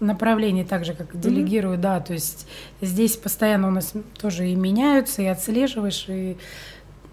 направлений, 0.00 0.64
так 0.64 0.84
же, 0.84 0.94
как 0.94 1.18
делегирую, 1.18 1.76
mm-hmm. 1.76 1.80
да, 1.80 2.00
то 2.00 2.12
есть 2.12 2.46
здесь 2.80 3.16
постоянно 3.16 3.68
у 3.68 3.70
нас 3.70 3.92
тоже 4.18 4.48
и 4.48 4.54
меняются, 4.54 5.22
и 5.22 5.26
отслеживаешь, 5.26 6.06
и 6.08 6.36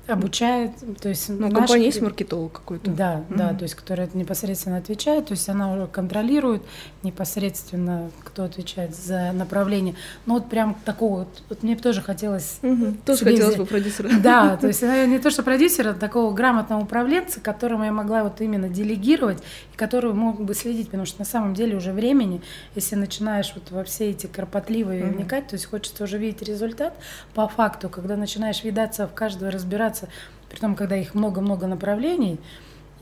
обучает, 0.08 0.72
то 1.01 1.10
есть 1.10 1.30
ну, 1.30 1.47
наш... 1.47 1.53
компания 1.53 1.86
есть 1.86 2.01
маркетолог 2.01 2.51
какой-то. 2.51 2.91
Да, 2.91 3.24
mm-hmm. 3.30 3.38
да, 3.38 3.53
то 3.53 3.64
есть 3.64 3.76
которая 3.76 4.10
непосредственно 4.14 4.78
отвечает, 4.78 5.28
то 5.28 5.32
есть 5.32 5.49
она 5.49 5.74
уже 5.74 5.88
контролирует 5.88 6.62
непосредственно, 7.03 8.12
кто 8.24 8.43
отвечает 8.43 8.95
за 8.95 9.32
направление. 9.32 9.95
Ну 10.26 10.36
вот 10.36 10.49
прям 10.49 10.76
такого 10.86 11.20
вот, 11.20 11.43
вот 11.49 11.64
мне 11.64 11.76
тоже 11.76 12.01
хотелось. 12.01 12.60
Mm-hmm. 12.62 12.97
Тоже 13.06 13.24
хотелось 13.24 13.56
взять. 13.56 13.58
бы 13.58 13.66
продюсера. 13.66 14.10
Да, 14.22 14.58
то 14.62 14.68
есть 14.68 14.82
не 14.82 15.20
то 15.20 15.30
что 15.30 15.43
продюсера, 15.43 15.91
а 15.91 15.93
такого 15.93 16.34
грамотного 16.34 16.84
управленца, 16.84 17.39
которому 17.39 17.86
я 17.86 17.91
могла 17.91 18.24
вот 18.24 18.41
именно 18.41 18.70
делегировать 18.70 19.39
и 19.74 19.78
который 19.78 20.14
мог 20.14 20.41
бы 20.41 20.53
следить, 20.53 20.88
потому 20.88 21.06
что 21.06 21.20
на 21.20 21.26
самом 21.26 21.53
деле 21.56 21.76
уже 21.76 21.91
времени, 21.91 22.41
если 22.76 22.95
начинаешь 22.95 23.51
вот 23.56 23.72
во 23.72 23.84
все 23.84 24.12
эти 24.12 24.28
кропотливые 24.28 25.01
mm-hmm. 25.01 25.16
вникать, 25.16 25.47
то 25.47 25.56
есть 25.56 25.66
хочется 25.66 26.03
уже 26.03 26.18
видеть 26.18 26.43
результат 26.43 26.93
по 27.34 27.47
факту, 27.47 27.89
когда 27.89 28.16
начинаешь 28.16 28.64
видаться 28.64 29.08
в 29.08 29.14
каждого 29.14 29.51
разбираться 29.51 29.95
развиваться, 29.96 30.10
при 30.50 30.60
том, 30.60 30.76
когда 30.76 30.96
их 30.96 31.16
много-много 31.16 31.68
направлений, 31.68 32.39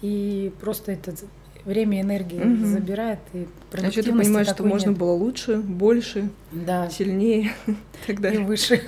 и 0.02 0.52
просто 0.60 0.92
это 0.92 1.14
время 1.66 2.02
энергии 2.02 2.40
угу. 2.40 2.66
забирает 2.66 3.20
и 3.34 3.48
что 3.72 4.04
ты 4.04 4.12
понимаешь, 4.12 4.48
что 4.50 4.64
можно 4.64 4.90
нет. 4.90 5.00
было 5.00 5.12
лучше, 5.12 5.58
больше, 5.58 6.30
да. 6.52 6.90
сильнее 6.90 7.54
и 7.68 7.76
так 8.08 8.20
далее. 8.20 8.42
И 8.42 8.44
выше. 8.44 8.82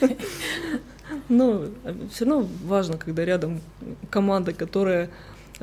Но 1.28 1.64
все 2.12 2.24
равно 2.24 2.46
важно, 2.64 2.96
когда 2.96 3.24
рядом 3.24 3.60
команда, 4.10 4.52
которая 4.52 5.10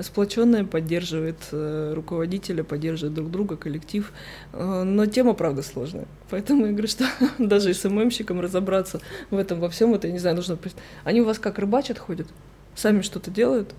сплоченная, 0.04 0.64
поддерживает 0.66 1.38
э, 1.52 1.94
руководителя, 1.96 2.64
поддерживает 2.64 3.14
друг 3.14 3.32
друга, 3.32 3.58
коллектив. 3.58 4.12
Э, 4.54 4.84
но 4.84 5.06
тема, 5.06 5.34
правда, 5.34 5.62
сложная. 5.62 6.06
Поэтому 6.30 6.66
я 6.66 6.72
говорю, 6.72 6.88
что 6.88 7.06
даже 7.38 7.74
СММщикам 7.74 8.40
разобраться 8.40 9.02
в 9.30 9.38
этом 9.38 9.60
во 9.60 9.70
всем, 9.70 9.94
это, 9.94 10.08
я 10.08 10.14
не 10.14 10.20
знаю, 10.20 10.36
нужно... 10.36 10.58
Они 11.04 11.22
у 11.22 11.26
вас 11.26 11.40
как 11.40 11.60
рыбачат 11.60 12.00
ходят? 12.00 12.28
Сами 12.76 13.02
что-то 13.02 13.32
делают? 13.32 13.74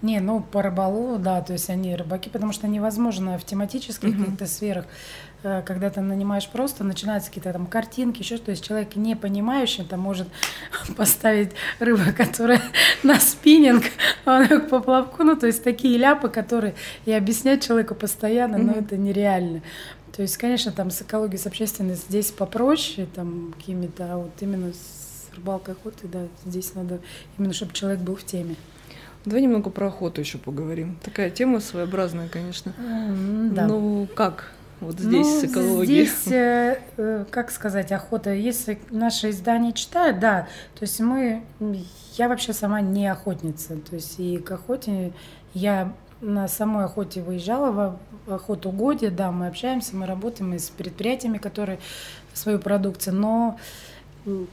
Не, 0.00 0.20
ну 0.20 0.40
по 0.40 0.62
рыболову, 0.62 1.18
да, 1.18 1.40
то 1.40 1.52
есть 1.52 1.68
они 1.70 1.96
рыбаки, 1.96 2.30
потому 2.30 2.52
что 2.52 2.68
невозможно 2.68 3.36
в 3.36 3.44
тематических 3.44 4.16
каких-то 4.16 4.46
сферах 4.46 4.86
когда 5.42 5.90
ты 5.90 6.00
нанимаешь 6.00 6.48
просто, 6.48 6.84
начинаются 6.84 7.30
какие-то 7.30 7.52
там 7.52 7.66
картинки, 7.66 8.22
еще 8.22 8.36
что, 8.36 8.46
то 8.46 8.50
есть 8.50 8.64
человек 8.66 8.96
не 8.96 9.14
понимающий, 9.14 9.84
там 9.84 10.00
может 10.00 10.28
поставить 10.96 11.52
рыбу, 11.78 12.02
которая 12.16 12.60
на 13.02 13.20
спиннинг, 13.20 13.84
он 14.26 14.46
к 14.46 14.68
поплавку, 14.68 15.22
ну 15.22 15.36
то 15.36 15.46
есть 15.46 15.62
такие 15.62 15.96
ляпы, 15.96 16.28
которые 16.28 16.74
и 17.04 17.12
объяснять 17.12 17.64
человеку 17.64 17.94
постоянно, 17.94 18.58
но 18.58 18.72
это 18.72 18.96
нереально. 18.96 19.62
То 20.12 20.22
есть, 20.22 20.36
конечно, 20.36 20.72
там 20.72 20.90
с 20.90 21.00
экологией, 21.02 21.38
с 21.38 21.46
общественностью 21.46 22.08
здесь 22.08 22.32
попроще, 22.32 23.06
там 23.14 23.54
какими-то, 23.56 24.14
а 24.14 24.16
вот 24.16 24.32
именно 24.40 24.72
с 24.72 25.32
рыбалкой 25.36 25.74
охотой, 25.74 26.10
да, 26.10 26.26
здесь 26.44 26.74
надо 26.74 26.98
именно, 27.38 27.52
чтобы 27.52 27.72
человек 27.72 28.00
был 28.00 28.16
в 28.16 28.24
теме. 28.24 28.56
Давай 29.24 29.42
немного 29.42 29.70
про 29.70 29.88
охоту 29.88 30.20
еще 30.20 30.38
поговорим. 30.38 30.96
Такая 31.04 31.30
тема 31.30 31.60
своеобразная, 31.60 32.28
конечно. 32.28 32.72
Mm, 32.78 33.52
да. 33.52 33.66
Ну 33.66 34.08
как? 34.14 34.52
Вот 34.80 34.98
здесь 34.98 35.26
ну, 35.26 35.40
с 35.40 35.44
экологией? 35.44 36.06
Здесь, 36.06 36.32
э, 36.32 36.80
э, 36.96 37.24
как 37.30 37.50
сказать, 37.50 37.92
охота. 37.92 38.32
Если 38.32 38.78
наши 38.90 39.30
издания 39.30 39.72
читают, 39.72 40.20
да, 40.20 40.48
то 40.74 40.82
есть 40.82 41.00
мы, 41.00 41.42
я 42.16 42.28
вообще 42.28 42.52
сама 42.52 42.80
не 42.80 43.06
охотница, 43.06 43.76
то 43.76 43.96
есть 43.96 44.18
и 44.18 44.38
к 44.38 44.52
охоте 44.52 45.12
я 45.54 45.92
на 46.20 46.48
самой 46.48 46.84
охоте 46.84 47.22
выезжала 47.22 47.98
в 48.26 48.32
охоту 48.32 48.70
годе, 48.70 49.10
да, 49.10 49.30
мы 49.30 49.46
общаемся, 49.46 49.96
мы 49.96 50.06
работаем 50.06 50.54
и 50.54 50.58
с 50.58 50.68
предприятиями, 50.68 51.38
которые 51.38 51.78
свою 52.34 52.58
продукцию, 52.58 53.14
но 53.16 53.58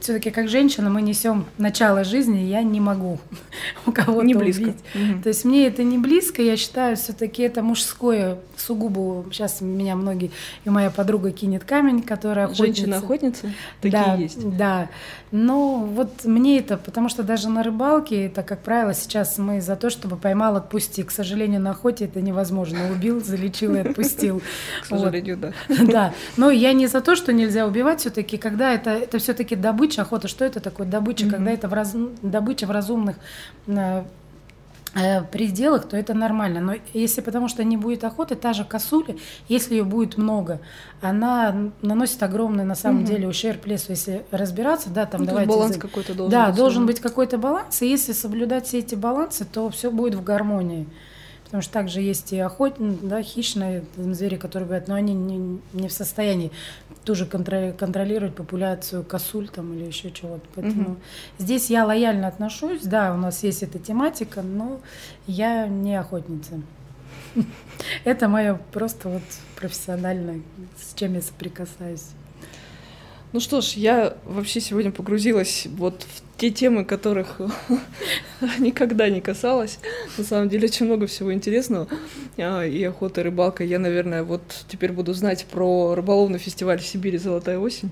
все-таки 0.00 0.30
как 0.30 0.48
женщина 0.48 0.90
мы 0.90 1.02
несем 1.02 1.46
начало 1.58 2.04
жизни, 2.04 2.38
я 2.38 2.62
не 2.62 2.80
могу 2.80 3.18
у 3.86 3.92
кого-то 3.92 4.26
не 4.26 4.34
близко. 4.34 4.62
убить. 4.62 4.76
Угу. 4.94 5.22
То 5.22 5.28
есть 5.28 5.44
мне 5.44 5.66
это 5.66 5.82
не 5.82 5.98
близко, 5.98 6.42
я 6.42 6.56
считаю, 6.56 6.96
все-таки 6.96 7.42
это 7.42 7.62
мужское 7.62 8.38
сугубо. 8.56 9.24
Сейчас 9.30 9.60
меня 9.60 9.96
многие 9.96 10.30
и 10.64 10.70
моя 10.70 10.90
подруга 10.90 11.30
кинет 11.30 11.64
камень, 11.64 12.02
которая 12.02 12.46
охотница. 12.46 12.64
Женщина-охотница? 12.64 13.52
Такие 13.80 14.04
да, 14.04 14.14
есть. 14.14 14.56
Да. 14.56 14.88
Но 15.32 15.78
вот 15.78 16.24
мне 16.24 16.58
это, 16.58 16.76
потому 16.76 17.08
что 17.08 17.22
даже 17.22 17.48
на 17.48 17.62
рыбалке, 17.62 18.26
это, 18.26 18.42
как 18.42 18.60
правило, 18.62 18.94
сейчас 18.94 19.38
мы 19.38 19.60
за 19.60 19.76
то, 19.76 19.90
чтобы 19.90 20.16
поймал, 20.16 20.56
отпусти. 20.56 21.02
К 21.02 21.10
сожалению, 21.10 21.60
на 21.60 21.70
охоте 21.70 22.04
это 22.04 22.20
невозможно. 22.20 22.90
Убил, 22.90 23.22
залечил 23.22 23.74
и 23.74 23.78
отпустил. 23.78 24.40
К 24.82 24.86
сожалению, 24.86 25.36
да. 25.36 25.52
Да. 25.86 26.14
Но 26.36 26.50
я 26.50 26.72
не 26.72 26.86
за 26.86 27.00
то, 27.00 27.16
что 27.16 27.32
нельзя 27.32 27.66
убивать 27.66 28.00
все-таки, 28.00 28.36
когда 28.36 28.72
это, 28.72 28.90
это 28.90 29.18
все-таки 29.18 29.56
добыча, 29.66 30.02
охота, 30.02 30.28
что 30.28 30.44
это 30.44 30.60
такое 30.60 30.86
добыча, 30.86 31.28
когда 31.28 31.50
это 31.50 31.66
в 31.68 31.72
раз... 31.72 31.94
добыча 32.22 32.66
в 32.66 32.70
разумных 32.70 33.16
э, 33.66 34.04
пределах, 35.32 35.88
то 35.88 35.96
это 35.96 36.14
нормально. 36.14 36.60
Но 36.60 36.74
если 36.94 37.20
потому 37.20 37.48
что 37.48 37.64
не 37.64 37.76
будет 37.76 38.04
охоты, 38.04 38.36
та 38.36 38.52
же 38.52 38.64
косуля, 38.64 39.16
если 39.48 39.74
ее 39.74 39.84
будет 39.84 40.18
много, 40.18 40.60
она 41.00 41.72
наносит 41.82 42.22
огромный 42.22 42.64
на 42.64 42.76
самом 42.76 43.02
угу. 43.02 43.08
деле 43.08 43.26
ущерб 43.26 43.66
лесу. 43.66 43.86
Если 43.88 44.24
разбираться, 44.30 44.88
да, 44.90 45.04
там 45.04 45.22
ну, 45.22 45.26
давайте. 45.26 45.50
Баланс 45.50 45.74
за... 45.74 45.80
какой-то 45.80 46.14
должен 46.14 46.30
да, 46.30 46.46
быть. 46.46 46.54
Да, 46.54 46.62
должен 46.62 46.86
быть 46.86 47.00
какой-то 47.00 47.38
баланс. 47.38 47.82
И 47.82 47.88
если 47.88 48.12
соблюдать 48.12 48.66
все 48.66 48.78
эти 48.78 48.94
балансы, 48.94 49.44
то 49.44 49.68
все 49.70 49.90
будет 49.90 50.14
в 50.14 50.22
гармонии. 50.22 50.86
Потому 51.46 51.62
что 51.62 51.72
также 51.72 52.00
есть 52.00 52.32
и 52.32 52.40
охотники, 52.40 52.98
да, 53.02 53.22
хищные 53.22 53.84
звери, 53.96 54.34
которые 54.34 54.66
бывают, 54.66 54.88
но 54.88 54.96
они 54.96 55.14
не, 55.14 55.60
не 55.72 55.88
в 55.88 55.92
состоянии 55.92 56.50
тоже 57.04 57.24
контролировать 57.24 58.34
популяцию 58.34 59.04
косуль 59.04 59.48
там 59.48 59.72
или 59.72 59.84
еще 59.84 60.10
чего-то. 60.10 60.44
Поэтому 60.56 60.90
угу. 60.90 60.96
здесь 61.38 61.70
я 61.70 61.86
лояльно 61.86 62.26
отношусь. 62.26 62.82
Да, 62.82 63.14
у 63.14 63.16
нас 63.16 63.44
есть 63.44 63.62
эта 63.62 63.78
тематика, 63.78 64.42
но 64.42 64.80
я 65.28 65.68
не 65.68 65.94
охотница. 65.94 66.60
Это 68.04 68.28
мое 68.28 68.60
просто 68.72 69.08
вот 69.08 69.22
профессиональное, 69.54 70.42
с 70.76 70.94
чем 70.94 71.14
я 71.14 71.22
соприкасаюсь. 71.22 72.08
Ну 73.32 73.38
что 73.40 73.60
ж, 73.60 73.74
я 73.74 74.16
вообще 74.24 74.60
сегодня 74.60 74.90
погрузилась 74.90 75.68
вот 75.76 76.02
в 76.02 76.25
те 76.38 76.50
темы, 76.50 76.84
которых 76.84 77.40
никогда 78.58 79.08
не 79.08 79.20
касалась. 79.20 79.78
На 80.18 80.24
самом 80.24 80.48
деле 80.48 80.68
очень 80.68 80.86
много 80.86 81.06
всего 81.06 81.32
интересного. 81.32 81.88
А, 82.36 82.64
и 82.64 82.82
охота, 82.84 83.20
и 83.20 83.24
рыбалка. 83.24 83.64
Я, 83.64 83.78
наверное, 83.78 84.22
вот 84.22 84.42
теперь 84.68 84.92
буду 84.92 85.14
знать 85.14 85.46
про 85.50 85.94
рыболовный 85.94 86.38
фестиваль 86.38 86.78
в 86.78 86.86
Сибири 86.86 87.18
«Золотая 87.18 87.58
осень». 87.58 87.90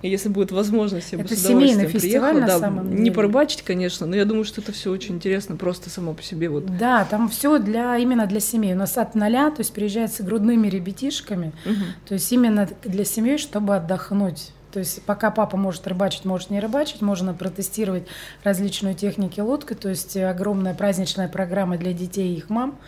И 0.00 0.08
если 0.08 0.28
будет 0.28 0.52
возможность, 0.52 1.10
я 1.10 1.18
это 1.18 1.28
бы 1.28 1.34
с 1.34 1.44
удовольствием 1.44 1.88
фестиваль, 1.88 2.34
приехала. 2.34 2.52
На 2.52 2.58
самом 2.60 2.90
деле. 2.90 3.02
Не 3.02 3.10
порыбачить, 3.10 3.62
конечно, 3.62 4.06
но 4.06 4.14
я 4.14 4.24
думаю, 4.24 4.44
что 4.44 4.60
это 4.60 4.70
все 4.70 4.92
очень 4.92 5.16
интересно, 5.16 5.56
просто 5.56 5.90
само 5.90 6.14
по 6.14 6.22
себе. 6.22 6.48
Вот. 6.48 6.66
Да, 6.78 7.04
там 7.04 7.28
все 7.28 7.58
для 7.58 7.96
именно 7.96 8.26
для 8.26 8.38
семей. 8.38 8.74
У 8.74 8.76
нас 8.76 8.96
от 8.96 9.16
ноля, 9.16 9.50
то 9.50 9.60
есть 9.60 9.72
приезжает 9.72 10.12
с 10.12 10.20
грудными 10.20 10.68
ребятишками, 10.68 11.52
угу. 11.66 11.84
то 12.06 12.14
есть 12.14 12.30
именно 12.32 12.68
для 12.84 13.04
семьи, 13.04 13.38
чтобы 13.38 13.74
отдохнуть. 13.74 14.52
То 14.72 14.80
есть 14.80 15.02
пока 15.02 15.30
папа 15.30 15.56
может 15.56 15.86
рыбачить, 15.86 16.24
может 16.24 16.50
не 16.50 16.60
рыбачить, 16.60 17.00
можно 17.00 17.34
протестировать 17.34 18.06
различные 18.44 18.94
техники 18.94 19.40
лодки. 19.40 19.74
То 19.74 19.88
есть 19.88 20.16
огромная 20.16 20.74
праздничная 20.74 21.28
программа 21.28 21.78
для 21.78 21.92
детей 21.92 22.34
и 22.34 22.38
их 22.38 22.50
мам. 22.50 22.78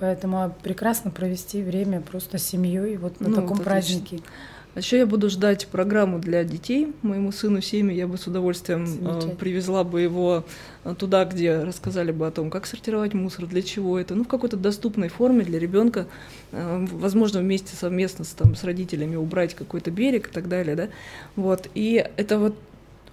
Поэтому 0.00 0.52
прекрасно 0.62 1.10
провести 1.10 1.62
время 1.62 2.00
просто 2.00 2.38
с 2.38 2.44
семьей 2.44 2.96
вот 2.96 3.20
на 3.20 3.28
ну, 3.28 3.36
таком 3.36 3.58
вот 3.58 3.64
празднике. 3.64 4.16
Отлично. 4.16 4.26
А 4.74 4.78
еще 4.78 4.98
я 4.98 5.06
буду 5.06 5.28
ждать 5.28 5.66
программу 5.66 6.18
для 6.18 6.44
детей. 6.44 6.92
Моему 7.02 7.30
сыну 7.30 7.60
Семе 7.60 7.94
я 7.94 8.08
бы 8.08 8.16
с 8.16 8.26
удовольствием 8.26 8.86
э, 9.02 9.36
привезла 9.38 9.84
бы 9.84 10.00
его 10.00 10.46
э, 10.84 10.94
туда, 10.98 11.26
где 11.26 11.62
рассказали 11.62 12.10
бы 12.10 12.26
о 12.26 12.30
том, 12.30 12.48
как 12.48 12.66
сортировать 12.66 13.12
мусор, 13.12 13.46
для 13.46 13.60
чего 13.60 13.98
это. 13.98 14.14
Ну, 14.14 14.24
в 14.24 14.28
какой-то 14.28 14.56
доступной 14.56 15.10
форме 15.10 15.44
для 15.44 15.58
ребенка. 15.58 16.06
Э, 16.52 16.86
возможно, 16.90 17.40
вместе 17.40 17.76
совместно 17.76 18.24
с, 18.24 18.30
там, 18.30 18.54
с 18.54 18.64
родителями 18.64 19.16
убрать 19.16 19.54
какой-то 19.54 19.90
берег 19.90 20.28
и 20.28 20.32
так 20.32 20.48
далее. 20.48 20.74
Да? 20.74 20.88
Вот. 21.36 21.68
И 21.74 22.06
это 22.16 22.38
вот 22.38 22.56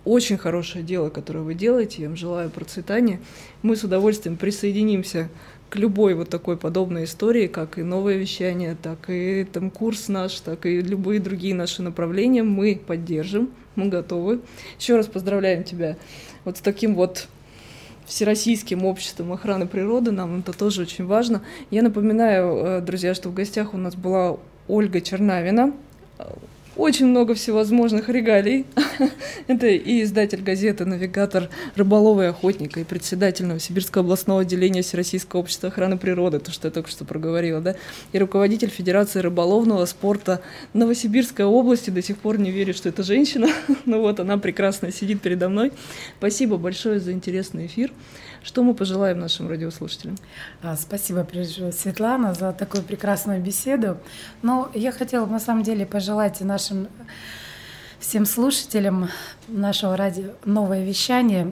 очень 0.06 0.38
хорошее 0.38 0.84
дело, 0.86 1.10
которое 1.10 1.42
вы 1.42 1.56
делаете. 1.56 2.04
Я 2.04 2.08
вам 2.08 2.16
желаю 2.16 2.50
процветания. 2.50 3.20
Мы 3.64 3.76
с 3.76 3.84
удовольствием 3.84 4.38
присоединимся 4.38 5.28
к 5.70 5.76
любой 5.76 6.16
вот 6.16 6.30
такой 6.30 6.58
подобной 6.58 7.04
истории, 7.06 7.48
как 7.48 7.78
и 7.78 7.84
новое 7.84 8.16
вещание, 8.16 8.76
так 8.82 9.10
и 9.10 9.44
там 9.44 9.70
курс 9.70 10.08
наш, 10.08 10.40
так 10.40 10.66
и 10.66 10.82
любые 10.82 11.20
другие 11.20 11.54
наши 11.54 11.82
направления 11.82 12.44
мы 12.44 12.82
поддержим, 12.86 13.52
мы 13.76 13.90
готовы. 13.90 14.40
Еще 14.80 14.96
раз 14.96 15.08
поздравляем 15.08 15.64
тебя 15.64 15.98
вот 16.46 16.58
с 16.58 16.62
таким 16.62 16.96
вот 16.96 17.28
Всероссийским 18.06 18.86
обществом 18.86 19.32
охраны 19.34 19.68
природы, 19.68 20.10
нам 20.10 20.40
это 20.40 20.52
тоже 20.52 20.82
очень 20.82 21.06
важно. 21.06 21.44
Я 21.70 21.84
напоминаю, 21.84 22.56
э, 22.56 22.82
друзья, 22.82 23.14
что 23.14 23.30
в 23.30 23.36
гостях 23.36 23.76
у 23.76 23.78
нас 23.78 23.96
была 23.96 24.38
Ольга 24.68 25.00
Чернавина, 25.00 25.74
очень 26.80 27.08
много 27.08 27.34
всевозможных 27.34 28.08
регалий. 28.10 28.66
Это 29.48 29.68
и 29.68 30.02
издатель 30.02 30.42
газеты 30.42 30.86
«Навигатор 30.86 31.50
рыболова 31.76 32.22
и 32.24 32.26
охотника», 32.28 32.80
и 32.80 32.86
председатель 32.86 33.46
Новосибирского 33.46 34.04
областного 34.04 34.42
отделения 34.42 34.82
Всероссийского 34.82 35.42
общества 35.42 35.70
охраны 35.70 35.98
природы, 35.98 36.40
то, 36.40 36.52
что 36.52 36.70
я 36.70 36.72
только 36.72 36.90
что 36.90 37.04
проговорила, 37.04 37.60
да, 37.60 37.76
и 38.14 38.18
руководитель 38.18 38.70
Федерации 38.70 39.20
рыболовного 39.20 39.86
спорта 39.86 40.42
Новосибирской 40.74 41.46
области. 41.46 41.90
До 41.90 42.02
сих 42.02 42.18
пор 42.18 42.40
не 42.40 42.50
верю, 42.50 42.74
что 42.74 42.88
это 42.88 43.04
женщина, 43.04 43.50
но 43.86 44.00
вот 44.00 44.22
она 44.22 44.38
прекрасно 44.38 44.92
сидит 44.92 45.22
передо 45.22 45.50
мной. 45.50 45.74
Спасибо 46.18 46.58
большое 46.58 47.00
за 47.00 47.12
интересный 47.12 47.66
эфир. 47.66 47.92
Что 48.44 48.64
мы 48.64 48.74
пожелаем 48.74 49.20
нашим 49.20 49.50
радиослушателям? 49.50 50.16
А, 50.62 50.76
спасибо, 50.78 51.24
прежде 51.24 51.54
всего, 51.54 51.72
Светлана, 51.72 52.34
за 52.34 52.54
такую 52.54 52.84
прекрасную 52.84 53.42
беседу. 53.42 53.98
Но 54.42 54.72
я 54.74 54.92
хотела 54.92 55.26
на 55.26 55.40
самом 55.40 55.64
деле 55.64 55.86
пожелать 55.86 56.40
нашим 56.40 56.69
всем 58.00 58.26
слушателям 58.26 59.10
нашего 59.48 59.98
радио 59.98 60.32
«Новое 60.46 60.84
вещание» 60.86 61.52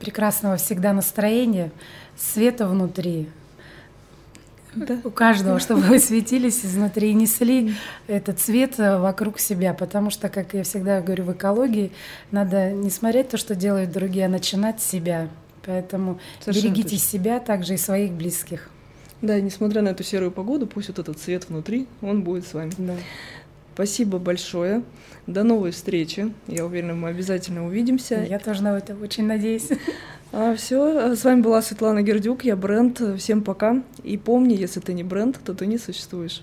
прекрасного 0.00 0.56
всегда 0.56 0.92
настроения, 0.92 1.70
света 2.16 2.66
внутри, 2.66 3.28
да. 4.74 4.98
у 5.04 5.10
каждого, 5.10 5.58
чтобы 5.58 5.82
вы 5.82 5.98
светились 5.98 6.64
изнутри 6.64 7.10
и 7.10 7.14
несли 7.14 7.74
этот 8.06 8.40
свет 8.40 8.78
вокруг 8.78 9.38
себя, 9.38 9.74
потому 9.74 10.10
что, 10.10 10.28
как 10.28 10.54
я 10.54 10.62
всегда 10.62 11.00
говорю 11.00 11.24
в 11.24 11.32
экологии, 11.32 11.92
надо 12.30 12.70
не 12.72 12.90
смотреть 12.90 13.30
то, 13.30 13.36
что 13.36 13.54
делают 13.54 13.92
другие, 13.92 14.26
а 14.26 14.28
начинать 14.28 14.80
с 14.80 14.86
себя. 14.86 15.28
Поэтому 15.64 16.18
Совершенно 16.40 16.64
берегите 16.66 16.96
точно. 16.96 17.06
себя, 17.06 17.40
также 17.40 17.74
и 17.74 17.76
своих 17.76 18.12
близких. 18.12 18.70
Да, 19.20 19.40
несмотря 19.40 19.82
на 19.82 19.88
эту 19.88 20.04
серую 20.04 20.30
погоду, 20.30 20.66
пусть 20.66 20.88
вот 20.88 20.98
этот 20.98 21.18
свет 21.18 21.48
внутри, 21.48 21.88
он 22.00 22.22
будет 22.22 22.46
с 22.46 22.54
вами. 22.54 22.72
Да. 22.78 22.94
Спасибо 23.78 24.18
большое. 24.18 24.82
До 25.28 25.44
новой 25.44 25.70
встречи. 25.70 26.34
Я 26.48 26.66
уверена, 26.66 26.94
мы 26.94 27.10
обязательно 27.10 27.64
увидимся. 27.64 28.26
Я 28.28 28.40
тоже 28.40 28.64
на 28.64 28.76
это 28.76 28.96
очень 28.96 29.24
надеюсь. 29.24 29.68
А, 30.32 30.56
все, 30.56 31.14
с 31.14 31.22
вами 31.24 31.42
была 31.42 31.62
Светлана 31.62 32.02
Гердюк, 32.02 32.44
я 32.44 32.56
бренд. 32.56 33.00
Всем 33.18 33.42
пока. 33.42 33.80
И 34.02 34.18
помни, 34.18 34.54
если 34.54 34.80
ты 34.80 34.92
не 34.94 35.04
бренд, 35.04 35.38
то 35.44 35.54
ты 35.54 35.64
не 35.66 35.78
существуешь. 35.78 36.42